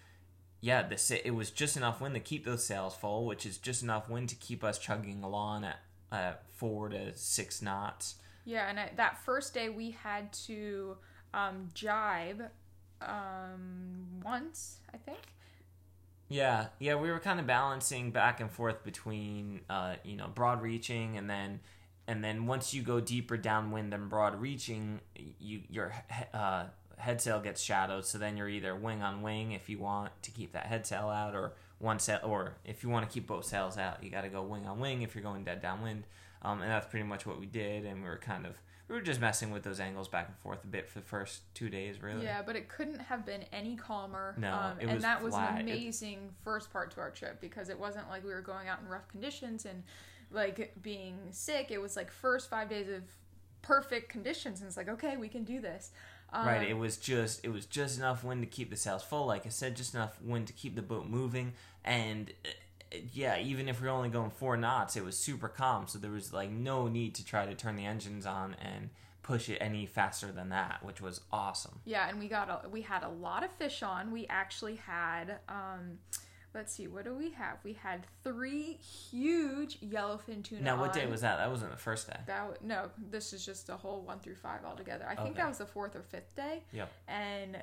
yeah 0.62 0.82
the 0.82 1.22
it 1.28 1.32
was 1.32 1.52
just 1.52 1.76
enough 1.76 2.00
wind 2.00 2.14
to 2.14 2.22
keep 2.22 2.46
those 2.46 2.64
sails 2.66 2.96
full 2.96 3.26
which 3.26 3.46
is 3.46 3.58
just 3.58 3.84
enough 3.84 4.08
wind 4.10 4.30
to 4.30 4.36
keep 4.36 4.64
us 4.64 4.80
chugging 4.80 5.22
along 5.24 5.66
at, 5.66 5.80
at 6.14 6.44
four 6.54 6.90
to 6.90 7.16
six 7.16 7.62
knots 7.62 8.16
Yeah, 8.46 8.70
and 8.70 8.80
I, 8.80 8.92
that 8.96 9.24
first 9.24 9.54
day 9.54 9.70
we 9.70 9.92
had 9.92 10.32
to 10.48 10.98
um, 11.34 11.70
jibe 11.74 12.44
um, 13.02 14.22
once, 14.24 14.78
I 14.94 14.98
think. 14.98 15.20
Yeah, 16.30 16.68
yeah, 16.80 16.96
we 16.96 17.12
were 17.12 17.20
kind 17.20 17.40
of 17.40 17.46
balancing 17.48 18.12
back 18.12 18.40
and 18.40 18.50
forth 18.50 18.84
between, 18.84 19.62
uh, 19.70 19.96
you 20.04 20.16
know, 20.16 20.28
broad 20.28 20.62
reaching 20.62 21.18
and 21.18 21.30
then, 21.30 21.60
and 22.08 22.24
then 22.24 22.48
once 22.48 22.74
you 22.74 22.82
go 22.82 23.00
deeper 23.00 23.38
downwind 23.38 23.94
than 23.94 24.10
broad 24.10 24.40
reaching, 24.42 25.00
you 25.40 25.62
your 25.70 25.94
uh, 26.34 26.66
head 26.98 27.22
sail 27.22 27.40
gets 27.40 27.62
shadowed. 27.62 28.06
So 28.06 28.18
then 28.18 28.36
you're 28.36 28.50
either 28.50 28.76
wing 28.76 29.02
on 29.04 29.22
wing 29.22 29.52
if 29.52 29.70
you 29.70 29.80
want 29.80 30.12
to 30.24 30.32
keep 30.32 30.54
that 30.54 30.66
head 30.66 30.88
sail 30.88 31.10
out, 31.10 31.36
or 31.36 31.54
one 31.84 32.00
sail, 32.00 32.20
or 32.24 32.56
if 32.66 32.82
you 32.84 32.90
want 32.90 33.08
to 33.08 33.14
keep 33.14 33.28
both 33.28 33.46
sails 33.46 33.78
out, 33.78 34.04
you 34.04 34.10
got 34.10 34.22
to 34.22 34.30
go 34.30 34.42
wing 34.42 34.66
on 34.66 34.80
wing 34.80 35.02
if 35.02 35.14
you're 35.14 35.24
going 35.24 35.44
dead 35.44 35.62
downwind. 35.62 36.06
Um, 36.42 36.62
and 36.62 36.70
that's 36.72 36.88
pretty 36.88 37.06
much 37.06 37.26
what 37.26 37.40
we 37.40 37.46
did, 37.46 37.86
and 37.86 38.02
we 38.02 38.10
were 38.10 38.18
kind 38.18 38.46
of 38.46 38.56
we 38.90 38.96
were 38.96 39.02
just 39.02 39.22
messing 39.22 39.52
with 39.52 39.64
those 39.64 39.80
angles 39.80 40.08
back 40.10 40.28
and 40.28 40.38
forth 40.38 40.64
a 40.64 40.68
bit 40.68 40.90
for 40.90 41.00
the 41.00 41.06
first 41.06 41.42
two 41.54 41.70
days, 41.70 42.02
really. 42.02 42.24
Yeah, 42.26 42.42
but 42.46 42.56
it 42.58 42.68
couldn't 42.68 43.00
have 43.00 43.26
been 43.26 43.44
any 43.54 43.76
calmer. 43.76 44.36
No, 44.38 44.54
um, 44.54 44.80
it 44.80 44.84
and 44.86 44.94
was 44.96 45.04
that 45.04 45.24
was 45.24 45.34
flat. 45.34 45.60
an 45.60 45.68
It- 45.68 45.72
amazing 45.72 46.30
first 46.44 46.72
part 46.72 46.92
to 46.92 47.00
our 47.02 47.12
trip 47.12 47.40
because 47.40 47.70
it 47.70 47.80
wasn't 47.80 48.10
like 48.10 48.24
we 48.26 48.32
were 48.34 48.42
going 48.42 48.68
out 48.68 48.80
in 48.82 48.88
rough 48.90 49.08
conditions 49.08 49.66
and 49.66 49.84
like 50.32 50.74
being 50.82 51.18
sick. 51.32 51.72
It 51.72 51.82
was 51.82 51.96
like 51.96 52.12
first 52.12 52.50
five 52.50 52.70
days 52.70 52.90
of 52.90 53.04
perfect 53.62 54.10
conditions, 54.10 54.60
and 54.60 54.68
it's 54.68 54.78
like 54.78 54.90
okay, 54.90 55.16
we 55.18 55.30
can 55.30 55.44
do 55.44 55.60
this. 55.62 55.92
Um, 56.34 56.48
Right, 56.48 56.68
it 56.68 56.74
was 56.78 56.98
just 56.98 57.46
it 57.46 57.50
was 57.50 57.66
just 57.66 57.98
enough 58.00 58.24
wind 58.24 58.42
to 58.42 58.48
keep 58.48 58.70
the 58.70 58.76
sails 58.76 59.04
full, 59.04 59.26
like 59.28 59.46
I 59.46 59.50
said, 59.50 59.76
just 59.76 59.94
enough 59.94 60.20
wind 60.22 60.48
to 60.48 60.54
keep 60.54 60.76
the 60.76 60.82
boat 60.82 61.06
moving, 61.08 61.54
and 61.84 62.32
uh, 62.46 62.98
yeah, 63.12 63.40
even 63.40 63.68
if 63.68 63.82
we 63.82 63.88
are 63.88 63.92
only 63.92 64.10
going 64.10 64.30
four 64.30 64.58
knots, 64.58 64.96
it 64.96 65.04
was 65.04 65.18
super 65.18 65.48
calm, 65.48 65.88
so 65.88 66.00
there 66.00 66.12
was 66.12 66.34
like 66.34 66.52
no 66.52 66.88
need 66.88 67.16
to 67.16 67.26
try 67.26 67.46
to 67.46 67.56
turn 67.56 67.76
the 67.76 67.86
engines 67.86 68.26
on 68.26 68.56
and 68.62 68.90
push 69.22 69.50
it 69.50 69.58
any 69.60 69.86
faster 69.86 70.32
than 70.32 70.50
that, 70.50 70.84
which 70.84 71.02
was 71.02 71.22
awesome. 71.32 71.80
Yeah, 71.86 72.10
and 72.10 72.20
we 72.20 72.28
got 72.28 72.66
a, 72.66 72.70
we 72.70 72.82
had 72.82 73.04
a 73.04 73.10
lot 73.10 73.44
of 73.44 73.52
fish 73.52 73.82
on. 73.82 74.12
We 74.12 74.28
actually 74.28 74.76
had 74.76 75.40
um 75.50 76.00
let's 76.54 76.74
see, 76.74 76.88
what 76.88 77.04
do 77.04 77.14
we 77.16 77.32
have? 77.32 77.58
We 77.64 77.74
had 77.74 78.06
three 78.24 78.74
huge 78.74 79.80
yellowfin 79.82 80.44
tuna. 80.44 80.62
Now, 80.62 80.80
what 80.80 80.94
day 80.94 81.08
was 81.08 81.22
that? 81.22 81.38
That 81.38 81.50
wasn't 81.50 81.72
the 81.72 81.78
first 81.78 82.08
day. 82.08 82.20
that? 82.28 82.64
No, 82.64 82.90
this 83.10 83.34
is 83.34 83.46
just 83.46 83.70
a 83.70 83.76
whole 83.76 84.02
one 84.02 84.20
through 84.20 84.36
five 84.36 84.60
altogether. 84.66 85.08
I 85.10 85.16
think 85.16 85.36
that 85.38 85.48
was 85.48 85.58
the 85.58 85.66
fourth 85.66 85.96
or 85.96 86.04
fifth 86.04 86.36
day. 86.36 86.64
Yep. 86.72 86.92
And 87.08 87.58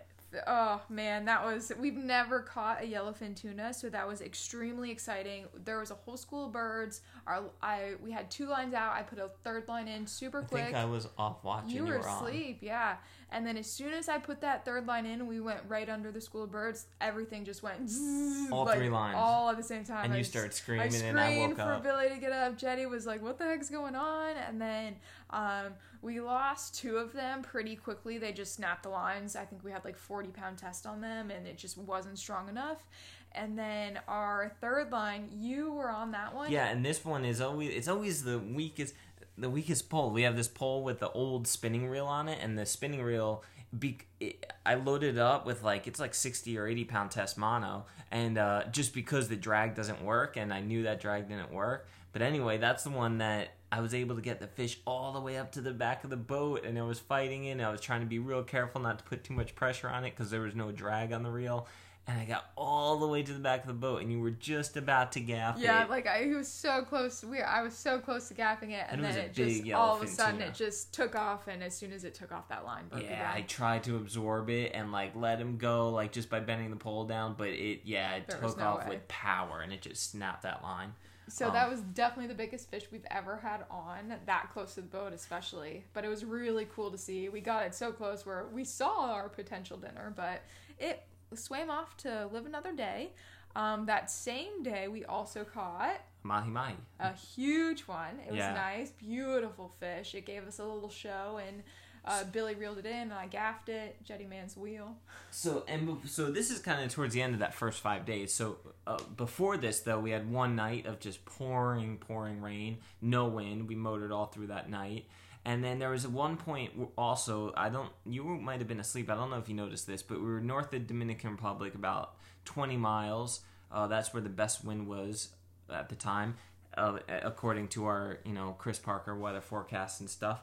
oh 0.47 0.81
man, 0.89 1.25
that 1.25 1.45
was 1.45 1.73
we've 1.79 1.97
never 1.97 2.41
caught 2.41 2.83
a 2.83 2.87
yellowfin 2.87 3.35
tuna, 3.35 3.73
so 3.75 3.89
that 3.91 4.07
was 4.07 4.21
extremely 4.21 4.91
exciting. 4.91 5.47
There 5.65 5.79
was 5.81 5.91
a 5.91 5.95
whole 5.95 6.17
school 6.17 6.47
of 6.47 6.53
birds. 6.53 7.01
Our 7.27 7.45
I 7.63 7.95
we 8.03 8.11
had 8.13 8.31
two 8.31 8.47
lines 8.47 8.75
out. 8.75 8.95
I 8.95 9.03
put 9.03 9.19
a 9.19 9.31
third 9.45 9.67
line 9.69 9.89
in 9.89 10.07
super 10.07 10.41
I 10.43 10.45
quick. 10.45 10.65
think 10.65 10.77
I 10.77 10.85
was 10.85 11.09
off 11.19 11.43
watching. 11.43 11.71
You 11.71 11.87
You, 11.87 11.93
were 11.93 11.99
were 11.99 12.09
on. 12.09 12.25
asleep, 12.25 12.59
yeah. 12.63 12.97
And 13.33 13.47
then 13.47 13.57
as 13.57 13.71
soon 13.71 13.93
as 13.93 14.09
I 14.09 14.19
put 14.19 14.41
that 14.41 14.65
third 14.65 14.87
line 14.87 15.07
in, 15.07 15.27
we 15.27 15.41
went 15.41 15.61
right 15.69 15.89
under 15.89 16.11
the 16.11 16.21
school 16.21 16.43
of 16.43 16.51
birds. 16.51 16.87
Everything 17.01 17.45
just 17.45 17.63
went 17.63 17.89
zzz, 17.89 18.51
All 18.51 18.65
like, 18.65 18.79
three 18.79 18.89
lines. 18.89 19.15
all 19.17 19.49
at 19.51 19.57
the 19.57 19.63
same 19.63 19.85
time. 19.85 20.05
And 20.07 20.13
I 20.13 20.17
you 20.17 20.23
just- 20.23 20.33
started 20.33 20.51
I 20.53 20.55
screaming, 20.55 20.91
screamed 20.91 21.19
and 21.19 21.21
I 21.21 21.39
woke 21.39 21.57
for 21.57 21.63
up. 21.75 21.83
Billy 21.85 22.09
to 22.09 22.17
get 22.17 22.33
up. 22.33 22.57
Jetty 22.59 22.87
was 22.87 23.07
like, 23.07 23.23
"What 23.23 23.39
the 23.39 23.45
heck's 23.45 23.71
going 23.71 23.95
on?" 23.95 24.37
And 24.37 24.61
then 24.61 24.97
um, 25.31 25.75
we 26.03 26.21
lost 26.21 26.75
two 26.75 26.97
of 26.97 27.13
them 27.13 27.43
pretty 27.43 27.77
quickly. 27.77 28.19
They 28.19 28.33
just 28.33 28.55
snapped 28.55 28.83
the 28.83 28.89
lines. 28.89 29.37
I 29.37 29.45
think 29.45 29.63
we 29.63 29.71
had 29.71 29.85
like 29.85 29.97
forty 29.97 30.31
pound 30.31 30.59
test 30.59 30.85
on 30.87 31.01
them, 31.01 31.31
and 31.31 31.47
it 31.47 31.57
just 31.57 31.79
wasn't 31.79 32.19
strong 32.19 32.49
enough. 32.49 32.85
And 33.33 33.57
then 33.57 34.01
our 34.09 34.51
third 34.61 34.91
line, 34.91 35.29
you 35.33 35.71
were 35.73 35.89
on 35.89 36.11
that 36.13 36.35
one. 36.35 36.51
Yeah, 36.51 36.67
and 36.67 36.85
this 36.85 37.05
one 37.05 37.25
is 37.25 37.41
always 37.41 37.71
it's 37.73 37.87
always 37.87 38.25
the 38.25 38.41
weakest 38.41 38.93
the 39.41 39.51
weakest 39.51 39.89
pole. 39.89 40.11
We 40.11 40.23
have 40.23 40.37
this 40.37 40.49
pole 40.49 40.83
with 40.85 41.01
the 41.01 41.11
old 41.11 41.47
spinning 41.47 41.89
reel 41.89 42.07
on 42.07 42.29
it, 42.29 42.39
and 42.43 42.59
the 42.59 42.67
spinning 42.67 43.03
reel. 43.03 43.43
Be, 43.79 43.99
it, 44.19 44.53
I 44.67 44.75
loaded 44.75 45.17
it 45.17 45.21
up 45.21 45.47
with 45.47 45.63
like 45.63 45.87
it's 45.87 46.01
like 46.01 46.15
sixty 46.15 46.59
or 46.59 46.67
eighty 46.67 46.85
pound 46.85 47.13
test 47.13 47.39
mono, 47.39 47.87
and 48.11 48.37
uh, 48.37 48.65
just 48.73 48.93
because 48.93 49.29
the 49.29 49.37
drag 49.37 49.75
doesn't 49.75 50.05
work, 50.05 50.37
and 50.37 50.53
I 50.53 50.61
knew 50.61 50.83
that 50.83 51.01
drag 51.01 51.29
didn't 51.29 51.53
work. 51.53 51.89
But 52.13 52.23
anyway, 52.23 52.59
that's 52.59 52.83
the 52.83 52.91
one 52.91 53.19
that 53.19 53.51
I 53.71 53.81
was 53.81 53.95
able 53.95 54.17
to 54.17 54.23
get 54.23 54.41
the 54.41 54.49
fish 54.49 54.81
all 54.85 55.13
the 55.13 55.21
way 55.21 55.39
up 55.39 55.53
to 55.53 55.61
the 55.61 55.71
back 55.71 56.03
of 56.03 56.11
the 56.11 56.17
boat, 56.17 56.65
and 56.65 56.77
I 56.77 56.83
was 56.83 56.99
fighting 56.99 57.45
it. 57.45 57.53
And 57.53 57.63
I 57.63 57.71
was 57.71 57.81
trying 57.81 58.01
to 58.01 58.07
be 58.07 58.19
real 58.19 58.43
careful 58.43 58.81
not 58.81 58.99
to 58.99 59.05
put 59.05 59.23
too 59.23 59.35
much 59.35 59.55
pressure 59.55 59.89
on 59.89 60.05
it 60.05 60.17
because 60.17 60.31
there 60.33 60.41
was 60.41 60.57
no 60.57 60.73
drag 60.73 61.13
on 61.13 61.23
the 61.23 61.31
reel. 61.31 61.69
And 62.11 62.21
I 62.21 62.25
got 62.25 62.51
all 62.57 62.99
the 62.99 63.07
way 63.07 63.23
to 63.23 63.33
the 63.33 63.39
back 63.39 63.61
of 63.61 63.69
the 63.69 63.73
boat, 63.73 64.03
and 64.03 64.11
you 64.11 64.19
were 64.21 64.33
just 64.33 64.77
about 64.77 65.13
to 65.13 65.21
gaff 65.21 65.59
it. 65.59 65.63
Yeah, 65.63 65.85
it. 65.85 65.91
like 65.91 66.09
I 66.09 66.27
was 66.35 66.49
so 66.49 66.83
close. 66.83 67.23
We 67.23 67.41
I 67.41 67.63
was 67.63 67.75
so 67.75 67.99
close 68.01 68.27
to 68.29 68.35
gapping 68.35 68.71
it, 68.71 68.85
and, 68.91 69.01
And 69.01 69.07
it 69.07 69.15
then 69.15 69.19
it 69.27 69.33
just 69.33 69.73
all 69.73 69.97
of 69.97 70.03
a 70.03 70.09
sudden 70.09 70.41
tuna. 70.41 70.47
it 70.51 70.55
just 70.55 70.93
took 70.93 71.15
off, 71.15 71.47
and 71.47 71.63
as 71.63 71.77
soon 71.77 71.93
as 71.93 72.03
it 72.03 72.15
took 72.15 72.33
off 72.33 72.49
that 72.49 72.65
line, 72.65 72.89
broke 72.89 73.05
Yeah, 73.05 73.31
I 73.33 73.43
tried 73.43 73.85
to 73.85 73.97
absorb 73.97 74.51
it 74.51 74.73
and 74.75 74.91
like 74.91 75.15
let 75.15 75.41
him 75.41 75.57
go, 75.57 75.91
like 75.91 76.11
just 76.11 76.29
by 76.29 76.41
bending 76.41 76.71
the 76.71 76.77
pole 76.77 77.05
down, 77.05 77.35
but 77.39 77.49
it 77.51 77.83
yeah, 77.85 78.17
it 78.17 78.27
There 78.27 78.41
took 78.41 78.59
no 78.59 78.65
off 78.65 78.81
way. 78.81 78.97
with 78.97 79.09
power 79.09 79.61
and 79.61 79.73
it 79.73 79.83
just 79.83 80.11
snapped 80.11 80.43
that 80.43 80.63
line. 80.65 80.95
So 81.29 81.47
Um, 81.47 81.53
that 81.53 81.71
was 81.71 81.81
definitely 81.81 82.27
the 82.27 82.35
biggest 82.35 82.69
fish 82.71 82.87
we've 82.91 83.07
ever 83.09 83.37
had 83.37 83.65
on 83.71 84.15
that 84.27 84.51
close 84.53 84.75
to 84.75 84.81
the 84.81 84.89
boat, 84.89 85.13
especially. 85.13 85.85
But 85.93 86.05
it 86.05 86.09
was 86.09 86.25
really 86.25 86.67
cool 86.75 86.91
to 86.91 86.99
see. 86.99 87.29
We 87.29 87.41
got 87.41 87.65
it 87.65 87.73
so 87.73 87.93
close 87.93 88.27
where 88.27 88.47
we 88.53 88.65
saw 88.65 89.13
our 89.13 89.29
potential 89.29 89.77
dinner, 89.77 90.13
but 90.17 90.43
it 90.81 91.05
swam 91.35 91.71
off 91.71 91.97
to 91.99 92.29
live 92.33 92.47
another 92.47 92.73
day. 92.73 93.11
Um, 93.57 93.87
that 93.87 94.11
same 94.11 94.63
day, 94.63 94.87
we 94.89 95.05
also 95.05 95.43
caught 95.45 96.01
Mahi 96.23 96.51
mahi. 96.51 96.75
a 97.01 97.13
huge 97.13 97.83
one. 97.83 98.21
It 98.21 98.31
was 98.31 98.39
Yeah. 98.39 98.53
nice, 98.55 98.91
beautiful 98.93 99.75
fish. 99.81 100.15
It 100.15 100.25
gave 100.27 100.47
us 100.47 100.59
a 100.61 100.65
little 100.65 100.89
show, 100.91 101.41
and 101.45 101.63
uh, 102.05 102.25
Billy 102.25 102.55
reeled 102.55 102.79
it 102.79 102.87
in, 102.87 102.93
and 102.95 103.13
I 103.13 103.27
gaffed 103.27 103.69
it. 103.69 103.97
Jetty 104.05 104.25
Man's 104.25 104.57
wheel. 104.57 104.97
So 105.33 105.65
and 105.69 105.99
so 106.09 106.31
this 106.31 106.51
is 106.51 106.61
kind 106.61 106.83
of 106.83 106.91
towards 106.93 107.13
the 107.13 107.21
end 107.23 107.35
of 107.35 107.41
that 107.41 107.53
first 107.53 107.81
five 107.81 108.07
days. 108.07 108.33
So 108.33 108.59
uh, 108.87 108.99
before 109.17 109.57
this 109.57 109.81
though, 109.81 109.99
we 109.99 110.11
had 110.13 110.31
one 110.31 110.55
night 110.57 110.87
of 110.87 111.01
just 111.01 111.25
pouring, 111.25 111.99
pouring 111.99 112.41
rain, 112.41 112.79
no 113.03 113.27
wind. 113.27 113.69
We 113.69 113.75
motored 113.75 114.13
all 114.13 114.27
through 114.27 114.47
that 114.49 114.71
night, 114.71 115.07
And 115.45 115.65
then 115.65 115.79
there 115.79 115.91
was 115.91 116.07
one 116.07 116.37
point 116.37 116.73
also, 116.99 117.53
I 117.57 117.71
don't, 117.71 117.91
you 118.05 118.25
might 118.25 118.59
have 118.59 118.69
been 118.69 118.81
asleep. 118.81 119.11
I 119.11 119.15
don't 119.15 119.31
know 119.31 119.39
if 119.39 119.49
you 119.49 119.55
noticed 119.55 119.87
this, 119.87 120.03
but 120.03 120.19
we 120.19 120.27
were 120.27 120.41
north 120.41 120.73
of 120.75 120.87
Dominican 120.87 121.31
Republic 121.31 121.75
about 121.75 122.17
20 122.45 122.77
miles. 122.77 123.41
Uh, 123.73 123.87
that's 123.87 124.13
where 124.13 124.23
the 124.23 124.29
best 124.29 124.65
wind 124.65 124.87
was 124.87 125.31
at 125.73 125.89
the 125.89 125.95
time, 125.95 126.37
uh, 126.77 126.99
according 127.09 127.69
to 127.69 127.87
our, 127.87 128.19
you 128.25 128.33
know, 128.33 128.55
Chris 128.59 128.79
Parker 128.79 129.17
weather 129.17 129.41
forecast 129.41 130.01
and 130.01 130.11
stuff. 130.11 130.43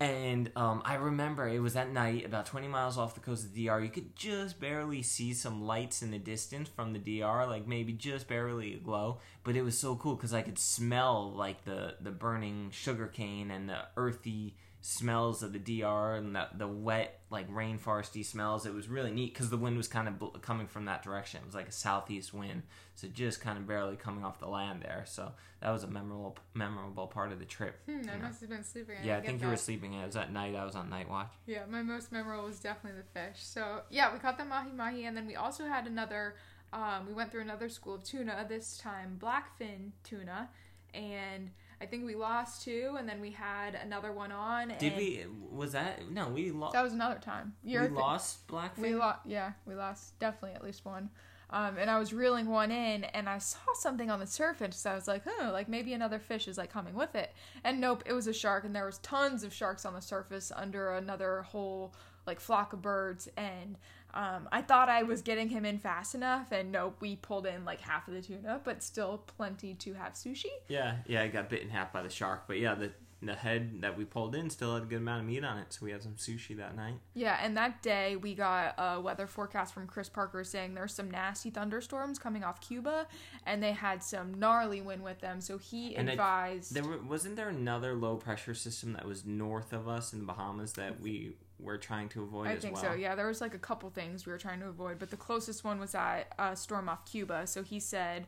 And 0.00 0.50
um, 0.56 0.82
I 0.84 0.94
remember 0.94 1.48
it 1.48 1.60
was 1.60 1.76
at 1.76 1.90
night, 1.90 2.26
about 2.26 2.46
20 2.46 2.66
miles 2.66 2.98
off 2.98 3.14
the 3.14 3.20
coast 3.20 3.44
of 3.44 3.54
the 3.54 3.66
DR. 3.66 3.80
You 3.80 3.90
could 3.90 4.16
just 4.16 4.58
barely 4.58 5.02
see 5.02 5.32
some 5.32 5.62
lights 5.62 6.02
in 6.02 6.10
the 6.10 6.18
distance 6.18 6.68
from 6.68 6.92
the 6.92 6.98
DR, 6.98 7.46
like 7.46 7.66
maybe 7.68 7.92
just 7.92 8.26
barely 8.26 8.74
a 8.74 8.78
glow. 8.78 9.18
But 9.44 9.54
it 9.56 9.62
was 9.62 9.78
so 9.78 9.94
cool 9.94 10.16
because 10.16 10.34
I 10.34 10.42
could 10.42 10.58
smell 10.58 11.32
like 11.32 11.64
the, 11.64 11.94
the 12.00 12.10
burning 12.10 12.70
sugarcane 12.72 13.52
and 13.52 13.68
the 13.68 13.78
earthy 13.96 14.56
smells 14.86 15.42
of 15.42 15.54
the 15.54 15.58
DR 15.58 16.14
and 16.14 16.36
the, 16.36 16.46
the 16.58 16.68
wet, 16.68 17.20
like 17.30 17.50
rainforesty 17.50 18.22
smells. 18.22 18.66
It 18.66 18.74
was 18.74 18.86
really 18.86 19.10
neat 19.10 19.32
because 19.32 19.48
the 19.48 19.56
wind 19.56 19.78
was 19.78 19.88
kind 19.88 20.06
of 20.06 20.18
bl- 20.18 20.26
coming 20.42 20.66
from 20.66 20.84
that 20.84 21.02
direction. 21.02 21.40
It 21.42 21.46
was 21.46 21.54
like 21.54 21.68
a 21.68 21.72
southeast 21.72 22.34
wind, 22.34 22.64
so 22.94 23.08
just 23.08 23.40
kind 23.40 23.56
of 23.56 23.66
barely 23.66 23.96
coming 23.96 24.26
off 24.26 24.38
the 24.40 24.46
land 24.46 24.82
there. 24.82 25.04
So 25.06 25.32
that 25.62 25.70
was 25.70 25.84
a 25.84 25.86
memorable 25.86 26.36
memorable 26.52 27.06
part 27.06 27.32
of 27.32 27.38
the 27.38 27.46
trip. 27.46 27.80
Hmm, 27.86 28.00
I 28.00 28.16
know. 28.16 28.24
must 28.24 28.42
have 28.42 28.50
been 28.50 28.62
sleeping. 28.62 28.96
I 29.02 29.06
Yeah, 29.06 29.16
I 29.16 29.20
think 29.22 29.40
you 29.40 29.48
were 29.48 29.56
sleeping. 29.56 29.94
It 29.94 30.04
was 30.04 30.16
at 30.16 30.30
night. 30.30 30.54
I 30.54 30.66
was 30.66 30.74
on 30.74 30.90
night 30.90 31.08
watch. 31.08 31.32
Yeah, 31.46 31.62
my 31.66 31.80
most 31.80 32.12
memorable 32.12 32.44
was 32.44 32.60
definitely 32.60 33.00
the 33.00 33.18
fish. 33.18 33.42
So 33.42 33.80
yeah, 33.88 34.12
we 34.12 34.18
caught 34.18 34.36
the 34.36 34.44
mahi 34.44 34.70
mahi, 34.70 35.06
and 35.06 35.16
then 35.16 35.26
we 35.26 35.34
also 35.34 35.64
had 35.64 35.86
another. 35.86 36.36
Um, 36.74 37.06
we 37.06 37.14
went 37.14 37.32
through 37.32 37.40
another 37.40 37.70
school 37.70 37.94
of 37.94 38.04
tuna. 38.04 38.44
This 38.46 38.76
time 38.76 39.18
blackfin 39.18 39.92
tuna, 40.02 40.50
and 40.92 41.52
I 41.84 41.86
think 41.86 42.06
we 42.06 42.14
lost 42.14 42.64
two, 42.64 42.96
and 42.98 43.06
then 43.06 43.20
we 43.20 43.30
had 43.30 43.74
another 43.74 44.10
one 44.10 44.32
on. 44.32 44.72
Did 44.78 44.96
we? 44.96 45.26
Was 45.52 45.72
that 45.72 46.10
no? 46.10 46.28
We 46.30 46.50
lost. 46.50 46.72
That 46.72 46.82
was 46.82 46.94
another 46.94 47.20
time. 47.20 47.52
We 47.62 47.72
You're- 47.72 47.88
lost 47.88 48.48
Blackfin. 48.48 48.78
We 48.78 48.94
lost. 48.94 49.20
Yeah, 49.26 49.52
we 49.66 49.74
lost 49.74 50.18
definitely 50.18 50.54
at 50.54 50.64
least 50.64 50.86
one. 50.86 51.10
Um, 51.50 51.76
and 51.76 51.90
I 51.90 51.98
was 51.98 52.14
reeling 52.14 52.48
one 52.48 52.70
in, 52.70 53.04
and 53.04 53.28
I 53.28 53.36
saw 53.36 53.60
something 53.74 54.10
on 54.10 54.18
the 54.18 54.26
surface. 54.26 54.78
So 54.78 54.92
I 54.92 54.94
was 54.94 55.06
like, 55.06 55.24
"Oh, 55.26 55.50
like 55.52 55.68
maybe 55.68 55.92
another 55.92 56.18
fish 56.18 56.48
is 56.48 56.56
like 56.56 56.72
coming 56.72 56.94
with 56.94 57.14
it." 57.14 57.34
And 57.64 57.82
nope, 57.82 58.02
it 58.06 58.14
was 58.14 58.26
a 58.26 58.32
shark, 58.32 58.64
and 58.64 58.74
there 58.74 58.86
was 58.86 58.96
tons 58.98 59.44
of 59.44 59.52
sharks 59.52 59.84
on 59.84 59.92
the 59.92 60.00
surface 60.00 60.50
under 60.56 60.90
another 60.94 61.42
whole 61.42 61.94
like 62.26 62.40
flock 62.40 62.72
of 62.72 62.80
birds. 62.80 63.28
And 63.36 63.76
um, 64.14 64.48
I 64.52 64.62
thought 64.62 64.88
I 64.88 65.02
was 65.02 65.22
getting 65.22 65.48
him 65.48 65.64
in 65.64 65.78
fast 65.78 66.14
enough, 66.14 66.52
and 66.52 66.72
nope, 66.72 66.96
we 67.00 67.16
pulled 67.16 67.46
in 67.46 67.64
like 67.64 67.80
half 67.80 68.08
of 68.08 68.14
the 68.14 68.22
tuna, 68.22 68.60
but 68.64 68.82
still 68.82 69.18
plenty 69.36 69.74
to 69.74 69.94
have 69.94 70.12
sushi. 70.14 70.46
Yeah, 70.68 70.96
yeah. 71.06 71.22
I 71.22 71.28
got 71.28 71.50
bit 71.50 71.62
in 71.62 71.68
half 71.70 71.92
by 71.92 72.02
the 72.02 72.10
shark, 72.10 72.44
but 72.46 72.58
yeah, 72.58 72.74
the 72.74 72.92
the 73.22 73.34
head 73.34 73.80
that 73.80 73.96
we 73.96 74.04
pulled 74.04 74.34
in 74.34 74.50
still 74.50 74.74
had 74.74 74.82
a 74.82 74.86
good 74.86 74.98
amount 74.98 75.20
of 75.22 75.26
meat 75.26 75.42
on 75.42 75.56
it, 75.56 75.72
so 75.72 75.80
we 75.86 75.90
had 75.92 76.02
some 76.02 76.12
sushi 76.12 76.54
that 76.58 76.76
night. 76.76 76.96
Yeah, 77.14 77.38
and 77.40 77.56
that 77.56 77.80
day 77.82 78.16
we 78.16 78.34
got 78.34 78.74
a 78.76 79.00
weather 79.00 79.26
forecast 79.26 79.72
from 79.72 79.86
Chris 79.86 80.10
Parker 80.10 80.44
saying 80.44 80.74
there's 80.74 80.92
some 80.92 81.10
nasty 81.10 81.48
thunderstorms 81.48 82.18
coming 82.18 82.44
off 82.44 82.60
Cuba, 82.60 83.06
and 83.46 83.62
they 83.62 83.72
had 83.72 84.02
some 84.02 84.34
gnarly 84.38 84.82
wind 84.82 85.02
with 85.02 85.20
them. 85.20 85.40
So 85.40 85.56
he 85.56 85.96
And 85.96 86.10
I- 86.10 86.12
advised. 86.12 86.74
There 86.74 86.84
were, 86.84 86.98
wasn't 86.98 87.36
there 87.36 87.48
another 87.48 87.94
low 87.94 88.16
pressure 88.16 88.52
system 88.54 88.92
that 88.92 89.06
was 89.06 89.24
north 89.24 89.72
of 89.72 89.88
us 89.88 90.12
in 90.12 90.18
the 90.18 90.26
Bahamas 90.26 90.74
that 90.74 91.00
we 91.00 91.32
were 91.64 91.78
trying 91.78 92.08
to 92.10 92.22
avoid 92.22 92.48
I 92.48 92.52
as 92.52 92.62
think 92.62 92.74
well. 92.74 92.84
so. 92.84 92.92
Yeah, 92.94 93.14
there 93.14 93.26
was 93.26 93.40
like 93.40 93.54
a 93.54 93.58
couple 93.58 93.88
things 93.90 94.26
we 94.26 94.32
were 94.32 94.38
trying 94.38 94.60
to 94.60 94.66
avoid, 94.68 94.98
but 94.98 95.10
the 95.10 95.16
closest 95.16 95.64
one 95.64 95.80
was 95.80 95.92
that 95.92 96.32
uh, 96.38 96.54
storm 96.54 96.88
off 96.88 97.04
Cuba. 97.06 97.46
So 97.46 97.62
he 97.62 97.80
said, 97.80 98.26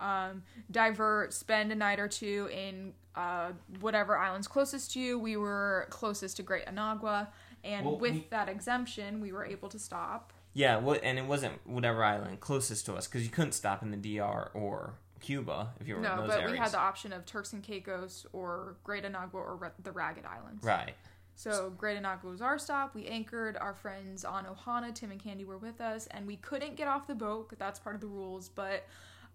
um, 0.00 0.42
divert, 0.70 1.32
spend 1.32 1.72
a 1.72 1.74
night 1.74 1.98
or 1.98 2.08
two 2.08 2.48
in 2.52 2.92
uh, 3.14 3.52
whatever 3.80 4.16
island's 4.18 4.48
closest 4.48 4.92
to 4.92 5.00
you. 5.00 5.18
We 5.18 5.36
were 5.36 5.86
closest 5.90 6.36
to 6.36 6.42
Great 6.42 6.66
Inagua, 6.66 7.28
and 7.64 7.86
Well, 7.86 7.98
with 7.98 8.12
we- 8.14 8.26
that 8.30 8.48
exemption, 8.48 9.20
we 9.20 9.32
were 9.32 9.44
able 9.44 9.68
to 9.70 9.78
stop. 9.78 10.32
Yeah, 10.52 10.78
and 10.78 11.18
it 11.18 11.26
wasn't 11.26 11.54
whatever 11.66 12.02
island 12.02 12.40
closest 12.40 12.86
to 12.86 12.94
us 12.94 13.06
because 13.06 13.24
you 13.24 13.30
couldn't 13.30 13.52
stop 13.52 13.82
in 13.82 13.90
the 13.90 13.96
DR 14.18 14.50
or 14.54 14.94
Cuba 15.20 15.70
if 15.80 15.86
you 15.88 15.94
were 15.94 16.00
in 16.00 16.04
No, 16.04 16.16
those 16.18 16.28
but 16.28 16.38
areas. 16.40 16.52
we 16.52 16.56
had 16.58 16.70
the 16.72 16.78
option 16.78 17.12
of 17.12 17.26
Turks 17.26 17.52
and 17.52 17.62
Caicos 17.62 18.24
or 18.32 18.76
Great 18.84 19.04
Inagua 19.04 19.34
or 19.34 19.72
the 19.82 19.92
Ragged 19.92 20.24
Islands. 20.24 20.64
right. 20.64 20.94
So 21.36 21.70
Great 21.76 22.02
Inagua 22.02 22.30
was 22.30 22.40
our 22.40 22.58
stop. 22.58 22.94
We 22.94 23.06
anchored. 23.06 23.58
Our 23.58 23.74
friends 23.74 24.24
on 24.24 24.46
Ohana, 24.46 24.94
Tim 24.94 25.10
and 25.10 25.22
Candy 25.22 25.44
were 25.44 25.58
with 25.58 25.82
us, 25.82 26.06
and 26.08 26.26
we 26.26 26.36
couldn't 26.36 26.76
get 26.76 26.88
off 26.88 27.06
the 27.06 27.14
boat. 27.14 27.52
That's 27.58 27.78
part 27.78 27.94
of 27.94 28.00
the 28.00 28.06
rules, 28.06 28.48
but 28.48 28.86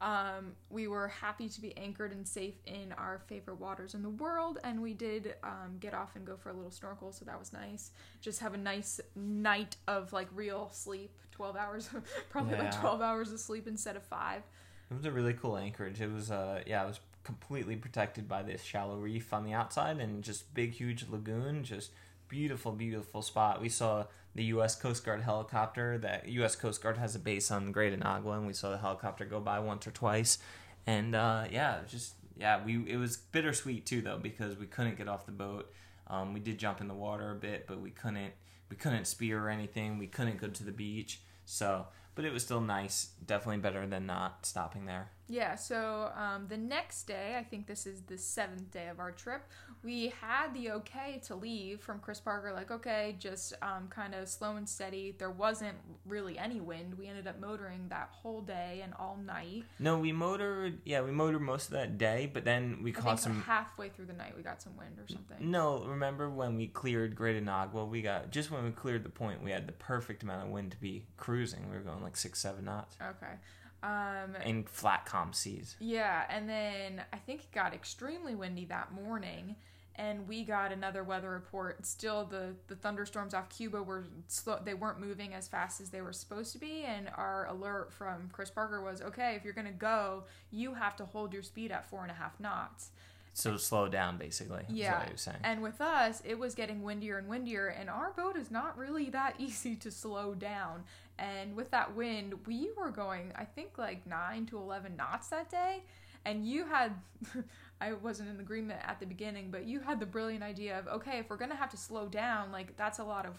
um, 0.01 0.53
we 0.71 0.87
were 0.87 1.07
happy 1.07 1.47
to 1.47 1.61
be 1.61 1.77
anchored 1.77 2.11
and 2.11 2.27
safe 2.27 2.55
in 2.65 2.91
our 2.97 3.21
favorite 3.27 3.59
waters 3.59 3.93
in 3.93 4.01
the 4.01 4.09
world. 4.09 4.57
And 4.63 4.81
we 4.81 4.95
did 4.95 5.35
um, 5.43 5.77
get 5.79 5.93
off 5.93 6.15
and 6.15 6.25
go 6.25 6.35
for 6.35 6.49
a 6.49 6.53
little 6.53 6.71
snorkel, 6.71 7.11
so 7.11 7.23
that 7.25 7.37
was 7.37 7.53
nice. 7.53 7.91
Just 8.19 8.39
have 8.39 8.55
a 8.55 8.57
nice 8.57 8.99
night 9.15 9.75
of 9.87 10.11
like 10.11 10.27
real 10.33 10.69
sleep, 10.73 11.11
twelve 11.31 11.55
hours, 11.55 11.87
probably 12.31 12.57
like 12.57 12.75
twelve 12.79 13.01
hours 13.01 13.31
of 13.31 13.39
sleep 13.39 13.67
instead 13.67 13.95
of 13.95 14.01
five. 14.01 14.41
It 14.89 14.95
was 14.95 15.05
a 15.05 15.11
really 15.11 15.33
cool 15.33 15.55
anchorage. 15.55 16.01
It 16.01 16.11
was 16.11 16.31
uh 16.31 16.63
yeah, 16.65 16.83
it 16.83 16.87
was 16.87 16.99
completely 17.23 17.75
protected 17.75 18.27
by 18.27 18.43
this 18.43 18.63
shallow 18.63 18.97
reef 18.97 19.33
on 19.33 19.43
the 19.45 19.53
outside 19.53 19.99
and 19.99 20.23
just 20.23 20.53
big 20.53 20.73
huge 20.73 21.07
lagoon, 21.09 21.63
just 21.63 21.91
beautiful 22.27 22.71
beautiful 22.71 23.21
spot. 23.21 23.61
We 23.61 23.69
saw 23.69 24.05
the 24.33 24.45
US 24.45 24.75
Coast 24.75 25.03
Guard 25.03 25.21
helicopter. 25.21 25.97
That 25.97 26.27
US 26.29 26.55
Coast 26.55 26.81
Guard 26.81 26.97
has 26.97 27.15
a 27.15 27.19
base 27.19 27.51
on 27.51 27.71
Great 27.71 27.97
Inagua 27.97 28.37
and 28.37 28.47
we 28.47 28.53
saw 28.53 28.71
the 28.71 28.77
helicopter 28.77 29.25
go 29.25 29.39
by 29.39 29.59
once 29.59 29.85
or 29.85 29.91
twice. 29.91 30.39
And 30.87 31.15
uh 31.15 31.45
yeah, 31.51 31.79
just 31.87 32.15
yeah, 32.37 32.63
we 32.63 32.83
it 32.87 32.97
was 32.97 33.17
bittersweet 33.17 33.85
too 33.85 34.01
though 34.01 34.17
because 34.17 34.57
we 34.57 34.65
couldn't 34.65 34.97
get 34.97 35.07
off 35.07 35.25
the 35.25 35.31
boat. 35.31 35.71
Um, 36.07 36.33
we 36.33 36.39
did 36.39 36.57
jump 36.57 36.81
in 36.81 36.87
the 36.87 36.93
water 36.93 37.31
a 37.31 37.35
bit, 37.35 37.67
but 37.67 37.79
we 37.79 37.91
couldn't 37.91 38.33
we 38.69 38.77
couldn't 38.77 39.05
spear 39.05 39.45
or 39.45 39.49
anything. 39.49 39.97
We 39.97 40.07
couldn't 40.07 40.39
go 40.39 40.47
to 40.47 40.63
the 40.63 40.71
beach. 40.71 41.21
So, 41.45 41.87
but 42.15 42.25
it 42.25 42.31
was 42.31 42.43
still 42.43 42.61
nice. 42.61 43.09
Definitely 43.25 43.57
better 43.57 43.85
than 43.85 44.05
not 44.05 44.45
stopping 44.45 44.85
there. 44.85 45.11
Yeah, 45.27 45.55
so 45.55 46.11
um, 46.15 46.47
the 46.49 46.57
next 46.57 47.03
day, 47.03 47.35
I 47.39 47.43
think 47.43 47.67
this 47.67 47.87
is 47.87 48.01
the 48.01 48.17
seventh 48.17 48.71
day 48.71 48.87
of 48.89 48.99
our 48.99 49.11
trip, 49.11 49.43
we 49.83 50.13
had 50.21 50.53
the 50.53 50.71
okay 50.71 51.21
to 51.25 51.35
leave 51.35 51.81
from 51.81 51.99
Chris 51.99 52.19
Parker, 52.19 52.51
like, 52.53 52.69
okay, 52.69 53.15
just 53.17 53.53
um, 53.61 53.87
kind 53.89 54.13
of 54.13 54.27
slow 54.27 54.57
and 54.57 54.67
steady. 54.67 55.15
There 55.17 55.31
wasn't 55.31 55.77
really 56.05 56.37
any 56.37 56.59
wind. 56.59 56.97
We 56.97 57.07
ended 57.07 57.27
up 57.27 57.39
motoring 57.39 57.87
that 57.89 58.09
whole 58.11 58.41
day 58.41 58.81
and 58.83 58.93
all 58.99 59.17
night. 59.25 59.63
No, 59.79 59.97
we 59.97 60.11
motored. 60.11 60.79
Yeah, 60.85 61.01
we 61.01 61.11
motored 61.11 61.41
most 61.41 61.65
of 61.65 61.71
that 61.71 61.97
day, 61.97 62.29
but 62.31 62.43
then 62.43 62.79
we 62.83 62.91
I 62.91 62.93
caught 62.93 63.19
some. 63.19 63.41
halfway 63.41 63.89
through 63.89 64.05
the 64.05 64.13
night, 64.13 64.33
we 64.35 64.43
got 64.43 64.61
some 64.61 64.75
wind 64.77 64.99
or 64.99 65.07
something. 65.07 65.49
No, 65.49 65.83
remember 65.85 66.29
when 66.29 66.55
we 66.57 66.67
cleared 66.67 67.15
Great 67.15 67.41
Inagua? 67.43 67.87
We 67.87 68.01
got 68.01 68.31
just 68.31 68.51
when 68.51 68.63
we 68.63 68.71
cleared 68.71 69.03
the 69.03 69.09
point, 69.09 69.43
we 69.43 69.51
had 69.51 69.67
the 69.67 69.73
perfect 69.73 70.23
amount 70.23 70.45
of 70.45 70.49
wind 70.49 70.71
to 70.71 70.77
be 70.77 71.05
cruising. 71.17 71.69
We 71.69 71.77
were 71.77 71.83
going 71.83 72.03
like 72.03 72.17
six, 72.17 72.39
seven 72.39 72.65
knots 72.65 72.97
Okay. 73.01 73.33
Um, 73.83 74.35
in 74.45 74.63
flat, 74.63 75.05
calm 75.05 75.33
seas. 75.33 75.75
Yeah, 75.79 76.23
and 76.29 76.47
then 76.47 77.03
I 77.11 77.17
think 77.17 77.41
it 77.41 77.51
got 77.51 77.73
extremely 77.73 78.35
windy 78.35 78.65
that 78.65 78.91
morning, 78.93 79.55
and 79.95 80.27
we 80.27 80.43
got 80.43 80.71
another 80.71 81.03
weather 81.03 81.31
report. 81.31 81.85
Still, 81.85 82.25
the 82.25 82.55
the 82.67 82.75
thunderstorms 82.75 83.33
off 83.33 83.49
Cuba 83.49 83.81
were 83.81 84.05
slow; 84.27 84.59
they 84.63 84.75
weren't 84.75 84.99
moving 84.99 85.33
as 85.33 85.47
fast 85.47 85.81
as 85.81 85.89
they 85.89 86.01
were 86.01 86.13
supposed 86.13 86.53
to 86.53 86.59
be. 86.59 86.83
And 86.83 87.09
our 87.15 87.47
alert 87.47 87.91
from 87.91 88.29
Chris 88.31 88.51
Parker 88.51 88.81
was, 88.81 89.01
"Okay, 89.01 89.35
if 89.35 89.43
you're 89.43 89.53
gonna 89.53 89.71
go, 89.71 90.25
you 90.51 90.75
have 90.75 90.95
to 90.97 91.05
hold 91.05 91.33
your 91.33 91.43
speed 91.43 91.71
at 91.71 91.89
four 91.89 92.03
and 92.03 92.11
a 92.11 92.15
half 92.15 92.39
knots." 92.39 92.91
So 93.33 93.55
slow 93.55 93.87
down, 93.87 94.17
basically. 94.17 94.65
Yeah, 94.67 94.97
what 94.99 95.07
he 95.07 95.13
was 95.13 95.21
saying. 95.21 95.37
and 95.43 95.61
with 95.61 95.79
us, 95.79 96.21
it 96.25 96.37
was 96.37 96.53
getting 96.53 96.83
windier 96.83 97.17
and 97.17 97.27
windier, 97.29 97.67
and 97.67 97.89
our 97.89 98.11
boat 98.11 98.35
is 98.35 98.51
not 98.51 98.77
really 98.77 99.09
that 99.09 99.35
easy 99.39 99.75
to 99.77 99.89
slow 99.89 100.33
down. 100.35 100.83
And 101.21 101.55
with 101.55 101.69
that 101.69 101.95
wind, 101.95 102.33
we 102.47 102.71
were 102.75 102.89
going, 102.89 103.31
I 103.35 103.45
think, 103.45 103.77
like 103.77 104.07
nine 104.07 104.47
to 104.47 104.57
eleven 104.57 104.95
knots 104.95 105.27
that 105.27 105.49
day. 105.51 105.83
And 106.25 106.45
you 106.45 106.65
had, 106.65 106.93
I 107.81 107.93
wasn't 107.93 108.29
in 108.29 108.39
agreement 108.39 108.79
at 108.83 108.99
the 108.99 109.05
beginning, 109.05 109.51
but 109.51 109.65
you 109.65 109.79
had 109.79 109.99
the 109.99 110.05
brilliant 110.07 110.43
idea 110.43 110.79
of, 110.79 110.87
okay, 110.87 111.19
if 111.19 111.29
we're 111.29 111.37
gonna 111.37 111.55
have 111.55 111.69
to 111.69 111.77
slow 111.77 112.07
down, 112.07 112.51
like 112.51 112.75
that's 112.75 112.97
a 112.97 113.03
lot 113.03 113.27
of 113.27 113.37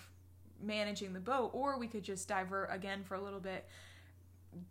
managing 0.62 1.12
the 1.12 1.20
boat, 1.20 1.50
or 1.52 1.76
we 1.76 1.88
could 1.88 2.04
just 2.04 2.28
divert 2.28 2.68
again 2.72 3.02
for 3.02 3.16
a 3.16 3.20
little 3.20 3.40
bit 3.40 3.66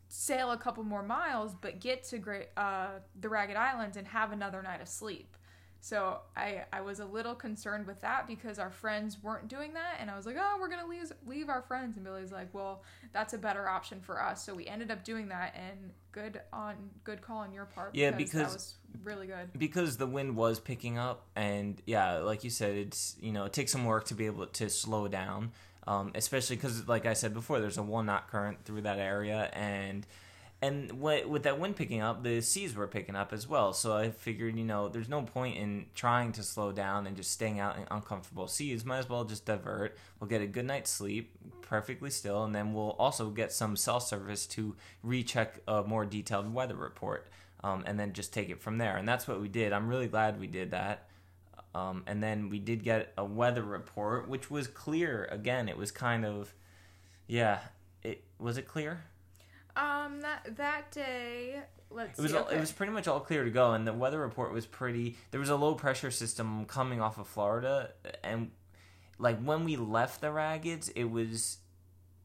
sail 0.07 0.51
a 0.51 0.57
couple 0.57 0.83
more 0.83 1.03
miles, 1.03 1.53
but 1.59 1.79
get 1.79 2.03
to 2.05 2.17
Great 2.17 2.47
uh, 2.55 2.99
the 3.19 3.27
Ragged 3.27 3.57
Islands 3.57 3.97
and 3.97 4.07
have 4.07 4.31
another 4.31 4.61
night 4.61 4.81
of 4.81 4.87
sleep. 4.87 5.35
So 5.83 6.19
I 6.37 6.63
I 6.71 6.81
was 6.81 6.99
a 6.99 7.05
little 7.05 7.33
concerned 7.33 7.87
with 7.87 8.01
that 8.01 8.27
because 8.27 8.59
our 8.59 8.69
friends 8.69 9.17
weren't 9.21 9.47
doing 9.47 9.73
that, 9.73 9.97
and 9.99 10.11
I 10.11 10.15
was 10.15 10.27
like, 10.27 10.37
oh, 10.39 10.57
we're 10.59 10.69
gonna 10.69 10.87
leave 10.87 11.11
leave 11.25 11.49
our 11.49 11.63
friends, 11.63 11.97
and 11.97 12.05
Billy's 12.05 12.31
like, 12.31 12.53
well, 12.53 12.83
that's 13.13 13.33
a 13.33 13.37
better 13.37 13.67
option 13.67 13.99
for 13.99 14.21
us. 14.21 14.45
So 14.45 14.53
we 14.53 14.67
ended 14.67 14.91
up 14.91 15.03
doing 15.03 15.29
that, 15.29 15.55
and 15.55 15.91
good 16.11 16.39
on 16.53 16.75
good 17.03 17.21
call 17.21 17.39
on 17.39 17.51
your 17.51 17.65
part. 17.65 17.95
Yeah, 17.95 18.11
that 18.11 18.17
because- 18.17 18.53
was 18.53 18.75
really 19.03 19.25
good. 19.25 19.49
because 19.57 19.97
the 19.97 20.05
wind 20.05 20.35
was 20.35 20.59
picking 20.59 20.97
up 20.99 21.25
and 21.35 21.81
yeah 21.87 22.17
like 22.17 22.43
you 22.43 22.49
said 22.49 22.75
it's 22.75 23.15
you 23.21 23.31
know 23.31 23.45
it 23.45 23.53
takes 23.53 23.71
some 23.71 23.85
work 23.85 24.05
to 24.05 24.13
be 24.13 24.25
able 24.27 24.45
to 24.45 24.69
slow 24.69 25.07
down 25.07 25.49
um, 25.87 26.11
especially 26.13 26.57
because 26.57 26.87
like 26.89 27.05
i 27.05 27.13
said 27.13 27.33
before 27.33 27.59
there's 27.61 27.77
a 27.77 27.81
one 27.81 28.05
knot 28.05 28.29
current 28.29 28.57
through 28.65 28.81
that 28.81 28.99
area 28.99 29.49
and 29.53 30.05
and 30.61 30.91
what, 30.99 31.27
with 31.27 31.43
that 31.43 31.59
wind 31.59 31.75
picking 31.75 32.01
up, 32.01 32.23
the 32.23 32.39
seas 32.41 32.75
were 32.75 32.87
picking 32.87 33.15
up 33.15 33.33
as 33.33 33.47
well. 33.47 33.73
So 33.73 33.95
I 33.95 34.11
figured, 34.11 34.55
you 34.55 34.63
know, 34.63 34.89
there's 34.89 35.09
no 35.09 35.23
point 35.23 35.57
in 35.57 35.87
trying 35.95 36.31
to 36.33 36.43
slow 36.43 36.71
down 36.71 37.07
and 37.07 37.17
just 37.17 37.31
staying 37.31 37.59
out 37.59 37.77
in 37.77 37.85
uncomfortable 37.89 38.47
seas. 38.47 38.85
Might 38.85 38.99
as 38.99 39.09
well 39.09 39.23
just 39.23 39.45
divert. 39.45 39.97
We'll 40.19 40.29
get 40.29 40.41
a 40.41 40.45
good 40.45 40.65
night's 40.65 40.91
sleep, 40.91 41.31
perfectly 41.61 42.11
still, 42.11 42.43
and 42.43 42.53
then 42.53 42.73
we'll 42.73 42.91
also 42.99 43.31
get 43.31 43.51
some 43.51 43.75
cell 43.75 43.99
service 43.99 44.45
to 44.47 44.75
recheck 45.01 45.61
a 45.67 45.81
more 45.81 46.05
detailed 46.05 46.53
weather 46.53 46.75
report, 46.75 47.31
um, 47.63 47.83
and 47.87 47.99
then 47.99 48.13
just 48.13 48.31
take 48.31 48.49
it 48.49 48.61
from 48.61 48.77
there. 48.77 48.97
And 48.97 49.07
that's 49.07 49.27
what 49.27 49.41
we 49.41 49.47
did. 49.47 49.73
I'm 49.73 49.87
really 49.87 50.07
glad 50.07 50.39
we 50.39 50.47
did 50.47 50.71
that. 50.71 51.07
Um, 51.73 52.03
and 52.05 52.21
then 52.21 52.49
we 52.49 52.59
did 52.59 52.83
get 52.83 53.13
a 53.17 53.25
weather 53.25 53.63
report, 53.63 54.27
which 54.27 54.51
was 54.51 54.67
clear. 54.67 55.27
Again, 55.31 55.69
it 55.69 55.77
was 55.77 55.89
kind 55.89 56.25
of, 56.25 56.53
yeah, 57.27 57.59
it 58.03 58.23
was 58.37 58.57
it 58.57 58.67
clear. 58.67 59.05
Um, 59.75 60.21
that 60.21 60.55
that 60.57 60.91
day, 60.91 61.61
let's 61.89 62.19
It 62.19 62.21
was 62.21 62.31
see. 62.31 62.37
all, 62.37 62.43
okay. 62.45 62.57
it 62.57 62.59
was 62.59 62.71
pretty 62.71 62.91
much 62.91 63.07
all 63.07 63.19
clear 63.19 63.43
to 63.43 63.51
go, 63.51 63.71
and 63.73 63.87
the 63.87 63.93
weather 63.93 64.19
report 64.19 64.51
was 64.53 64.65
pretty. 64.65 65.17
There 65.31 65.39
was 65.39 65.49
a 65.49 65.55
low 65.55 65.75
pressure 65.75 66.11
system 66.11 66.65
coming 66.65 67.01
off 67.01 67.17
of 67.17 67.27
Florida, 67.27 67.91
and 68.23 68.51
like 69.17 69.41
when 69.41 69.63
we 69.63 69.75
left 69.77 70.21
the 70.21 70.27
Raggeds, 70.27 70.91
it 70.95 71.05
was 71.09 71.57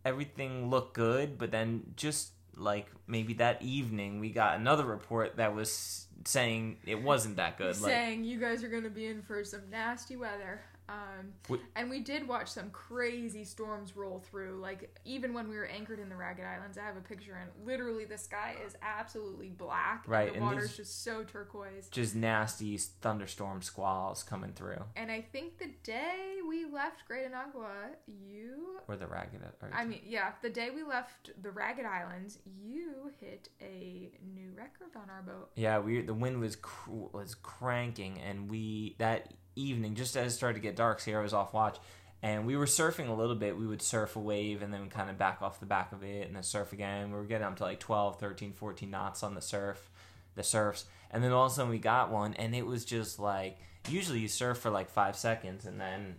everything 0.04 0.70
looked 0.70 0.94
good, 0.94 1.38
but 1.38 1.50
then 1.50 1.92
just 1.96 2.30
like 2.56 2.86
maybe 3.06 3.34
that 3.34 3.60
evening, 3.62 4.18
we 4.20 4.30
got 4.30 4.58
another 4.58 4.84
report 4.84 5.36
that 5.36 5.54
was 5.54 6.06
saying 6.24 6.78
it 6.86 7.02
wasn't 7.02 7.36
that 7.36 7.58
good. 7.58 7.80
Like 7.80 7.92
saying 7.92 8.24
you 8.24 8.40
guys 8.40 8.64
are 8.64 8.68
going 8.68 8.84
to 8.84 8.90
be 8.90 9.06
in 9.06 9.22
for 9.22 9.44
some 9.44 9.68
nasty 9.70 10.16
weather. 10.16 10.60
Um, 10.88 11.58
and 11.74 11.90
we 11.90 12.00
did 12.00 12.28
watch 12.28 12.48
some 12.48 12.70
crazy 12.70 13.44
storms 13.44 13.96
roll 13.96 14.20
through. 14.20 14.58
Like 14.60 14.96
even 15.04 15.34
when 15.34 15.48
we 15.48 15.56
were 15.56 15.66
anchored 15.66 15.98
in 15.98 16.08
the 16.08 16.16
Ragged 16.16 16.44
Islands, 16.44 16.78
I 16.78 16.84
have 16.84 16.96
a 16.96 17.00
picture, 17.00 17.38
and 17.40 17.50
literally 17.66 18.04
the 18.04 18.18
sky 18.18 18.56
is 18.66 18.76
absolutely 18.82 19.48
black. 19.48 20.04
Right, 20.06 20.28
and 20.28 20.36
the 20.36 20.46
and 20.46 20.46
water's 20.46 20.76
just 20.76 21.02
so 21.02 21.24
turquoise. 21.24 21.88
just 21.90 22.14
nasty 22.14 22.76
thunderstorm 22.76 23.62
squalls 23.62 24.22
coming 24.22 24.52
through. 24.52 24.82
And 24.94 25.10
I 25.10 25.20
think 25.20 25.58
the 25.58 25.70
day 25.82 26.36
we 26.48 26.64
left 26.64 27.06
Great 27.06 27.26
Inagua, 27.30 27.94
you. 28.06 28.78
Or 28.88 28.96
the 28.96 29.06
Ragged. 29.06 29.40
Or 29.60 29.70
I 29.72 29.84
mean, 29.84 30.00
yeah, 30.04 30.32
the 30.42 30.50
day 30.50 30.70
we 30.70 30.82
left 30.82 31.30
the 31.42 31.50
Ragged 31.50 31.86
Islands, 31.86 32.38
you 32.44 33.10
hit 33.20 33.48
a 33.60 34.12
new 34.34 34.52
record 34.56 34.96
on 34.96 35.10
our 35.10 35.22
boat. 35.22 35.50
Yeah, 35.56 35.78
we 35.78 36.02
the 36.02 36.14
wind 36.14 36.40
was 36.40 36.56
cr- 36.56 37.10
was 37.12 37.34
cranking, 37.34 38.20
and 38.20 38.50
we 38.50 38.94
that 38.98 39.32
evening, 39.56 39.94
just 39.94 40.16
as 40.16 40.32
it 40.32 40.36
started 40.36 40.54
to 40.54 40.60
get 40.60 40.76
dark, 40.76 41.00
Sierra 41.00 41.22
was 41.22 41.32
off 41.32 41.52
watch, 41.52 41.78
and 42.22 42.46
we 42.46 42.56
were 42.56 42.66
surfing 42.66 43.08
a 43.08 43.12
little 43.12 43.34
bit. 43.34 43.58
We 43.58 43.66
would 43.66 43.82
surf 43.82 44.16
a 44.16 44.20
wave 44.20 44.62
and 44.62 44.72
then 44.72 44.88
kind 44.88 45.10
of 45.10 45.18
back 45.18 45.42
off 45.42 45.60
the 45.60 45.66
back 45.66 45.92
of 45.92 46.02
it, 46.04 46.26
and 46.26 46.36
then 46.36 46.42
surf 46.42 46.72
again. 46.72 47.10
We 47.10 47.16
were 47.16 47.24
getting 47.24 47.46
up 47.46 47.56
to 47.56 47.64
like 47.64 47.80
12, 47.80 48.20
13, 48.20 48.52
14 48.52 48.90
knots 48.90 49.22
on 49.22 49.34
the 49.34 49.40
surf, 49.40 49.90
the 50.34 50.42
surfs, 50.42 50.84
and 51.10 51.24
then 51.24 51.32
all 51.32 51.46
of 51.46 51.52
a 51.52 51.54
sudden 51.54 51.70
we 51.70 51.78
got 51.78 52.10
one, 52.10 52.34
and 52.34 52.54
it 52.54 52.66
was 52.66 52.84
just 52.84 53.18
like 53.18 53.58
usually 53.88 54.20
you 54.20 54.28
surf 54.28 54.58
for 54.58 54.70
like 54.70 54.90
five 54.90 55.16
seconds, 55.16 55.66
and 55.66 55.80
then 55.80 56.16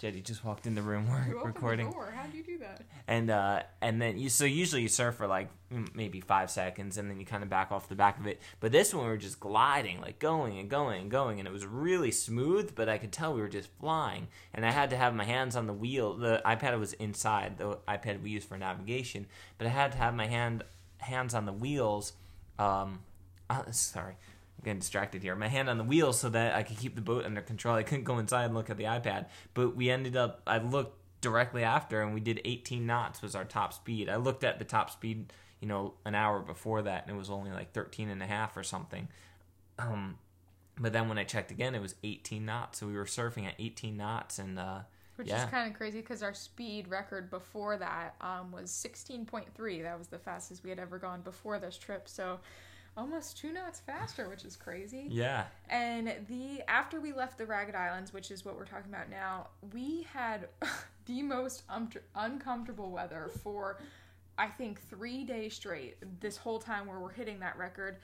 Jetty 0.00 0.22
just 0.22 0.44
walked 0.44 0.66
in 0.66 0.74
the 0.74 0.82
room. 0.82 1.06
You 1.28 1.34
We're 1.34 1.40
opened 1.40 1.54
recording 1.54 1.86
the 1.86 1.92
door. 1.92 2.12
How'd 2.16 2.32
you 2.32 2.42
do 2.42 2.58
that? 2.58 2.82
and 3.06 3.28
uh, 3.28 3.62
and 3.82 4.00
then 4.00 4.18
you 4.18 4.28
so 4.30 4.44
usually 4.44 4.82
you 4.82 4.88
surf 4.88 5.16
for 5.16 5.26
like 5.26 5.48
maybe 5.94 6.20
five 6.20 6.50
seconds 6.50 6.96
and 6.96 7.10
then 7.10 7.18
you 7.18 7.26
kind 7.26 7.42
of 7.42 7.50
back 7.50 7.72
off 7.72 7.88
the 7.88 7.94
back 7.94 8.18
of 8.18 8.26
it 8.26 8.40
but 8.60 8.72
this 8.72 8.94
one 8.94 9.04
we 9.04 9.10
were 9.10 9.16
just 9.16 9.40
gliding 9.40 10.00
like 10.00 10.18
going 10.18 10.58
and 10.58 10.68
going 10.70 11.02
and 11.02 11.10
going 11.10 11.38
and 11.38 11.46
it 11.46 11.52
was 11.52 11.64
really 11.64 12.10
smooth 12.10 12.74
but 12.74 12.88
i 12.88 12.98
could 12.98 13.12
tell 13.12 13.34
we 13.34 13.40
were 13.40 13.48
just 13.48 13.68
flying 13.80 14.26
and 14.52 14.66
i 14.66 14.70
had 14.70 14.90
to 14.90 14.96
have 14.96 15.14
my 15.14 15.24
hands 15.24 15.54
on 15.54 15.66
the 15.66 15.72
wheel 15.72 16.14
the 16.14 16.42
ipad 16.44 16.78
was 16.78 16.92
inside 16.94 17.56
the 17.58 17.76
ipad 17.88 18.20
we 18.22 18.30
use 18.30 18.44
for 18.44 18.56
navigation 18.58 19.26
but 19.58 19.66
i 19.66 19.70
had 19.70 19.92
to 19.92 19.98
have 19.98 20.14
my 20.14 20.26
hand 20.26 20.64
hands 20.98 21.34
on 21.34 21.46
the 21.46 21.52
wheels 21.52 22.12
um 22.58 23.00
uh, 23.48 23.62
sorry 23.70 24.16
I'm 24.60 24.64
getting 24.64 24.80
distracted 24.80 25.22
here. 25.22 25.34
My 25.34 25.48
hand 25.48 25.70
on 25.70 25.78
the 25.78 25.84
wheel 25.84 26.12
so 26.12 26.28
that 26.28 26.54
I 26.54 26.62
could 26.62 26.76
keep 26.76 26.94
the 26.94 27.00
boat 27.00 27.24
under 27.24 27.40
control. 27.40 27.76
I 27.76 27.82
couldn't 27.82 28.04
go 28.04 28.18
inside 28.18 28.44
and 28.44 28.54
look 28.54 28.68
at 28.68 28.76
the 28.76 28.84
iPad. 28.84 29.26
But 29.54 29.74
we 29.74 29.88
ended 29.88 30.16
up, 30.16 30.42
I 30.46 30.58
looked 30.58 30.98
directly 31.22 31.64
after 31.64 32.02
and 32.02 32.12
we 32.12 32.20
did 32.20 32.42
18 32.44 32.84
knots 32.84 33.22
was 33.22 33.34
our 33.34 33.44
top 33.46 33.72
speed. 33.72 34.10
I 34.10 34.16
looked 34.16 34.44
at 34.44 34.58
the 34.58 34.66
top 34.66 34.90
speed, 34.90 35.32
you 35.60 35.68
know, 35.68 35.94
an 36.04 36.14
hour 36.14 36.40
before 36.40 36.82
that 36.82 37.06
and 37.06 37.14
it 37.16 37.18
was 37.18 37.30
only 37.30 37.50
like 37.50 37.72
13 37.72 38.10
and 38.10 38.22
a 38.22 38.26
half 38.26 38.54
or 38.56 38.62
something. 38.62 39.08
Um, 39.78 40.18
but 40.78 40.92
then 40.92 41.08
when 41.08 41.16
I 41.16 41.24
checked 41.24 41.50
again, 41.50 41.74
it 41.74 41.80
was 41.80 41.94
18 42.04 42.44
knots. 42.44 42.80
So 42.80 42.86
we 42.86 42.94
were 42.94 43.06
surfing 43.06 43.46
at 43.46 43.54
18 43.58 43.96
knots 43.96 44.38
and, 44.38 44.58
uh, 44.58 44.80
Which 45.16 45.28
Yeah. 45.28 45.44
is 45.44 45.50
kind 45.50 45.70
of 45.70 45.76
crazy 45.76 46.00
because 46.00 46.22
our 46.22 46.34
speed 46.34 46.88
record 46.88 47.30
before 47.30 47.78
that 47.78 48.14
um, 48.20 48.52
was 48.52 48.70
16.3. 48.70 49.82
That 49.82 49.98
was 49.98 50.08
the 50.08 50.18
fastest 50.18 50.64
we 50.64 50.70
had 50.70 50.78
ever 50.78 50.98
gone 50.98 51.22
before 51.22 51.58
this 51.58 51.78
trip. 51.78 52.08
So 52.08 52.40
almost 53.00 53.38
two 53.38 53.52
knots 53.52 53.80
faster, 53.80 54.28
which 54.28 54.44
is 54.44 54.56
crazy. 54.56 55.06
yeah. 55.10 55.44
And 55.68 56.12
the 56.28 56.62
after 56.68 57.00
we 57.00 57.12
left 57.12 57.38
the 57.38 57.46
Ragged 57.46 57.74
Islands, 57.74 58.12
which 58.12 58.30
is 58.30 58.44
what 58.44 58.56
we're 58.56 58.66
talking 58.66 58.92
about 58.92 59.08
now, 59.10 59.48
we 59.72 60.06
had 60.12 60.48
the 61.06 61.22
most 61.22 61.62
um, 61.70 61.88
uncomfortable 62.14 62.90
weather 62.90 63.30
for 63.42 63.80
I 64.36 64.48
think 64.48 64.80
three 64.88 65.24
days 65.24 65.54
straight. 65.54 65.96
This 66.20 66.36
whole 66.36 66.58
time 66.58 66.86
where 66.86 66.98
we're 67.00 67.12
hitting 67.12 67.40
that 67.40 67.56
record, 67.58 67.96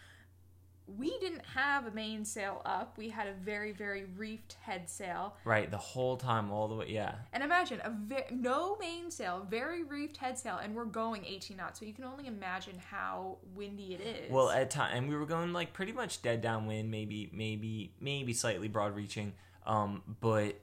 we 0.86 1.18
didn't 1.18 1.44
have 1.54 1.86
a 1.86 1.90
mainsail 1.90 2.62
up. 2.64 2.96
We 2.96 3.08
had 3.08 3.26
a 3.26 3.32
very 3.32 3.72
very 3.72 4.04
reefed 4.16 4.56
head 4.60 4.88
sail. 4.88 5.36
Right. 5.44 5.70
The 5.70 5.78
whole 5.78 6.16
time, 6.16 6.50
all 6.50 6.68
the 6.68 6.74
way. 6.76 6.86
Yeah. 6.88 7.14
And 7.32 7.42
imagine 7.42 7.80
a 7.84 7.90
ve- 7.90 8.34
no 8.34 8.76
mainsail, 8.76 9.46
very 9.50 9.82
reefed 9.82 10.18
head 10.18 10.38
sail, 10.38 10.58
and 10.62 10.74
we're 10.74 10.84
going 10.84 11.24
18 11.24 11.56
knots. 11.56 11.80
So 11.80 11.86
you 11.86 11.92
can 11.92 12.04
only 12.04 12.26
imagine 12.26 12.80
how 12.90 13.38
windy 13.54 13.94
it 13.94 14.00
is. 14.00 14.30
Well, 14.30 14.50
at 14.50 14.70
time, 14.70 14.96
and 14.96 15.08
we 15.08 15.16
were 15.16 15.26
going 15.26 15.52
like 15.52 15.72
pretty 15.72 15.92
much 15.92 16.22
dead 16.22 16.40
downwind, 16.40 16.90
maybe, 16.90 17.30
maybe, 17.32 17.92
maybe 18.00 18.32
slightly 18.32 18.68
broad 18.68 18.94
reaching. 18.94 19.32
Um, 19.66 20.02
but 20.20 20.60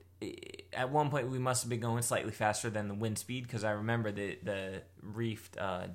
at 0.71 0.89
one 0.89 1.09
point 1.09 1.29
we 1.29 1.39
must 1.39 1.63
have 1.63 1.69
been 1.69 1.79
going 1.79 2.01
slightly 2.01 2.31
faster 2.31 2.69
than 2.69 2.88
the 2.88 2.93
wind 2.93 3.17
speed 3.17 3.43
because 3.43 3.63
I 3.63 3.71
remember 3.71 4.12
the 4.12 4.38
the 4.43 4.81
reefed 5.01 5.57
uh, 5.57 5.88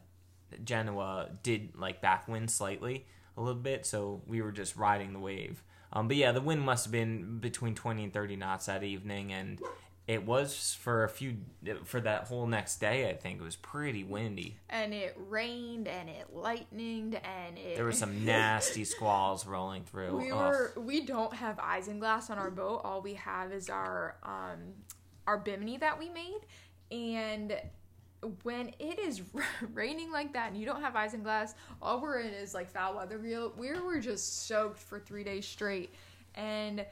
Genoa 0.64 1.30
did 1.42 1.76
like 1.76 2.02
backwind 2.02 2.50
slightly 2.50 3.06
a 3.38 3.40
little 3.42 3.60
bit, 3.62 3.86
so 3.86 4.20
we 4.26 4.42
were 4.42 4.52
just 4.52 4.76
riding 4.76 5.12
the 5.12 5.18
wave. 5.20 5.62
Um, 5.92 6.08
but 6.08 6.16
yeah, 6.16 6.32
the 6.32 6.40
wind 6.42 6.60
must 6.62 6.84
have 6.86 6.92
been 6.92 7.38
between 7.38 7.74
twenty 7.74 8.04
and 8.04 8.12
thirty 8.12 8.36
knots 8.36 8.66
that 8.66 8.82
evening, 8.82 9.32
and 9.32 9.58
it 10.06 10.24
was 10.26 10.76
for 10.80 11.04
a 11.04 11.08
few 11.08 11.36
for 11.84 12.00
that 12.00 12.24
whole 12.28 12.46
next 12.46 12.76
day. 12.80 13.08
I 13.08 13.14
think 13.14 13.40
it 13.40 13.44
was 13.44 13.56
pretty 13.56 14.04
windy. 14.04 14.56
and 14.68 14.92
it 14.92 15.16
rained 15.28 15.86
and 15.88 16.08
it 16.08 16.34
lightninged 16.34 17.18
and 17.24 17.56
it 17.58 17.76
There 17.76 17.84
were 17.84 17.92
some 17.92 18.24
nasty 18.26 18.84
squalls 18.84 19.46
rolling 19.46 19.84
through. 19.84 20.16
we 20.18 20.30
Ugh. 20.30 20.36
were 20.38 20.72
we 20.76 21.04
don't 21.06 21.34
have 21.34 21.56
isinglass 21.58 22.28
on 22.30 22.38
our 22.38 22.50
boat 22.50 22.80
all 22.84 23.00
we 23.02 23.14
have 23.14 23.52
is 23.52 23.68
our 23.70 24.16
um 24.22 24.58
our 25.26 25.36
bimini 25.38 25.76
that 25.78 25.98
we 25.98 26.08
made 26.08 26.40
and 26.90 27.54
when 28.42 28.72
it 28.78 28.98
is 28.98 29.22
raining 29.74 30.10
like 30.10 30.32
that 30.32 30.50
and 30.50 30.60
you 30.60 30.66
don't 30.66 30.82
have 30.82 30.94
isinglass, 30.94 31.54
all 31.80 32.00
we're 32.00 32.20
in 32.20 32.32
is 32.32 32.54
like 32.54 32.70
foul 32.70 32.96
weather 32.96 33.18
we 33.18 33.72
were 33.80 34.00
just 34.00 34.46
soaked 34.46 34.78
for 34.78 34.98
three 34.98 35.24
days 35.24 35.46
straight 35.46 35.94
and 36.34 36.84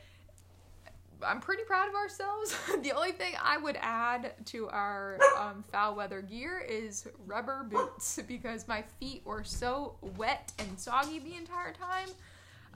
I'm 1.22 1.40
pretty 1.40 1.62
proud 1.64 1.88
of 1.88 1.94
ourselves. 1.94 2.54
the 2.82 2.92
only 2.92 3.12
thing 3.12 3.34
I 3.42 3.56
would 3.56 3.78
add 3.80 4.34
to 4.46 4.68
our 4.68 5.18
um, 5.38 5.64
foul 5.72 5.94
weather 5.94 6.22
gear 6.22 6.64
is 6.68 7.06
rubber 7.26 7.66
boots 7.68 8.18
because 8.28 8.68
my 8.68 8.82
feet 9.00 9.22
were 9.24 9.44
so 9.44 9.96
wet 10.16 10.52
and 10.58 10.78
soggy 10.78 11.18
the 11.18 11.34
entire 11.34 11.72
time. 11.72 12.08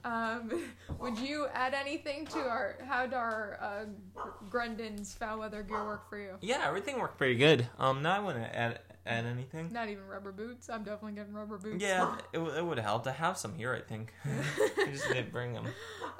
Um, 0.03 0.63
would 0.99 1.17
you 1.17 1.47
add 1.53 1.73
anything 1.73 2.25
to 2.27 2.39
our 2.39 2.77
how 2.87 3.03
would 3.03 3.13
our 3.13 3.57
uh, 3.61 3.85
Grundéns 4.49 5.15
foul 5.17 5.39
weather 5.39 5.63
gear 5.63 5.83
work 5.85 6.09
for 6.09 6.17
you? 6.17 6.35
Yeah, 6.41 6.63
everything 6.65 6.99
worked 6.99 7.17
pretty 7.17 7.35
good. 7.35 7.67
Um, 7.79 8.01
now 8.01 8.15
I 8.15 8.19
want 8.19 8.37
to 8.37 8.55
add 8.55 8.79
add 9.05 9.25
anything. 9.25 9.69
Not 9.71 9.89
even 9.89 10.05
rubber 10.07 10.31
boots. 10.31 10.69
I'm 10.69 10.83
definitely 10.83 11.13
getting 11.13 11.33
rubber 11.33 11.57
boots. 11.57 11.81
Yeah, 11.83 12.17
it, 12.33 12.39
it 12.57 12.65
would 12.65 12.77
have 12.77 12.85
helped. 12.85 13.07
I 13.07 13.11
have 13.11 13.37
some 13.37 13.55
here, 13.55 13.73
I 13.73 13.81
think. 13.81 14.13
I 14.25 14.91
just 14.91 15.07
didn't 15.07 15.31
bring 15.31 15.53
them. 15.53 15.65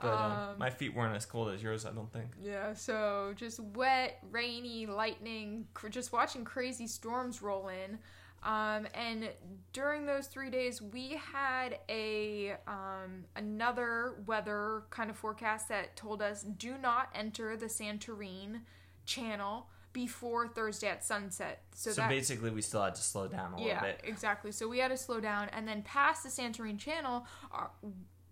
But 0.02 0.14
um, 0.14 0.32
Um, 0.32 0.48
my 0.58 0.70
feet 0.72 0.96
weren't 0.96 1.16
as 1.16 1.26
cold 1.26 1.54
as 1.54 1.62
yours, 1.62 1.86
I 1.86 1.92
don't 1.92 2.12
think. 2.12 2.32
Yeah, 2.42 2.74
so 2.74 3.34
just 3.36 3.60
wet, 3.60 4.18
rainy, 4.32 4.88
lightning, 4.88 5.68
cr- 5.76 5.90
just 5.90 6.12
watching 6.12 6.44
crazy 6.44 6.88
storms 6.88 7.42
roll 7.42 7.68
in. 7.68 8.00
Um, 8.44 8.88
and 8.96 9.30
during 9.72 10.06
those 10.06 10.28
three 10.28 10.50
days, 10.50 10.82
we 10.82 11.20
had 11.32 11.80
a 11.90 12.54
um, 12.68 13.26
another 13.36 14.16
weather 14.26 14.84
kind 14.90 15.10
of 15.10 15.16
forecast 15.18 15.70
that 15.70 15.96
told 15.96 16.22
us 16.22 16.42
do 16.44 16.76
not 16.82 17.10
enter 17.14 17.56
the 17.56 17.68
Santorini 17.68 18.62
channel 19.06 19.68
before 19.94 20.48
Thursday 20.48 20.88
at 20.88 21.04
sunset. 21.04 21.62
So, 21.76 21.92
So, 21.92 22.02
that 22.02 22.10
basically, 22.10 22.50
we 22.50 22.62
still 22.62 22.82
had 22.84 22.96
to 22.96 23.02
slow 23.02 23.28
down 23.28 23.54
a 23.54 23.60
yeah, 23.60 23.66
little 23.82 23.82
bit. 23.90 24.02
exactly. 24.06 24.52
So 24.52 24.68
we 24.68 24.80
had 24.80 24.88
to 24.90 24.98
slow 24.98 25.20
down, 25.20 25.50
and 25.50 25.68
then 25.68 25.82
past 25.84 26.24
the 26.24 26.30
Santorini 26.30 26.80
Channel, 26.80 27.28
our, 27.52 27.72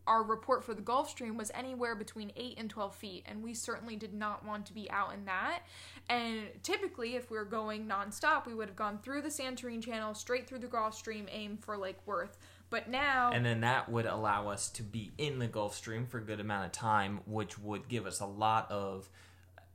our 0.07 0.23
report 0.23 0.63
for 0.63 0.73
the 0.73 0.81
Gulf 0.81 1.09
Stream 1.09 1.37
was 1.37 1.51
anywhere 1.53 1.95
between 1.95 2.31
8 2.35 2.55
and 2.57 2.69
12 2.69 2.95
feet, 2.95 3.25
and 3.27 3.43
we 3.43 3.53
certainly 3.53 3.95
did 3.97 4.13
not 4.13 4.45
want 4.45 4.65
to 4.67 4.73
be 4.73 4.89
out 4.89 5.13
in 5.13 5.25
that. 5.25 5.63
And 6.09 6.47
typically, 6.63 7.15
if 7.15 7.29
we 7.29 7.37
were 7.37 7.45
going 7.45 7.87
nonstop, 7.87 8.47
we 8.47 8.55
would 8.55 8.67
have 8.67 8.75
gone 8.75 8.97
through 8.97 9.21
the 9.21 9.29
Santorini 9.29 9.83
Channel, 9.83 10.15
straight 10.15 10.47
through 10.47 10.59
the 10.59 10.67
Gulf 10.67 10.95
Stream, 10.95 11.27
aim 11.31 11.57
for 11.57 11.77
Lake 11.77 11.99
Worth. 12.07 12.35
But 12.71 12.89
now, 12.89 13.31
and 13.31 13.45
then 13.45 13.61
that 13.61 13.89
would 13.89 14.05
allow 14.05 14.49
us 14.49 14.69
to 14.71 14.83
be 14.83 15.11
in 15.17 15.39
the 15.39 15.47
Gulf 15.47 15.75
Stream 15.75 16.05
for 16.05 16.17
a 16.17 16.21
good 16.21 16.39
amount 16.39 16.65
of 16.65 16.71
time, 16.71 17.21
which 17.25 17.57
would 17.59 17.87
give 17.87 18.05
us 18.05 18.19
a 18.19 18.25
lot 18.25 18.69
of 18.71 19.09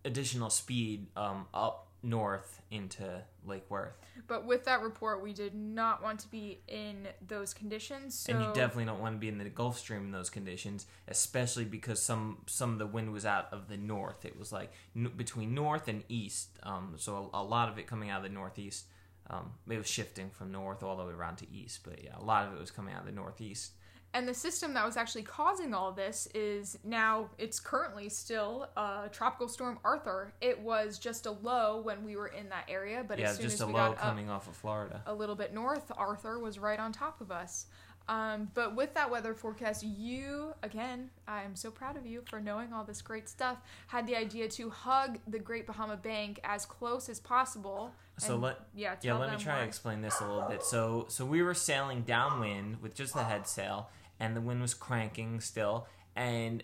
additional 0.05 0.51
speed 0.51 1.07
um, 1.17 1.47
up 1.55 1.89
north 2.05 2.61
into 2.71 3.23
Lake 3.47 3.65
Worth. 3.71 3.97
but 4.29 4.45
with 4.45 4.65
that 4.65 4.83
report, 4.83 5.23
we 5.23 5.33
did 5.33 5.55
not 5.55 6.03
want 6.03 6.21
to 6.21 6.29
be 6.29 6.59
in 6.69 7.09
those 7.27 7.55
conditions. 7.55 8.15
So 8.19 8.33
and 8.33 8.43
you 8.43 8.49
definitely 8.55 8.85
don't 8.85 9.01
want 9.01 9.15
to 9.17 9.19
be 9.19 9.29
in 9.29 9.39
the 9.39 9.49
Gulf 9.49 9.79
Stream 9.79 10.03
in 10.03 10.11
those 10.13 10.31
conditions, 10.31 10.87
especially 11.09 11.65
because 11.65 12.01
some 12.03 12.39
some 12.47 12.73
of 12.73 12.79
the 12.79 12.87
wind 12.87 13.13
was 13.13 13.25
out 13.27 13.49
of 13.53 13.69
the 13.69 13.77
north. 13.77 14.25
It 14.25 14.39
was 14.39 14.53
like 14.53 14.73
n- 14.95 15.13
between 15.17 15.55
north 15.55 15.89
and 15.89 16.05
east, 16.09 16.51
um, 16.63 16.95
so 16.97 17.31
a, 17.33 17.41
a 17.41 17.43
lot 17.45 17.69
of 17.69 17.79
it 17.79 17.87
coming 17.87 18.11
out 18.11 18.19
of 18.19 18.23
the 18.25 18.29
northeast. 18.35 18.87
Um, 19.31 19.53
it 19.71 19.79
was 19.79 19.87
shifting 19.89 20.29
from 20.31 20.53
north 20.53 20.83
all 20.83 20.97
the 20.97 21.05
way 21.05 21.13
around 21.13 21.37
to 21.37 21.51
east, 21.51 21.81
but 21.83 22.05
yeah, 22.05 22.11
a 22.19 22.23
lot 22.23 22.47
of 22.47 22.53
it 22.55 22.61
was 22.61 22.71
coming 22.71 22.93
out 22.93 23.01
of 23.01 23.07
the 23.07 23.13
northeast. 23.13 23.73
And 24.15 24.29
the 24.29 24.35
system 24.35 24.75
that 24.75 24.87
was 24.87 24.97
actually 24.97 25.25
causing 25.25 25.75
all 25.75 25.91
this 25.91 26.29
is 26.35 26.79
now, 26.85 27.29
it's 27.37 27.59
currently 27.59 28.09
still 28.09 28.69
uh, 28.77 29.09
Tropical 29.09 29.49
Storm 29.49 29.81
Arthur. 29.85 30.33
It 30.41 30.61
was 30.61 30.99
just 30.99 31.27
a 31.27 31.33
low 31.33 31.81
when 31.83 32.05
we 32.05 32.15
were 32.15 32.29
in 32.29 32.49
that 32.51 32.65
area, 32.69 33.05
but 33.07 33.19
yeah, 33.19 33.31
as 33.31 33.37
soon 33.37 33.43
just 33.43 33.55
as 33.55 33.61
a 33.63 33.67
we 33.67 33.73
low 33.73 33.79
got 33.81 33.91
up 33.93 33.99
coming 33.99 34.31
off 34.31 34.47
of 34.47 34.55
Florida. 34.55 35.03
a 35.07 35.13
little 35.13 35.35
bit 35.35 35.53
north, 35.53 35.91
Arthur 35.97 36.39
was 36.39 36.61
right 36.61 36.79
on 36.79 36.93
top 36.93 37.21
of 37.21 37.33
us. 37.33 37.67
Um, 38.07 38.51
but 38.55 38.77
with 38.77 38.93
that 38.95 39.11
weather 39.11 39.35
forecast, 39.35 39.83
you, 39.83 40.53
again, 40.63 41.11
I'm 41.27 41.57
so 41.57 41.71
proud 41.71 41.97
of 41.97 42.07
you 42.07 42.23
for 42.29 42.39
knowing 42.39 42.73
all 42.73 42.85
this 42.85 43.01
great 43.01 43.29
stuff, 43.29 43.59
had 43.87 44.07
the 44.07 44.15
idea 44.15 44.47
to 44.51 44.69
hug 44.69 45.19
the 45.27 45.39
Great 45.39 45.67
Bahama 45.67 45.97
Bank 45.97 46.39
as 46.45 46.67
close 46.67 47.09
as 47.09 47.19
possible. 47.19 47.93
So 48.19 48.35
And, 48.35 48.43
let 48.43 48.61
yeah, 48.75 48.95
yeah 49.01 49.17
let 49.17 49.31
me 49.31 49.43
try 49.43 49.55
why. 49.55 49.61
to 49.63 49.67
explain 49.67 50.03
this 50.03 50.21
a 50.21 50.27
little 50.27 50.49
bit. 50.49 50.63
So 50.63 51.07
so 51.09 51.25
we 51.25 51.43
were 51.43 51.55
sailing 51.55 52.03
downwind 52.03 52.83
with 52.83 52.95
just 52.95 53.15
the 53.15 53.25
head 53.25 53.49
sail, 53.49 53.89
and 54.21 54.37
the 54.37 54.41
wind 54.41 54.61
was 54.61 54.75
cranking 54.75 55.41
still, 55.41 55.89
and 56.15 56.63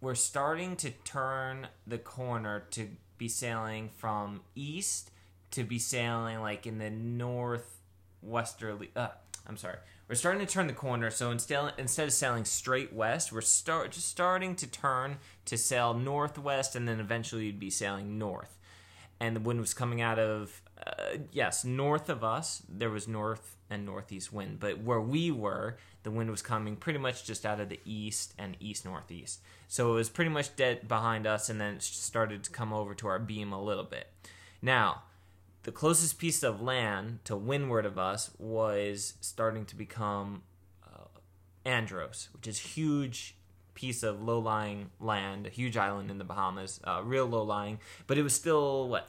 we're 0.00 0.14
starting 0.14 0.76
to 0.76 0.90
turn 0.90 1.68
the 1.86 1.98
corner 1.98 2.64
to 2.70 2.88
be 3.18 3.28
sailing 3.28 3.90
from 3.96 4.40
east 4.54 5.10
to 5.50 5.64
be 5.64 5.78
sailing 5.78 6.40
like 6.40 6.66
in 6.66 6.78
the 6.78 6.90
northwesterly. 6.90 8.90
Uh, 8.94 9.08
I'm 9.46 9.56
sorry. 9.56 9.78
We're 10.08 10.14
starting 10.14 10.44
to 10.44 10.52
turn 10.52 10.68
the 10.68 10.72
corner, 10.72 11.10
so 11.10 11.30
instead 11.30 11.72
instead 11.78 12.08
of 12.08 12.12
sailing 12.12 12.44
straight 12.44 12.92
west, 12.92 13.32
we're 13.32 13.40
start 13.40 13.92
just 13.92 14.08
starting 14.08 14.56
to 14.56 14.66
turn 14.66 15.18
to 15.44 15.56
sail 15.56 15.94
northwest, 15.94 16.74
and 16.76 16.88
then 16.88 17.00
eventually 17.00 17.46
you'd 17.46 17.60
be 17.60 17.70
sailing 17.70 18.18
north 18.18 18.58
and 19.20 19.36
the 19.36 19.40
wind 19.40 19.60
was 19.60 19.74
coming 19.74 20.00
out 20.00 20.18
of 20.18 20.62
uh, 20.86 21.18
yes 21.32 21.64
north 21.64 22.08
of 22.08 22.24
us 22.24 22.62
there 22.68 22.90
was 22.90 23.06
north 23.06 23.56
and 23.70 23.86
northeast 23.86 24.32
wind. 24.32 24.58
But 24.60 24.82
where 24.82 25.00
we 25.00 25.30
were 25.30 25.76
the 26.02 26.10
wind 26.10 26.30
was 26.30 26.42
coming 26.42 26.76
pretty 26.76 26.98
much 26.98 27.24
just 27.24 27.46
out 27.46 27.60
of 27.60 27.68
the 27.68 27.80
east 27.84 28.34
and 28.38 28.56
east 28.58 28.84
northeast. 28.84 29.40
So 29.68 29.92
it 29.92 29.94
was 29.94 30.08
pretty 30.08 30.30
much 30.30 30.56
dead 30.56 30.88
behind 30.88 31.26
us 31.26 31.48
and 31.48 31.60
then 31.60 31.74
it 31.74 31.82
started 31.82 32.42
to 32.44 32.50
come 32.50 32.72
over 32.72 32.94
to 32.94 33.06
our 33.06 33.18
beam 33.18 33.52
a 33.52 33.62
little 33.62 33.84
bit. 33.84 34.08
Now 34.60 35.02
the 35.62 35.72
closest 35.72 36.18
piece 36.18 36.42
of 36.42 36.60
land 36.60 37.20
to 37.24 37.36
windward 37.36 37.86
of 37.86 37.98
us 37.98 38.30
was 38.38 39.14
starting 39.20 39.66
to 39.66 39.76
become 39.76 40.42
uh, 40.84 41.04
Andros, 41.64 42.28
which 42.32 42.46
is 42.46 42.58
huge 42.58 43.36
piece 43.74 44.02
of 44.02 44.22
low-lying 44.22 44.90
land, 44.98 45.46
a 45.46 45.50
huge 45.50 45.76
island 45.76 46.10
in 46.10 46.18
the 46.18 46.24
Bahamas, 46.24 46.80
uh, 46.84 47.00
real 47.04 47.26
low-lying, 47.26 47.78
but 48.06 48.18
it 48.18 48.22
was 48.22 48.34
still 48.34 48.88
what 48.88 49.08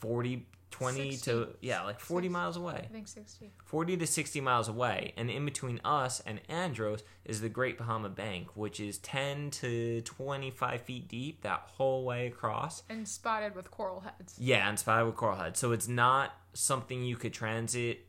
40 0.00 0.46
20 0.70 1.16
to 1.18 1.48
yeah, 1.60 1.82
like 1.82 2.00
40 2.00 2.26
Six. 2.26 2.32
miles 2.32 2.56
away. 2.56 2.82
I 2.84 2.92
think 2.92 3.08
60. 3.08 3.50
40 3.64 3.96
to 3.98 4.06
60 4.06 4.40
miles 4.40 4.68
away, 4.68 5.12
and 5.16 5.30
in 5.30 5.44
between 5.44 5.80
us 5.84 6.20
and 6.24 6.40
Andros 6.48 7.02
is 7.24 7.40
the 7.40 7.48
Great 7.48 7.78
Bahama 7.78 8.08
Bank, 8.08 8.48
which 8.54 8.80
is 8.80 8.98
10 8.98 9.50
to 9.52 10.00
25 10.02 10.80
feet 10.82 11.08
deep 11.08 11.42
that 11.42 11.62
whole 11.76 12.04
way 12.04 12.26
across. 12.26 12.82
And 12.88 13.06
spotted 13.06 13.54
with 13.54 13.70
coral 13.70 14.00
heads. 14.00 14.36
Yeah, 14.38 14.68
and 14.68 14.78
spotted 14.78 15.06
with 15.06 15.16
coral 15.16 15.36
heads 15.36 15.58
So 15.58 15.72
it's 15.72 15.88
not 15.88 16.34
something 16.54 17.04
you 17.04 17.16
could 17.16 17.32
transit. 17.32 18.06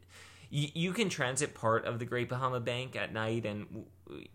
You, 0.49 0.69
you 0.73 0.91
can 0.93 1.09
transit 1.09 1.53
part 1.53 1.85
of 1.85 1.99
the 1.99 2.05
Great 2.05 2.29
Bahama 2.29 2.59
Bank 2.59 2.95
at 2.95 3.13
night, 3.13 3.45
and 3.45 3.85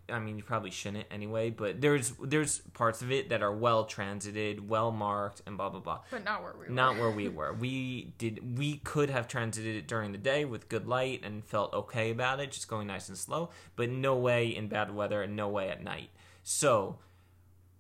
I 0.09 0.19
mean 0.19 0.37
you 0.37 0.43
probably 0.43 0.71
shouldn't 0.71 1.07
anyway. 1.11 1.51
But 1.51 1.81
there's 1.81 2.13
there's 2.23 2.61
parts 2.75 3.03
of 3.03 3.11
it 3.11 3.29
that 3.31 3.43
are 3.43 3.55
well 3.55 3.85
transited, 3.85 4.69
well 4.69 4.91
marked, 4.91 5.43
and 5.47 5.57
blah 5.57 5.69
blah 5.69 5.81
blah. 5.81 6.01
But 6.11 6.25
not 6.25 6.43
where 6.43 6.53
we 6.53 6.67
were. 6.67 6.73
Not 6.73 6.97
where 6.97 7.11
we 7.11 7.29
were. 7.41 7.53
We 7.53 8.15
did. 8.19 8.59
We 8.59 8.79
could 8.79 9.11
have 9.11 9.29
transited 9.29 9.77
it 9.77 9.89
during 9.89 10.13
the 10.13 10.19
day 10.19 10.45
with 10.45 10.69
good 10.69 10.87
light 10.87 11.23
and 11.25 11.45
felt 11.45 11.73
okay 11.75 12.11
about 12.11 12.41
it, 12.41 12.51
just 12.53 12.69
going 12.69 12.87
nice 12.87 13.09
and 13.09 13.19
slow. 13.19 13.51
But 13.77 13.91
no 13.91 14.17
way 14.17 14.49
in 14.49 14.69
bad 14.69 14.95
weather, 14.95 15.23
and 15.23 15.37
no 15.37 15.49
way 15.49 15.71
at 15.71 15.83
night. 15.83 16.11
So 16.43 16.99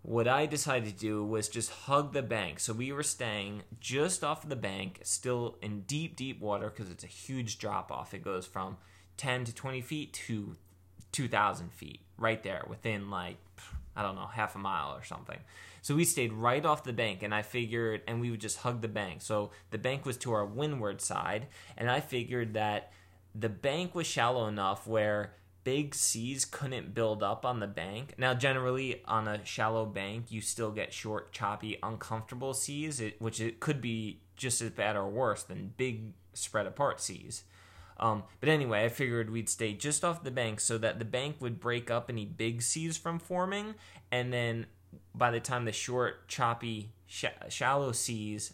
what 0.06 0.28
I 0.28 0.46
decided 0.46 0.88
to 0.92 0.96
do 0.96 1.24
was 1.24 1.48
just 1.48 1.68
hug 1.70 2.12
the 2.12 2.22
bank. 2.22 2.60
So 2.60 2.72
we 2.72 2.92
were 2.92 3.02
staying 3.02 3.64
just 3.80 4.22
off 4.22 4.48
the 4.48 4.54
bank, 4.54 5.00
still 5.02 5.58
in 5.60 5.80
deep, 5.80 6.14
deep 6.14 6.40
water 6.40 6.70
because 6.70 6.92
it's 6.92 7.02
a 7.02 7.08
huge 7.08 7.58
drop 7.58 7.90
off. 7.90 8.14
It 8.14 8.22
goes 8.22 8.46
from 8.46 8.76
10 9.16 9.46
to 9.46 9.54
20 9.54 9.80
feet 9.80 10.12
to 10.12 10.56
2,000 11.16 11.72
feet 11.72 12.00
right 12.18 12.42
there 12.42 12.62
within 12.68 13.08
like, 13.08 13.38
I 13.96 14.02
don't 14.02 14.16
know, 14.16 14.26
half 14.26 14.54
a 14.54 14.58
mile 14.58 14.94
or 14.94 15.02
something. 15.02 15.38
So 15.80 15.94
we 15.94 16.04
stayed 16.04 16.34
right 16.34 16.62
off 16.62 16.84
the 16.84 16.92
bank, 16.92 17.22
and 17.22 17.34
I 17.34 17.40
figured, 17.40 18.02
and 18.06 18.20
we 18.20 18.30
would 18.30 18.40
just 18.40 18.58
hug 18.58 18.82
the 18.82 18.88
bank. 18.88 19.22
So 19.22 19.50
the 19.70 19.78
bank 19.78 20.04
was 20.04 20.18
to 20.18 20.32
our 20.32 20.44
windward 20.44 21.00
side, 21.00 21.46
and 21.78 21.90
I 21.90 22.00
figured 22.00 22.52
that 22.52 22.92
the 23.34 23.48
bank 23.48 23.94
was 23.94 24.06
shallow 24.06 24.46
enough 24.46 24.86
where 24.86 25.32
big 25.64 25.94
seas 25.94 26.44
couldn't 26.44 26.92
build 26.92 27.22
up 27.22 27.46
on 27.46 27.60
the 27.60 27.66
bank. 27.66 28.12
Now, 28.18 28.34
generally, 28.34 29.02
on 29.06 29.26
a 29.26 29.42
shallow 29.46 29.86
bank, 29.86 30.26
you 30.28 30.42
still 30.42 30.70
get 30.70 30.92
short, 30.92 31.32
choppy, 31.32 31.78
uncomfortable 31.82 32.52
seas, 32.52 33.00
which 33.20 33.40
it 33.40 33.58
could 33.58 33.80
be 33.80 34.20
just 34.36 34.60
as 34.60 34.70
bad 34.70 34.96
or 34.96 35.08
worse 35.08 35.44
than 35.44 35.72
big, 35.78 36.12
spread 36.34 36.66
apart 36.66 37.00
seas. 37.00 37.44
Um, 37.98 38.24
but 38.40 38.48
anyway, 38.48 38.84
I 38.84 38.88
figured 38.88 39.30
we'd 39.30 39.48
stay 39.48 39.72
just 39.72 40.04
off 40.04 40.22
the 40.22 40.30
bank 40.30 40.60
so 40.60 40.78
that 40.78 40.98
the 40.98 41.04
bank 41.04 41.36
would 41.40 41.60
break 41.60 41.90
up 41.90 42.10
any 42.10 42.24
big 42.24 42.62
seas 42.62 42.96
from 42.96 43.18
forming, 43.18 43.74
and 44.10 44.32
then 44.32 44.66
by 45.14 45.30
the 45.30 45.40
time 45.40 45.64
the 45.64 45.72
short, 45.72 46.28
choppy, 46.28 46.92
sh- 47.06 47.24
shallow 47.48 47.92
seas 47.92 48.52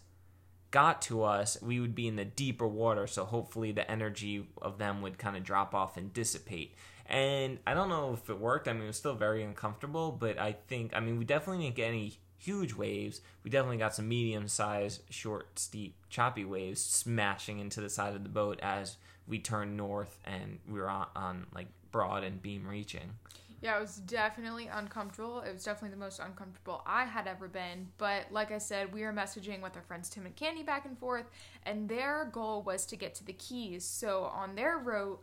got 0.71 1.03
to 1.03 1.23
us, 1.23 1.61
we 1.61 1.81
would 1.81 1.95
be 1.95 2.09
in 2.09 2.17
the 2.17 2.25
deeper 2.25 2.67
water, 2.67 3.07
so 3.07 3.25
hopefully 3.25 3.73
the 3.73 3.89
energy 3.91 4.49
of 4.61 4.79
them 4.79 5.03
would 5.03 5.19
kind 5.19 5.37
of 5.37 5.45
drop 5.45 5.75
off 5.75 5.97
and 5.97 6.13
dissipate. 6.13 6.75
And 7.07 7.59
I 7.67 7.75
don't 7.75 7.91
know 7.91 8.15
if 8.15 8.31
it 8.31 8.39
worked. 8.39 8.69
I 8.69 8.73
mean, 8.73 8.85
it 8.85 8.87
was 8.87 8.97
still 8.97 9.15
very 9.15 9.43
uncomfortable, 9.43 10.13
but 10.13 10.39
I 10.39 10.53
think, 10.69 10.93
I 10.95 11.01
mean, 11.01 11.19
we 11.19 11.25
definitely 11.25 11.65
didn't 11.65 11.77
get 11.77 11.89
any 11.89 12.19
huge 12.39 12.75
waves. 12.75 13.21
We 13.45 13.51
definitely 13.51 13.77
got 13.77 13.95
some 13.95 14.09
medium 14.09 14.49
sized, 14.49 15.03
short, 15.11 15.59
steep, 15.59 15.95
choppy 16.09 16.45
waves 16.45 16.81
smashing 16.81 17.59
into 17.59 17.81
the 17.81 17.91
side 17.91 18.15
of 18.15 18.23
the 18.23 18.29
boat 18.29 18.59
as 18.63 18.97
we 19.27 19.39
turned 19.39 19.77
north 19.77 20.19
and 20.25 20.59
we 20.69 20.79
were 20.81 20.89
on, 20.91 21.07
on 21.15 21.47
like 21.55 21.69
broad 21.91 22.25
and 22.25 22.43
beam 22.43 22.67
reaching. 22.67 23.13
Yeah, 23.61 23.77
it 23.77 23.81
was 23.81 23.97
definitely 23.97 24.67
uncomfortable. 24.67 25.41
It 25.41 25.53
was 25.53 25.63
definitely 25.63 25.91
the 25.95 26.05
most 26.05 26.19
uncomfortable 26.19 26.83
I 26.85 27.05
had 27.05 27.29
ever 27.29 27.47
been. 27.47 27.87
But 27.97 28.27
like 28.33 28.51
I 28.51 28.59
said, 28.59 28.93
we 28.93 29.03
were 29.03 29.13
messaging 29.13 29.63
with 29.63 29.77
our 29.77 29.83
friends 29.83 30.11
Tim 30.11 30.27
and 30.27 30.35
Candy 30.35 30.65
back 30.65 30.85
and 30.85 30.99
forth, 30.99 31.27
and 31.65 31.89
their 31.89 32.29
goal 32.33 32.63
was 32.63 32.85
to 32.87 32.97
get 32.97 33.15
to 33.17 33.25
the 33.25 33.33
Keys. 33.35 33.85
So 33.85 34.25
on 34.25 34.57
their 34.57 34.79
route, 34.79 35.21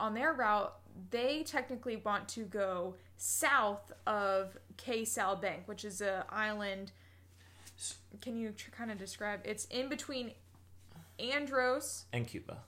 on 0.00 0.14
their 0.14 0.32
route, 0.32 0.74
they 1.10 1.42
technically 1.42 1.96
want 1.96 2.26
to 2.28 2.44
go 2.44 2.94
south 3.18 3.92
of 4.06 4.56
Cay 4.78 5.04
Sal 5.04 5.36
Bank, 5.36 5.64
which 5.66 5.84
is 5.84 6.00
a 6.00 6.24
island. 6.30 6.90
Can 8.22 8.38
you 8.38 8.52
tr- 8.52 8.70
kind 8.70 8.90
of 8.92 8.98
describe? 8.98 9.40
It's 9.44 9.66
in 9.66 9.90
between 9.90 10.32
Andros, 11.18 12.06
And 12.14 12.26
Cuba. 12.26 12.58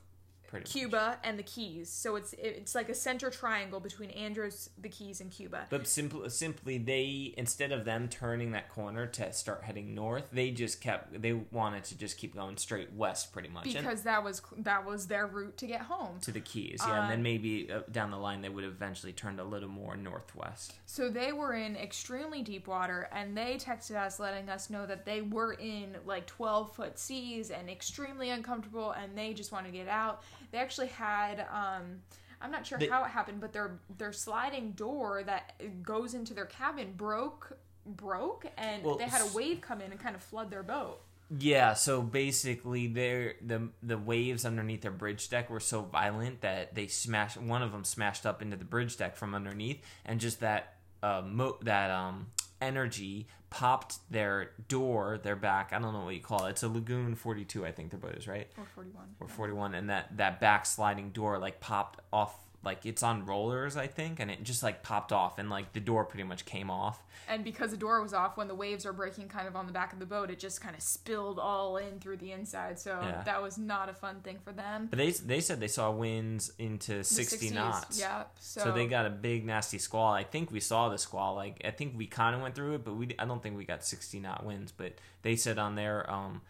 Pretty 0.56 0.64
much. 0.64 0.72
Cuba, 0.90 1.18
and 1.24 1.38
the 1.38 1.42
Keys. 1.42 1.88
So 1.90 2.16
it's 2.16 2.34
it's 2.38 2.74
like 2.74 2.88
a 2.88 2.94
center 2.94 3.30
triangle 3.30 3.80
between 3.80 4.10
Andros, 4.10 4.70
the 4.78 4.88
Keys, 4.88 5.20
and 5.20 5.30
Cuba. 5.30 5.66
But 5.70 5.86
simply, 5.86 6.28
simply, 6.30 6.78
they 6.78 7.34
instead 7.36 7.72
of 7.72 7.84
them 7.84 8.08
turning 8.08 8.52
that 8.52 8.68
corner 8.70 9.06
to 9.06 9.32
start 9.32 9.62
heading 9.64 9.94
north, 9.94 10.28
they 10.32 10.50
just 10.50 10.80
kept. 10.80 11.20
They 11.20 11.32
wanted 11.32 11.84
to 11.84 11.98
just 11.98 12.18
keep 12.18 12.34
going 12.34 12.56
straight 12.56 12.92
west, 12.92 13.32
pretty 13.32 13.48
much, 13.48 13.66
and 13.66 13.74
because 13.74 14.02
that 14.02 14.22
was 14.24 14.42
that 14.58 14.84
was 14.86 15.06
their 15.06 15.26
route 15.26 15.56
to 15.58 15.66
get 15.66 15.82
home. 15.82 16.18
to 16.22 16.32
the 16.32 16.40
Keys. 16.40 16.80
Yeah, 16.86 16.94
and 16.96 17.04
Uh, 17.06 17.08
then 17.08 17.22
maybe 17.22 17.70
uh, 17.70 17.80
down 17.90 18.10
the 18.10 18.16
line 18.18 18.40
they 18.42 18.48
would 18.48 18.64
have 18.64 18.72
eventually 18.72 19.12
turned 19.12 19.40
a 19.40 19.44
little 19.44 19.68
more 19.68 19.96
northwest. 19.96 20.74
So 20.86 21.08
they 21.08 21.32
were 21.32 21.54
in 21.54 21.76
extremely 21.76 22.42
deep 22.42 22.66
water, 22.66 23.08
and 23.12 23.36
they 23.36 23.56
texted 23.56 23.96
us 23.96 24.18
letting 24.18 24.48
us 24.48 24.70
know 24.70 24.86
that 24.86 25.04
they 25.04 25.22
were 25.22 25.52
in 25.54 25.96
like 26.06 26.26
12 26.26 26.74
foot 26.74 26.98
seas 26.98 27.50
and 27.50 27.68
extremely 27.68 28.30
uncomfortable, 28.30 28.92
and 28.92 29.16
they 29.16 29.32
just 29.34 29.52
wanted 29.52 29.72
to 29.72 29.76
get 29.78 29.88
out. 29.88 30.22
They 30.50 30.58
actually 30.58 30.88
had 30.88 31.40
um, 31.52 32.02
I'm 32.40 32.50
not 32.50 32.66
sure 32.66 32.78
They- 32.78 32.88
how 32.88 33.04
it 33.04 33.08
happened, 33.10 33.40
but 33.40 33.52
their 33.52 33.78
their 33.98 34.12
sliding 34.12 34.72
door 34.72 35.22
that 35.24 35.82
goes 35.82 36.14
into 36.14 36.34
their 36.34 36.46
cabin 36.46 36.94
broke 36.96 37.58
broke, 37.84 38.46
and 38.58 38.82
Well, 38.82 38.96
they 38.96 39.04
had 39.04 39.22
a 39.22 39.32
wave 39.34 39.60
come 39.60 39.80
in 39.80 39.92
and 39.92 40.00
kind 40.00 40.16
of 40.16 40.22
flood 40.22 40.50
their 40.50 40.62
boat. 40.64 41.00
Yeah, 41.38 41.74
so 41.74 42.02
basically, 42.02 42.86
their 42.86 43.34
the 43.44 43.68
the 43.82 43.98
waves 43.98 44.44
underneath 44.44 44.82
their 44.82 44.92
bridge 44.92 45.28
deck 45.28 45.50
were 45.50 45.60
so 45.60 45.82
violent 45.82 46.40
that 46.42 46.74
they 46.74 46.86
smashed. 46.86 47.36
One 47.36 47.62
of 47.62 47.72
them 47.72 47.84
smashed 47.84 48.26
up 48.26 48.42
into 48.42 48.56
the 48.56 48.64
bridge 48.64 48.96
deck 48.96 49.16
from 49.16 49.34
underneath, 49.34 49.82
and 50.04 50.20
just 50.20 50.40
that 50.40 50.74
uh, 51.02 51.22
mo- 51.26 51.58
that 51.62 51.90
um 51.90 52.28
energy 52.60 53.26
popped 53.50 53.98
their 54.10 54.50
door, 54.68 55.18
their 55.22 55.36
back. 55.36 55.72
I 55.72 55.78
don't 55.78 55.92
know 55.92 56.04
what 56.04 56.14
you 56.14 56.20
call 56.20 56.46
it. 56.46 56.50
It's 56.50 56.62
a 56.62 56.68
Lagoon 56.68 57.14
Forty 57.14 57.44
Two, 57.44 57.64
I 57.64 57.72
think 57.72 57.90
their 57.90 58.00
boat 58.00 58.14
is 58.16 58.26
right, 58.28 58.48
Or 58.58 58.64
41. 58.74 59.04
or 59.20 59.28
Forty 59.28 59.52
One, 59.52 59.74
and 59.74 59.88
that 59.90 60.16
that 60.16 60.40
back 60.40 60.66
sliding 60.66 61.10
door 61.10 61.38
like 61.38 61.60
popped 61.60 62.00
off. 62.12 62.36
Like 62.66 62.84
it's 62.84 63.02
on 63.02 63.24
rollers, 63.24 63.76
I 63.78 63.86
think, 63.86 64.20
and 64.20 64.30
it 64.30 64.42
just 64.42 64.62
like 64.62 64.82
popped 64.82 65.12
off, 65.12 65.38
and 65.38 65.48
like 65.48 65.72
the 65.72 65.80
door 65.80 66.04
pretty 66.04 66.24
much 66.24 66.44
came 66.44 66.68
off. 66.70 67.02
And 67.28 67.42
because 67.42 67.70
the 67.70 67.76
door 67.76 68.02
was 68.02 68.12
off, 68.12 68.36
when 68.36 68.46
the 68.48 68.54
waves 68.54 68.84
are 68.84 68.92
breaking 68.92 69.28
kind 69.28 69.48
of 69.48 69.56
on 69.56 69.66
the 69.66 69.72
back 69.72 69.92
of 69.92 69.98
the 69.98 70.06
boat, 70.06 70.30
it 70.30 70.38
just 70.38 70.60
kind 70.60 70.76
of 70.76 70.82
spilled 70.82 71.38
all 71.38 71.76
in 71.78 71.98
through 71.98 72.18
the 72.18 72.32
inside. 72.32 72.78
So 72.78 73.00
Yeah. 73.02 73.22
that 73.24 73.42
was 73.42 73.56
not 73.56 73.88
a 73.88 73.94
fun 73.94 74.20
thing 74.20 74.38
for 74.44 74.52
them. 74.52 74.88
But 74.90 74.98
they 74.98 75.10
they 75.12 75.40
said 75.40 75.58
they 75.60 75.68
saw 75.68 75.90
winds 75.90 76.52
into 76.58 76.98
The 76.98 77.04
sixty 77.04 77.48
60s, 77.50 77.54
knots. 77.54 77.98
Yep. 78.00 78.30
So, 78.40 78.60
So, 78.60 78.72
they 78.72 78.86
got 78.86 79.06
a 79.06 79.10
big 79.10 79.46
nasty 79.46 79.78
squall. 79.78 80.12
I 80.12 80.24
think 80.24 80.50
we 80.50 80.60
saw 80.60 80.88
the 80.88 80.98
squall. 80.98 81.34
Like 81.36 81.62
I 81.64 81.70
think 81.70 81.94
we 81.96 82.06
kind 82.06 82.34
of 82.34 82.42
went 82.42 82.54
through 82.54 82.74
it, 82.74 82.84
but 82.84 82.94
we 82.96 83.14
I 83.18 83.24
don't 83.24 83.42
think 83.42 83.56
we 83.56 83.64
got 83.64 83.84
60 83.84 84.20
knot 84.20 84.44
winds. 84.44 84.72
But 84.72 84.94
they 85.22 85.36
said 85.36 85.58
on 85.58 85.76
their 85.76 86.08
um 86.10 86.42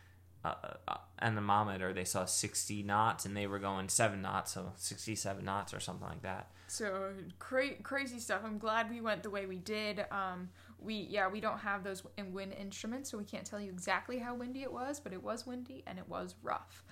uh, 0.47 0.74
uh, 0.88 0.97
anemometer 1.20 1.92
they 1.92 2.05
saw 2.05 2.24
60 2.24 2.82
knots, 2.82 3.24
and 3.24 3.36
they 3.36 3.47
were 3.47 3.59
going 3.59 3.88
seven 3.88 4.22
knots, 4.22 4.53
so 4.53 4.72
67 4.76 5.44
knots 5.44 5.74
or 5.74 5.80
something 5.80 6.07
like 6.07 6.22
that. 6.22 6.51
So 6.68 7.11
cra- 7.38 7.80
crazy 7.82 8.18
stuff. 8.18 8.42
I'm 8.44 8.59
glad 8.59 8.90
we 8.90 9.01
went 9.01 9.22
the 9.22 9.30
way 9.30 9.47
we 9.47 9.59
did. 9.59 10.05
Um, 10.11 10.51
we 10.78 10.94
yeah 10.94 11.28
we 11.28 11.40
don't 11.40 11.59
have 11.59 11.84
those 11.84 12.03
wind 12.32 12.55
instruments, 12.59 13.11
so 13.11 13.18
we 13.18 13.24
can't 13.24 13.47
tell 13.47 13.61
you 13.61 13.70
exactly 13.70 14.18
how 14.18 14.34
windy 14.34 14.62
it 14.62 14.72
was, 14.72 15.01
but 15.01 15.12
it 15.12 15.22
was 15.22 15.47
windy 15.47 15.82
and 15.86 15.99
it 15.99 16.09
was 16.09 16.34
rough. 16.42 16.84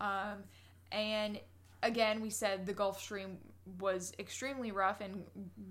Um, 0.00 0.44
and 0.90 1.40
again, 1.82 2.20
we 2.20 2.30
said 2.30 2.66
the 2.66 2.72
Gulf 2.72 3.00
Stream 3.00 3.38
was 3.78 4.12
extremely 4.18 4.72
rough 4.72 5.00
and 5.00 5.22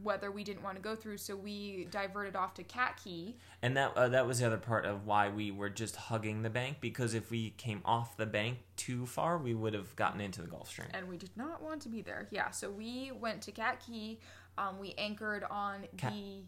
weather 0.02 0.32
we 0.32 0.44
didn't 0.44 0.64
want 0.64 0.78
to 0.78 0.82
go 0.82 0.96
through, 0.96 1.18
so 1.18 1.36
we 1.36 1.88
diverted 1.92 2.36
off 2.36 2.54
to 2.56 2.64
Cat 2.64 3.00
Cay. 3.04 3.36
And 3.62 3.76
that 3.76 3.96
uh, 3.98 4.08
that 4.10 4.26
was 4.26 4.40
the 4.40 4.48
other 4.48 4.58
part 4.58 4.86
of 4.86 5.06
why 5.06 5.28
we 5.30 5.52
were 5.52 5.70
just 5.70 5.96
hugging 5.96 6.42
the 6.42 6.50
bank 6.50 6.78
because 6.80 7.14
if 7.14 7.30
we 7.30 7.52
came 7.52 7.82
off 7.84 8.16
the 8.18 8.26
bank 8.26 8.60
too 8.78 9.06
far, 9.06 9.38
we 9.38 9.54
would 9.54 9.74
have 9.74 9.94
gotten 9.96 10.22
into 10.22 10.42
the 10.42 10.48
Gulf 10.48 10.70
Stream. 10.70 10.88
and 10.94 11.08
we 11.10 11.18
did 11.18 11.32
not 11.36 11.62
want 11.62 11.82
to 11.82 11.90
be 11.90 12.02
there. 12.02 12.28
Yeah, 12.32 12.50
so 12.52 12.70
we 12.72 13.12
went 13.12 13.42
to 13.44 13.52
Cat 13.52 13.84
Cay. 13.86 14.20
Um, 14.58 14.80
we 14.80 14.94
anchored 14.98 15.44
on 15.50 15.86
Cat- 15.98 16.14
the 16.14 16.44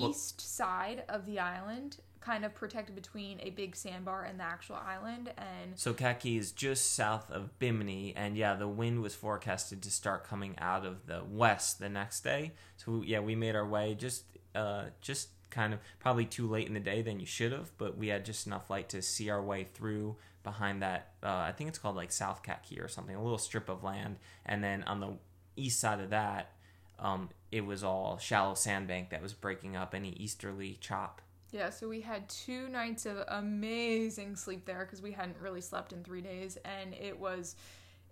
Well- 0.00 0.10
east 0.10 0.40
side 0.40 1.04
of 1.08 1.24
the 1.26 1.38
island, 1.38 1.98
kind 2.20 2.44
of 2.44 2.54
protected 2.54 2.94
between 2.94 3.38
a 3.40 3.50
big 3.50 3.76
sandbar 3.76 4.24
and 4.24 4.40
the 4.40 4.44
actual 4.44 4.76
island. 4.76 5.32
And 5.36 5.78
So 5.78 5.94
Cat 5.94 6.20
Cay 6.20 6.36
is 6.36 6.52
just 6.52 6.94
south 6.94 7.30
of 7.30 7.58
Bimini, 7.58 8.14
and 8.16 8.36
yeah, 8.36 8.54
the 8.54 8.68
wind 8.68 9.02
was 9.02 9.14
forecasted 9.14 9.82
to 9.82 9.90
start 9.90 10.24
coming 10.24 10.54
out 10.58 10.84
of 10.84 11.06
the 11.06 11.22
west 11.28 11.78
the 11.78 11.88
next 11.88 12.22
day. 12.22 12.52
So 12.76 13.02
yeah, 13.04 13.20
we 13.20 13.34
made 13.34 13.54
our 13.54 13.66
way 13.66 13.94
just 13.94 14.24
uh 14.54 14.84
just 15.00 15.28
kind 15.50 15.72
of 15.72 15.80
probably 16.00 16.24
too 16.24 16.46
late 16.48 16.66
in 16.66 16.74
the 16.74 16.80
day 16.80 17.02
than 17.02 17.20
you 17.20 17.26
should 17.26 17.52
have, 17.52 17.70
but 17.78 17.96
we 17.96 18.08
had 18.08 18.24
just 18.24 18.46
enough 18.46 18.68
light 18.68 18.88
to 18.90 19.00
see 19.00 19.30
our 19.30 19.42
way 19.42 19.64
through 19.64 20.16
behind 20.42 20.82
that. 20.82 21.12
Uh, 21.22 21.28
I 21.28 21.52
think 21.52 21.68
it's 21.68 21.78
called 21.78 21.96
like 21.96 22.12
South 22.12 22.42
Cat 22.42 22.64
Cay 22.68 22.78
or 22.78 22.88
something, 22.88 23.14
a 23.14 23.22
little 23.22 23.38
strip 23.38 23.68
of 23.68 23.84
land, 23.84 24.16
and 24.44 24.62
then 24.62 24.82
on 24.84 25.00
the 25.00 25.12
east 25.56 25.80
side 25.80 26.00
of 26.00 26.10
that. 26.10 26.52
Um, 26.98 27.28
it 27.52 27.66
was 27.66 27.84
all 27.84 28.16
shallow 28.16 28.54
sandbank 28.54 29.10
that 29.10 29.20
was 29.20 29.34
breaking 29.34 29.76
up 29.76 29.94
any 29.94 30.10
easterly 30.10 30.78
chop. 30.80 31.20
Yeah, 31.52 31.70
so 31.70 31.88
we 31.88 32.00
had 32.00 32.28
two 32.28 32.68
nights 32.68 33.06
of 33.06 33.18
amazing 33.28 34.36
sleep 34.36 34.64
there 34.64 34.84
because 34.84 35.00
we 35.00 35.12
hadn't 35.12 35.36
really 35.40 35.60
slept 35.60 35.92
in 35.92 36.02
three 36.02 36.20
days, 36.20 36.58
and 36.64 36.94
it 36.94 37.18
was. 37.18 37.56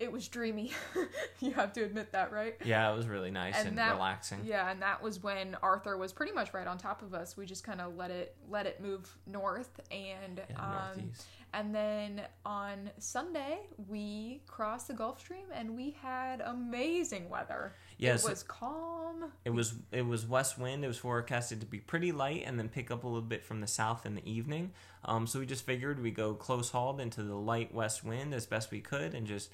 It 0.00 0.10
was 0.10 0.26
dreamy. 0.26 0.72
you 1.40 1.52
have 1.52 1.72
to 1.74 1.84
admit 1.84 2.10
that, 2.12 2.32
right? 2.32 2.56
Yeah, 2.64 2.92
it 2.92 2.96
was 2.96 3.06
really 3.06 3.30
nice 3.30 3.54
and, 3.56 3.68
And 3.68 3.78
that- 3.78 3.92
relaxing. 3.92 4.40
Yeah, 4.44 4.68
and 4.70 4.82
that 4.82 5.00
was 5.02 5.22
when 5.22 5.56
Arthur 5.62 5.96
was 5.96 6.12
pretty 6.12 6.32
much 6.32 6.52
right 6.52 6.66
on 6.66 6.78
top 6.78 7.02
of 7.02 7.14
us. 7.14 7.36
We 7.36 7.46
just 7.46 7.62
kind 7.64 7.80
of 7.80 7.96
let 7.96 8.10
it 8.10 8.34
let 8.50 8.66
it 8.66 8.80
move 8.80 9.08
north, 9.26 9.80
and 9.92 10.40
Yeah, 10.50 10.56
um, 10.60 10.96
northeast. 10.98 11.26
and 11.52 11.72
then 11.74 12.22
on 12.44 12.90
Sunday 12.98 13.60
we 13.88 14.42
crossed 14.48 14.88
the 14.88 14.94
Gulf 14.94 15.20
Stream, 15.20 15.46
and 15.54 15.76
we 15.76 15.96
had 16.02 16.40
amazing 16.40 17.28
weather. 17.28 17.74
Yeah, 17.96 18.14
it 18.16 18.24
was 18.24 18.42
calm. 18.42 19.30
It 19.44 19.50
was 19.50 19.74
it 19.92 20.04
was 20.04 20.26
west 20.26 20.58
wind. 20.58 20.84
It 20.84 20.88
was 20.88 20.98
forecasted 20.98 21.60
to 21.60 21.66
be 21.66 21.78
pretty 21.78 22.10
light 22.10 22.42
and 22.44 22.58
then 22.58 22.68
pick 22.68 22.90
up 22.90 23.04
a 23.04 23.06
little 23.06 23.22
bit 23.22 23.44
from 23.44 23.60
the 23.60 23.68
south 23.68 24.04
in 24.06 24.16
the 24.16 24.28
evening. 24.28 24.72
Um, 25.04 25.28
so 25.28 25.38
we 25.38 25.46
just 25.46 25.64
figured 25.64 26.02
we 26.02 26.10
go 26.10 26.34
close 26.34 26.70
hauled 26.70 27.00
into 27.00 27.22
the 27.22 27.36
light 27.36 27.72
west 27.72 28.02
wind 28.04 28.34
as 28.34 28.46
best 28.46 28.72
we 28.72 28.80
could 28.80 29.14
and 29.14 29.26
just 29.26 29.50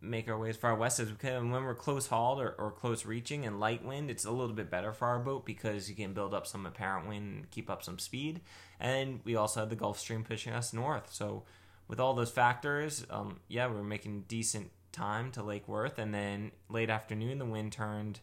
make 0.00 0.28
our 0.28 0.38
way 0.38 0.50
as 0.50 0.56
far 0.56 0.74
west 0.74 1.00
as 1.00 1.10
we 1.10 1.16
can. 1.16 1.50
When 1.50 1.64
we're 1.64 1.74
close 1.74 2.06
hauled 2.06 2.40
or, 2.40 2.54
or 2.58 2.70
close 2.70 3.04
reaching 3.04 3.44
and 3.46 3.60
light 3.60 3.84
wind, 3.84 4.10
it's 4.10 4.24
a 4.24 4.30
little 4.30 4.54
bit 4.54 4.70
better 4.70 4.92
for 4.92 5.06
our 5.06 5.18
boat 5.18 5.44
because 5.44 5.88
you 5.88 5.96
can 5.96 6.12
build 6.12 6.34
up 6.34 6.46
some 6.46 6.66
apparent 6.66 7.08
wind 7.08 7.34
and 7.34 7.50
keep 7.50 7.70
up 7.70 7.82
some 7.82 7.98
speed. 7.98 8.40
And 8.78 9.20
we 9.24 9.36
also 9.36 9.60
had 9.60 9.70
the 9.70 9.76
Gulf 9.76 9.98
Stream 9.98 10.24
pushing 10.24 10.52
us 10.52 10.72
north. 10.72 11.12
So 11.12 11.44
with 11.88 12.00
all 12.00 12.14
those 12.14 12.30
factors, 12.30 13.06
um, 13.10 13.40
yeah, 13.48 13.68
we 13.68 13.76
were 13.76 13.82
making 13.82 14.24
decent 14.28 14.70
time 14.92 15.30
to 15.32 15.42
Lake 15.42 15.68
Worth. 15.68 15.98
And 15.98 16.12
then 16.12 16.52
late 16.68 16.90
afternoon, 16.90 17.38
the 17.38 17.44
wind 17.46 17.72
turned 17.72 18.20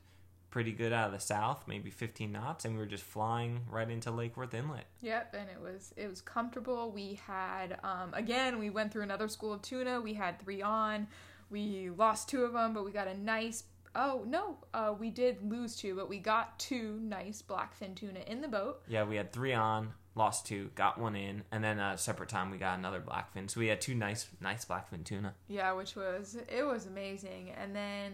pretty 0.54 0.72
good 0.72 0.94
out 0.94 1.08
of 1.08 1.14
the 1.14 1.20
south, 1.20 1.64
maybe 1.68 1.90
15 1.90 2.32
knots, 2.32 2.64
and 2.64 2.76
we 2.76 2.80
were 2.80 2.86
just 2.86 3.04
flying 3.04 3.62
right 3.68 3.90
into 3.90 4.12
Lake 4.12 4.38
Worth 4.38 4.54
Inlet. 4.54 4.86
Yep, 5.02 5.34
and 5.34 5.50
it 5.50 5.60
was 5.60 5.96
it 5.98 6.08
was 6.08 6.22
comfortable. 6.22 6.92
We 6.92 7.20
had 7.26 7.80
um, 7.84 8.14
again 8.14 8.60
we 8.60 8.70
went 8.70 8.92
through 8.92 9.02
another 9.02 9.28
school 9.28 9.52
of 9.52 9.64
tuna. 9.64 10.00
We 10.00 10.14
had 10.14 10.40
three 10.40 10.62
on. 10.62 11.08
We 11.54 11.92
lost 11.96 12.30
two 12.30 12.44
of 12.46 12.54
them, 12.54 12.74
but 12.74 12.84
we 12.84 12.92
got 12.92 13.08
a 13.08 13.16
nice. 13.16 13.64
Oh 13.96 14.24
no, 14.28 14.58
uh, 14.74 14.96
we 15.00 15.12
did 15.12 15.38
lose 15.48 15.76
two, 15.76 15.96
but 15.96 16.10
we 16.10 16.18
got 16.18 16.58
two 16.58 17.00
nice 17.00 17.44
blackfin 17.44 17.96
tuna 17.96 18.22
in 18.26 18.42
the 18.42 18.48
boat. 18.48 18.82
Yeah, 18.88 19.04
we 19.04 19.16
had 19.18 19.32
three 19.32 19.54
on, 19.54 19.94
lost 20.16 20.48
two, 20.48 20.72
got 20.74 21.00
one 21.00 21.16
in, 21.16 21.44
and 21.52 21.64
then 21.64 21.78
a 21.78 21.96
separate 21.96 22.30
time 22.30 22.50
we 22.50 22.58
got 22.58 22.80
another 22.80 23.00
blackfin. 23.00 23.48
So 23.52 23.60
we 23.60 23.68
had 23.68 23.82
two 23.82 23.94
nice, 23.94 24.28
nice 24.42 24.66
blackfin 24.66 25.04
tuna. 25.04 25.36
Yeah, 25.48 25.74
which 25.74 25.96
was 25.96 26.36
it 26.50 26.64
was 26.64 26.88
amazing. 26.88 27.52
And 27.52 27.76
then 27.76 28.14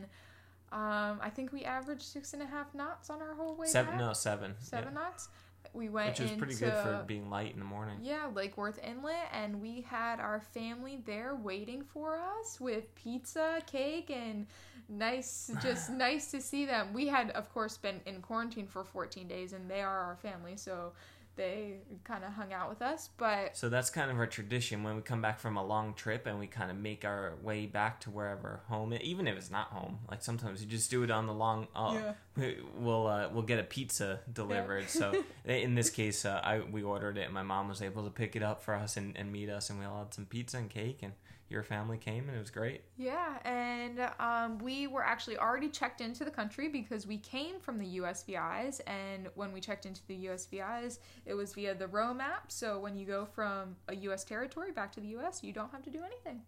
um, 0.73 1.19
I 1.21 1.31
think 1.33 1.53
we 1.53 1.63
averaged 1.63 2.03
six 2.03 2.33
and 2.33 2.41
a 2.41 2.45
half 2.45 2.75
knots 2.75 3.09
on 3.09 3.21
our 3.21 3.33
whole 3.35 3.55
way 3.55 3.67
Seven, 3.67 3.91
back. 3.91 3.99
no, 4.01 4.11
seven. 4.11 4.55
seven 4.59 4.93
yeah. 4.93 4.99
knots. 4.99 5.29
We 5.74 5.89
went 5.89 6.10
Which 6.10 6.20
was 6.22 6.32
pretty 6.32 6.55
good 6.55 6.70
into- 6.70 6.82
for 6.82 7.03
being 7.05 7.30
light 7.30 7.53
in 7.53 7.60
the 7.60 7.66
morning. 7.66 7.99
Yeah, 8.01 8.28
Lake 8.34 8.57
Worth 8.57 8.80
Inlet, 8.84 9.28
and 9.32 9.62
we 9.62 9.82
had 9.82 10.20
our 10.20 10.41
family 10.41 11.01
there 11.05 11.36
waiting 11.36 11.84
for 11.84 12.18
us 12.18 12.60
with 12.60 12.93
pizza, 12.95 13.62
cake, 13.68 14.10
and 14.10 14.47
nice, 14.88 15.51
just 15.62 15.89
nice 15.91 16.32
to 16.32 16.41
see 16.41 16.66
them. 16.66 16.91
We 16.93 17.07
had, 17.07 17.30
of 17.32 17.53
course, 17.53 17.78
been 17.78 18.01
in 18.05 18.22
quarantine 18.22 18.68
for 18.68 18.84
14 18.84 19.28
days, 19.28 19.53
and 19.53 19.70
they 19.70 19.82
are 19.82 19.99
our 19.99 20.16
family, 20.16 20.57
so 20.57 20.93
they 21.39 21.77
kind 22.03 22.23
of 22.23 22.33
hung 22.33 22.51
out 22.53 22.69
with 22.69 22.81
us. 22.81 23.09
But 23.17 23.55
So 23.57 23.69
that's 23.69 23.89
kind 23.89 24.11
of 24.11 24.17
our 24.17 24.27
tradition 24.27 24.83
when 24.83 24.95
we 24.97 25.01
come 25.01 25.21
back 25.21 25.39
from 25.39 25.55
a 25.57 25.65
long 25.65 25.93
trip 25.93 26.27
and 26.27 26.37
we 26.37 26.47
kind 26.47 26.69
of 26.69 26.77
make 26.77 27.05
our 27.05 27.33
way 27.41 27.65
back 27.65 28.01
to 28.01 28.09
wherever 28.11 28.59
home, 28.67 28.91
is, 28.93 28.99
even 29.01 29.25
if 29.27 29.37
it's 29.37 29.49
not 29.49 29.67
home. 29.67 29.99
Like 30.11 30.21
sometimes 30.21 30.61
you 30.61 30.67
just 30.67 30.91
do 30.91 31.01
it 31.03 31.09
on 31.11 31.25
the 31.27 31.33
long. 31.33 31.67
Uh, 31.75 31.91
Yeah. 31.95 32.13
we- 32.35 32.57
We'll 32.77 33.07
uh, 33.07 33.29
we'll 33.33 33.43
get 33.43 33.59
a 33.59 33.63
pizza 33.63 34.19
delivered. 34.31 34.89
So 34.89 35.23
in 35.45 35.75
this 35.75 35.89
case, 35.89 36.25
uh, 36.25 36.41
I 36.43 36.59
we 36.59 36.83
ordered 36.83 37.17
it. 37.17 37.25
and 37.25 37.33
My 37.33 37.43
mom 37.43 37.69
was 37.69 37.81
able 37.81 38.03
to 38.03 38.09
pick 38.11 38.35
it 38.35 38.43
up 38.43 38.61
for 38.61 38.73
us 38.75 38.97
and, 38.97 39.15
and 39.17 39.31
meet 39.31 39.49
us, 39.49 39.69
and 39.69 39.79
we 39.79 39.85
all 39.85 39.99
had 40.03 40.13
some 40.13 40.25
pizza 40.25 40.57
and 40.57 40.69
cake, 40.69 40.99
and 41.03 41.13
your 41.50 41.64
family 41.64 41.97
came, 41.97 42.28
and 42.28 42.36
it 42.36 42.39
was 42.39 42.52
great. 42.52 42.84
yeah, 42.97 43.39
and 43.43 44.00
um, 44.20 44.60
we 44.60 44.88
were 44.88 45.04
actually 45.04 45.38
already 45.38 45.70
checked 45.70 46.02
into 46.02 46.24
the 46.24 46.32
country 46.32 46.68
because 46.68 47.08
we 47.08 47.18
came 47.18 47.60
from 47.60 47.78
the 47.78 47.97
USVIs, 48.00 48.82
and 48.88 49.30
when 49.36 49.52
we 49.52 49.60
checked 49.60 49.86
into 49.86 50.02
the 50.08 50.26
USVIs, 50.26 51.00
it 51.26 51.34
was 51.34 51.54
via 51.54 51.74
the 51.74 51.88
ROAM 51.88 52.22
app. 52.22 52.52
So 52.52 52.80
when 52.80 52.95
you 52.95 53.06
go 53.06 53.26
from 53.26 53.76
a 53.88 53.95
U.S. 53.95 54.24
territory 54.24 54.72
back 54.72 54.91
to 54.93 55.00
the 55.00 55.08
U.S., 55.10 55.43
you 55.43 55.52
don't 55.54 55.72
have 55.72 55.84
to 55.84 55.89
do 55.89 56.04
anything. 56.04 56.41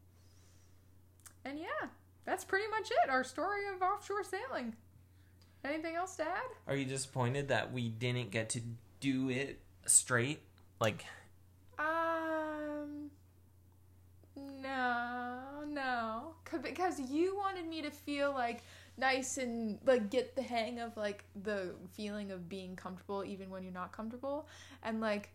And 1.43 1.57
yeah, 1.57 1.87
that's 2.25 2.45
pretty 2.45 2.67
much 2.69 2.91
it. 2.91 3.09
Our 3.09 3.23
story 3.23 3.61
of 3.73 3.81
offshore 3.81 4.23
sailing. 4.23 4.75
Anything 5.63 5.95
else 5.95 6.15
to 6.17 6.23
add? 6.23 6.49
Are 6.67 6.75
you 6.75 6.85
disappointed 6.85 7.47
that 7.49 7.71
we 7.71 7.89
didn't 7.89 8.31
get 8.31 8.49
to 8.51 8.61
do 8.99 9.29
it 9.29 9.59
straight? 9.85 10.41
Like 10.79 11.05
Um, 11.77 13.11
no, 14.61 15.63
no, 15.67 16.33
because 16.63 16.99
you 16.99 17.35
wanted 17.35 17.67
me 17.67 17.81
to 17.81 17.91
feel 17.91 18.31
like 18.33 18.63
nice 18.97 19.37
and 19.37 19.79
like 19.85 20.09
get 20.09 20.35
the 20.35 20.41
hang 20.41 20.79
of 20.79 20.95
like 20.97 21.23
the 21.43 21.73
feeling 21.93 22.31
of 22.31 22.47
being 22.49 22.75
comfortable 22.75 23.23
even 23.23 23.49
when 23.49 23.63
you're 23.63 23.73
not 23.73 23.91
comfortable, 23.91 24.47
and 24.83 25.01
like 25.01 25.29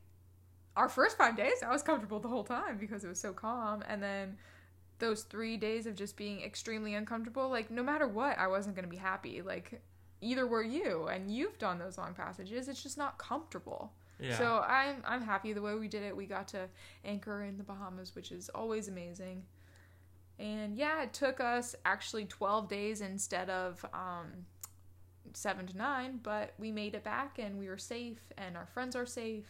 our 0.77 0.89
first 0.89 1.17
five 1.17 1.37
days, 1.37 1.63
I 1.67 1.71
was 1.71 1.83
comfortable 1.83 2.21
the 2.21 2.29
whole 2.29 2.45
time 2.45 2.77
because 2.79 3.03
it 3.05 3.09
was 3.09 3.19
so 3.21 3.33
calm, 3.33 3.83
and 3.89 4.03
then 4.03 4.37
those 4.99 5.23
three 5.23 5.57
days 5.57 5.87
of 5.87 5.95
just 5.95 6.17
being 6.17 6.43
extremely 6.43 6.95
uncomfortable, 6.95 7.49
like 7.49 7.71
no 7.71 7.83
matter 7.83 8.07
what, 8.07 8.39
I 8.39 8.47
wasn't 8.47 8.77
gonna 8.77 8.89
be 8.89 8.97
happy. 8.97 9.43
Like 9.43 9.81
either 10.21 10.47
were 10.47 10.63
you, 10.63 11.07
and 11.07 11.31
you've 11.31 11.59
done 11.59 11.79
those 11.79 11.99
long 11.99 12.15
passages. 12.15 12.69
It's 12.69 12.83
just 12.83 12.99
not 12.99 13.19
comfortable. 13.19 13.93
Yeah. 14.19 14.39
So 14.39 14.65
I'm 14.67 15.03
I'm 15.07 15.23
happy 15.23 15.53
the 15.53 15.63
way 15.63 15.75
we 15.75 15.89
did 15.89 16.03
it. 16.03 16.17
We 16.17 16.27
got 16.27 16.49
to 16.49 16.69
anchor 17.05 17.43
in 17.43 17.59
the 17.59 17.65
Bahamas, 17.65 18.15
which 18.15 18.33
is 18.33 18.49
always 18.55 18.89
amazing. 18.89 19.43
And 20.39 20.77
yeah, 20.77 21.03
it 21.03 21.13
took 21.13 21.41
us 21.41 21.75
actually 21.85 22.27
12 22.27 22.69
days 22.69 23.01
instead 23.01 23.49
of 23.49 23.85
um, 23.95 24.27
seven 25.33 25.67
to 25.67 25.77
nine, 25.77 26.21
but 26.23 26.53
we 26.59 26.71
made 26.71 26.95
it 26.95 27.05
back 27.05 27.39
and 27.39 27.59
we 27.59 27.69
were 27.69 27.79
safe, 27.79 28.21
and 28.37 28.57
our 28.57 28.67
friends 28.67 28.95
are 28.95 29.07
safe. 29.07 29.47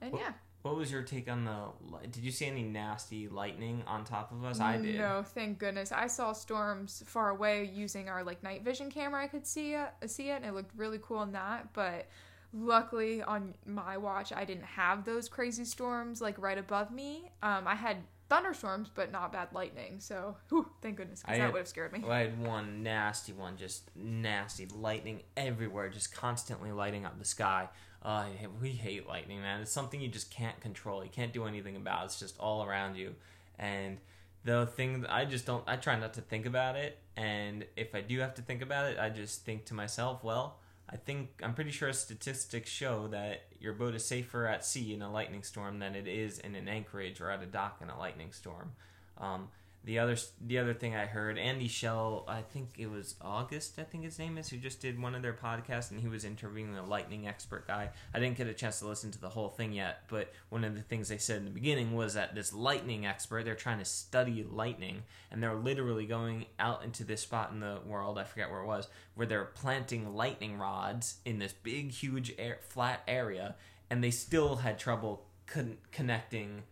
And 0.00 0.12
Well, 0.12 0.22
yeah, 0.22 0.32
What 0.62 0.76
was 0.76 0.90
your 0.90 1.02
take 1.02 1.30
on 1.30 1.44
the? 1.44 1.68
Did 2.10 2.24
you 2.24 2.32
see 2.32 2.46
any 2.46 2.64
nasty 2.64 3.28
lightning 3.28 3.84
on 3.86 4.04
top 4.04 4.32
of 4.32 4.44
us? 4.44 4.58
I 4.58 4.76
did. 4.76 4.96
No, 4.98 5.22
thank 5.22 5.58
goodness. 5.60 5.92
I 5.92 6.08
saw 6.08 6.32
storms 6.32 7.04
far 7.06 7.30
away 7.30 7.70
using 7.72 8.08
our 8.08 8.24
like 8.24 8.42
night 8.42 8.64
vision 8.64 8.90
camera. 8.90 9.22
I 9.22 9.28
could 9.28 9.46
see 9.46 9.74
it, 9.74 9.88
see 10.06 10.30
it, 10.30 10.36
and 10.36 10.44
it 10.44 10.54
looked 10.54 10.72
really 10.76 10.98
cool 11.00 11.22
in 11.22 11.32
that. 11.32 11.72
But 11.72 12.08
luckily, 12.52 13.22
on 13.22 13.54
my 13.66 13.96
watch, 13.96 14.32
I 14.32 14.44
didn't 14.44 14.64
have 14.64 15.04
those 15.04 15.28
crazy 15.28 15.64
storms 15.64 16.20
like 16.20 16.38
right 16.38 16.58
above 16.58 16.90
me. 16.90 17.30
Um, 17.42 17.66
I 17.66 17.74
had 17.74 17.98
thunderstorms, 18.28 18.90
but 18.92 19.12
not 19.12 19.32
bad 19.32 19.48
lightning. 19.52 20.00
So, 20.00 20.36
whew, 20.48 20.68
thank 20.82 20.96
goodness, 20.96 21.22
because 21.22 21.38
that 21.38 21.52
would 21.52 21.58
have 21.58 21.68
scared 21.68 21.92
me. 21.92 22.02
I 22.08 22.20
had 22.20 22.40
one 22.44 22.82
nasty 22.82 23.32
one, 23.32 23.56
just 23.56 23.90
nasty 23.94 24.66
lightning 24.66 25.22
everywhere, 25.36 25.88
just 25.88 26.14
constantly 26.14 26.72
lighting 26.72 27.04
up 27.04 27.18
the 27.18 27.24
sky. 27.24 27.68
Uh, 28.02 28.26
we 28.60 28.70
hate 28.70 29.08
lightning, 29.08 29.40
man. 29.40 29.60
It's 29.60 29.72
something 29.72 30.00
you 30.00 30.08
just 30.08 30.30
can't 30.30 30.60
control. 30.60 31.02
You 31.02 31.10
can't 31.10 31.32
do 31.32 31.44
anything 31.44 31.76
about. 31.76 32.04
It's 32.04 32.18
just 32.18 32.38
all 32.38 32.64
around 32.64 32.96
you. 32.96 33.14
And 33.58 33.98
the 34.44 34.66
thing 34.66 35.04
I 35.08 35.24
just 35.24 35.44
don't, 35.44 35.64
I 35.66 35.76
try 35.76 35.98
not 35.98 36.14
to 36.14 36.20
think 36.20 36.46
about 36.46 36.76
it. 36.76 36.98
And 37.16 37.64
if 37.76 37.94
I 37.94 38.02
do 38.02 38.20
have 38.20 38.34
to 38.34 38.42
think 38.42 38.62
about 38.62 38.90
it, 38.90 38.98
I 38.98 39.08
just 39.08 39.44
think 39.44 39.64
to 39.66 39.74
myself, 39.74 40.22
well, 40.22 40.58
I 40.88 40.96
think 40.96 41.40
I'm 41.42 41.54
pretty 41.54 41.72
sure 41.72 41.92
statistics 41.92 42.70
show 42.70 43.08
that 43.08 43.46
your 43.60 43.72
boat 43.72 43.94
is 43.94 44.04
safer 44.04 44.46
at 44.46 44.64
sea 44.64 44.94
in 44.94 45.02
a 45.02 45.10
lightning 45.10 45.42
storm 45.42 45.80
than 45.80 45.94
it 45.94 46.06
is 46.06 46.38
in 46.38 46.54
an 46.54 46.68
anchorage 46.68 47.20
or 47.20 47.30
at 47.30 47.42
a 47.42 47.46
dock 47.46 47.78
in 47.82 47.90
a 47.90 47.98
lightning 47.98 48.32
storm. 48.32 48.72
Um, 49.18 49.48
the 49.84 50.00
other 50.00 50.16
the 50.44 50.58
other 50.58 50.74
thing 50.74 50.96
I 50.96 51.06
heard, 51.06 51.38
Andy 51.38 51.68
Schell, 51.68 52.24
I 52.26 52.42
think 52.42 52.70
it 52.76 52.90
was 52.90 53.14
August, 53.20 53.78
I 53.78 53.84
think 53.84 54.02
his 54.02 54.18
name 54.18 54.36
is, 54.36 54.48
who 54.48 54.56
just 54.56 54.80
did 54.80 55.00
one 55.00 55.14
of 55.14 55.22
their 55.22 55.32
podcasts, 55.32 55.90
and 55.90 56.00
he 56.00 56.08
was 56.08 56.24
interviewing 56.24 56.76
a 56.76 56.84
lightning 56.84 57.28
expert 57.28 57.68
guy. 57.68 57.90
I 58.12 58.18
didn't 58.18 58.36
get 58.36 58.48
a 58.48 58.54
chance 58.54 58.80
to 58.80 58.88
listen 58.88 59.12
to 59.12 59.20
the 59.20 59.28
whole 59.28 59.48
thing 59.48 59.72
yet, 59.72 60.02
but 60.08 60.32
one 60.48 60.64
of 60.64 60.74
the 60.74 60.82
things 60.82 61.08
they 61.08 61.18
said 61.18 61.38
in 61.38 61.44
the 61.44 61.50
beginning 61.50 61.94
was 61.94 62.14
that 62.14 62.34
this 62.34 62.52
lightning 62.52 63.06
expert, 63.06 63.44
they're 63.44 63.54
trying 63.54 63.78
to 63.78 63.84
study 63.84 64.44
lightning, 64.50 65.04
and 65.30 65.40
they're 65.42 65.54
literally 65.54 66.06
going 66.06 66.46
out 66.58 66.82
into 66.82 67.04
this 67.04 67.20
spot 67.20 67.52
in 67.52 67.60
the 67.60 67.78
world, 67.86 68.18
I 68.18 68.24
forget 68.24 68.50
where 68.50 68.62
it 68.62 68.66
was, 68.66 68.88
where 69.14 69.26
they're 69.26 69.44
planting 69.44 70.14
lightning 70.14 70.58
rods 70.58 71.18
in 71.24 71.38
this 71.38 71.52
big, 71.52 71.92
huge, 71.92 72.34
air, 72.38 72.58
flat 72.68 73.02
area, 73.06 73.54
and 73.88 74.02
they 74.02 74.10
still 74.10 74.56
had 74.56 74.78
trouble 74.78 75.26
con- 75.46 75.78
connecting 75.92 76.64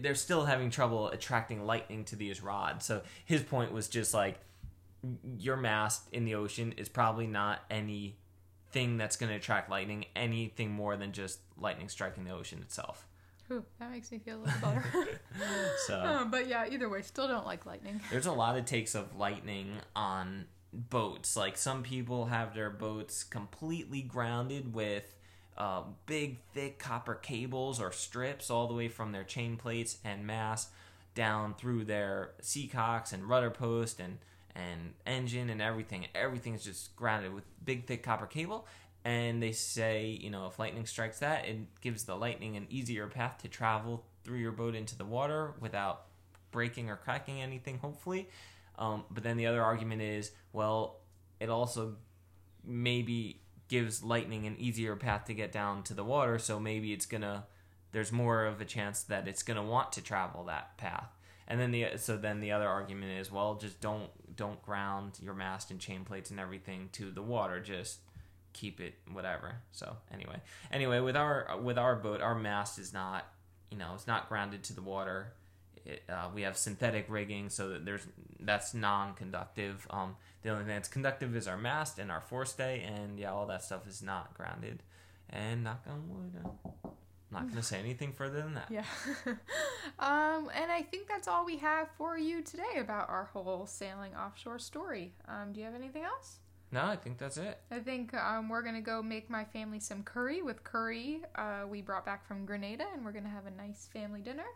they're 0.00 0.14
still 0.14 0.44
having 0.44 0.70
trouble 0.70 1.08
attracting 1.08 1.64
lightning 1.64 2.04
to 2.06 2.16
these 2.16 2.42
rods. 2.42 2.84
So 2.86 3.02
his 3.24 3.42
point 3.42 3.72
was 3.72 3.88
just 3.88 4.12
like 4.14 4.38
your 5.38 5.56
mast 5.56 6.02
in 6.12 6.24
the 6.24 6.34
ocean 6.34 6.74
is 6.76 6.88
probably 6.88 7.26
not 7.26 7.60
anything 7.70 8.96
that's 8.96 9.16
going 9.16 9.30
to 9.30 9.36
attract 9.36 9.70
lightning 9.70 10.06
anything 10.14 10.70
more 10.72 10.96
than 10.96 11.12
just 11.12 11.38
lightning 11.56 11.88
striking 11.88 12.24
the 12.24 12.32
ocean 12.32 12.60
itself. 12.62 13.06
Whew, 13.48 13.64
that 13.78 13.92
makes 13.92 14.10
me 14.10 14.18
feel 14.18 14.38
a 14.38 14.42
little 14.42 14.60
better. 14.60 15.20
So 15.86 15.94
Uh, 15.94 16.24
but 16.24 16.48
yeah, 16.48 16.66
either 16.68 16.88
way, 16.88 17.02
still 17.02 17.28
don't 17.28 17.46
like 17.46 17.64
lightning. 17.66 18.00
there's 18.10 18.26
a 18.26 18.32
lot 18.32 18.58
of 18.58 18.64
takes 18.64 18.94
of 18.96 19.14
lightning 19.16 19.70
on 19.94 20.46
boats. 20.72 21.36
Like 21.36 21.56
some 21.56 21.82
people 21.84 22.26
have 22.26 22.54
their 22.54 22.70
boats 22.70 23.22
completely 23.22 24.02
grounded 24.02 24.74
with 24.74 25.14
uh, 25.58 25.82
big, 26.06 26.38
thick 26.52 26.78
copper 26.78 27.14
cables 27.14 27.80
or 27.80 27.92
strips 27.92 28.50
all 28.50 28.66
the 28.66 28.74
way 28.74 28.88
from 28.88 29.12
their 29.12 29.24
chain 29.24 29.56
plates 29.56 29.98
and 30.04 30.26
mast 30.26 30.70
down 31.14 31.54
through 31.54 31.84
their 31.84 32.32
seacocks 32.42 33.12
and 33.12 33.28
rudder 33.28 33.50
post 33.50 34.00
and 34.00 34.18
and 34.54 34.94
engine 35.06 35.50
and 35.50 35.60
everything. 35.60 36.06
Everything 36.14 36.54
is 36.54 36.64
just 36.64 36.96
grounded 36.96 37.34
with 37.34 37.44
big, 37.64 37.86
thick 37.86 38.02
copper 38.02 38.26
cable. 38.26 38.66
And 39.04 39.42
they 39.42 39.52
say, 39.52 40.18
you 40.20 40.30
know, 40.30 40.46
if 40.46 40.58
lightning 40.58 40.86
strikes 40.86 41.20
that, 41.20 41.46
it 41.46 41.58
gives 41.80 42.04
the 42.04 42.16
lightning 42.16 42.56
an 42.56 42.66
easier 42.70 43.06
path 43.06 43.38
to 43.42 43.48
travel 43.48 44.04
through 44.24 44.38
your 44.38 44.52
boat 44.52 44.74
into 44.74 44.96
the 44.96 45.04
water 45.04 45.52
without 45.60 46.06
breaking 46.50 46.90
or 46.90 46.96
cracking 46.96 47.40
anything, 47.40 47.78
hopefully. 47.78 48.28
Um, 48.78 49.04
but 49.10 49.22
then 49.22 49.36
the 49.36 49.46
other 49.46 49.62
argument 49.62 50.02
is, 50.02 50.32
well, 50.52 51.00
it 51.38 51.50
also 51.50 51.96
maybe 52.64 53.40
gives 53.68 54.02
lightning 54.02 54.46
an 54.46 54.56
easier 54.58 54.96
path 54.96 55.24
to 55.26 55.34
get 55.34 55.52
down 55.52 55.82
to 55.84 55.94
the 55.94 56.04
water, 56.04 56.38
so 56.38 56.60
maybe 56.60 56.92
it's 56.92 57.06
gonna 57.06 57.44
there's 57.92 58.12
more 58.12 58.44
of 58.44 58.60
a 58.60 58.64
chance 58.64 59.02
that 59.04 59.26
it's 59.26 59.42
gonna 59.42 59.62
want 59.62 59.92
to 59.92 60.02
travel 60.02 60.44
that 60.44 60.76
path. 60.76 61.08
And 61.48 61.60
then 61.60 61.70
the 61.70 61.96
so 61.96 62.16
then 62.16 62.40
the 62.40 62.52
other 62.52 62.68
argument 62.68 63.12
is, 63.18 63.30
well, 63.30 63.54
just 63.54 63.80
don't 63.80 64.10
don't 64.36 64.60
ground 64.62 65.18
your 65.22 65.34
mast 65.34 65.70
and 65.70 65.80
chain 65.80 66.04
plates 66.04 66.30
and 66.30 66.40
everything 66.40 66.88
to 66.92 67.10
the 67.10 67.22
water. 67.22 67.60
Just 67.60 67.98
keep 68.52 68.80
it 68.80 68.94
whatever. 69.12 69.56
So 69.72 69.96
anyway, 70.12 70.40
anyway, 70.72 71.00
with 71.00 71.16
our 71.16 71.58
with 71.62 71.78
our 71.78 71.96
boat, 71.96 72.20
our 72.20 72.34
mast 72.34 72.78
is 72.78 72.92
not 72.92 73.26
you 73.70 73.78
know 73.78 73.92
it's 73.94 74.06
not 74.06 74.28
grounded 74.28 74.64
to 74.64 74.74
the 74.74 74.82
water. 74.82 75.32
It, 75.86 76.02
uh, 76.08 76.28
we 76.34 76.42
have 76.42 76.56
synthetic 76.56 77.06
rigging, 77.08 77.48
so 77.48 77.68
that 77.70 77.84
there's 77.84 78.06
that's 78.40 78.74
non-conductive. 78.74 79.86
Um, 79.90 80.16
the 80.42 80.50
only 80.50 80.64
thing 80.64 80.74
that's 80.74 80.88
conductive 80.88 81.36
is 81.36 81.46
our 81.46 81.56
mast 81.56 81.98
and 81.98 82.10
our 82.10 82.20
forestay, 82.20 82.84
and 82.84 83.18
yeah, 83.18 83.32
all 83.32 83.46
that 83.46 83.62
stuff 83.62 83.86
is 83.86 84.02
not 84.02 84.34
grounded. 84.34 84.82
And 85.30 85.64
knock 85.64 85.84
on 85.88 86.08
wood, 86.08 86.32
uh, 86.44 86.88
not 87.30 87.48
gonna 87.48 87.62
say 87.62 87.78
anything 87.78 88.12
further 88.12 88.42
than 88.42 88.54
that. 88.54 88.68
Yeah. 88.70 88.84
um, 89.98 90.50
and 90.54 90.70
I 90.70 90.82
think 90.90 91.08
that's 91.08 91.28
all 91.28 91.44
we 91.44 91.56
have 91.58 91.88
for 91.96 92.18
you 92.18 92.42
today 92.42 92.78
about 92.78 93.08
our 93.08 93.24
whole 93.32 93.66
sailing 93.66 94.14
offshore 94.14 94.58
story. 94.58 95.14
Um, 95.28 95.52
do 95.52 95.60
you 95.60 95.66
have 95.66 95.74
anything 95.74 96.04
else? 96.04 96.38
No, 96.72 96.84
I 96.84 96.96
think 96.96 97.18
that's 97.18 97.36
it. 97.36 97.60
I 97.70 97.78
think 97.78 98.12
um, 98.14 98.48
we're 98.48 98.62
gonna 98.62 98.80
go 98.80 99.02
make 99.02 99.30
my 99.30 99.44
family 99.44 99.78
some 99.78 100.02
curry 100.02 100.42
with 100.42 100.64
curry 100.64 101.22
uh, 101.36 101.64
we 101.68 101.80
brought 101.80 102.04
back 102.04 102.26
from 102.26 102.44
Grenada, 102.44 102.86
and 102.92 103.04
we're 103.04 103.12
gonna 103.12 103.28
have 103.28 103.46
a 103.46 103.50
nice 103.50 103.88
family 103.92 104.20
dinner 104.20 104.46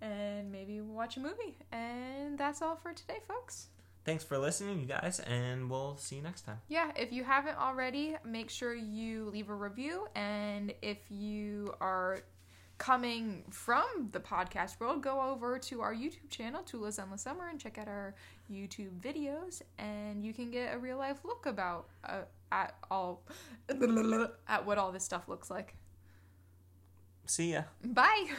and 0.00 0.50
maybe 0.50 0.80
watch 0.80 1.16
a 1.16 1.20
movie. 1.20 1.56
And 1.72 2.38
that's 2.38 2.62
all 2.62 2.76
for 2.76 2.92
today, 2.92 3.18
folks. 3.26 3.68
Thanks 4.04 4.22
for 4.22 4.38
listening, 4.38 4.78
you 4.78 4.86
guys, 4.86 5.18
and 5.18 5.68
we'll 5.68 5.96
see 5.96 6.16
you 6.16 6.22
next 6.22 6.42
time. 6.42 6.60
Yeah, 6.68 6.92
if 6.94 7.12
you 7.12 7.24
haven't 7.24 7.58
already, 7.58 8.16
make 8.24 8.50
sure 8.50 8.72
you 8.72 9.24
leave 9.30 9.50
a 9.50 9.54
review. 9.54 10.06
And 10.14 10.72
if 10.80 10.98
you 11.10 11.74
are 11.80 12.20
coming 12.78 13.42
from 13.50 14.10
the 14.12 14.20
podcast 14.20 14.78
world, 14.78 15.02
go 15.02 15.20
over 15.20 15.58
to 15.58 15.80
our 15.80 15.92
YouTube 15.92 16.30
channel, 16.30 16.62
Tula's 16.62 17.00
Endless 17.00 17.22
Summer, 17.22 17.48
and 17.48 17.58
check 17.58 17.78
out 17.78 17.88
our 17.88 18.14
YouTube 18.48 19.00
videos. 19.00 19.62
And 19.78 20.24
you 20.24 20.32
can 20.32 20.52
get 20.52 20.72
a 20.72 20.78
real 20.78 20.98
life 20.98 21.24
look 21.24 21.46
about 21.46 21.88
uh, 22.04 22.22
at 22.52 22.76
all 22.88 23.22
at 24.48 24.66
what 24.66 24.78
all 24.78 24.92
this 24.92 25.04
stuff 25.04 25.28
looks 25.28 25.50
like. 25.50 25.74
See 27.24 27.54
ya. 27.54 27.62
Bye. 27.84 28.26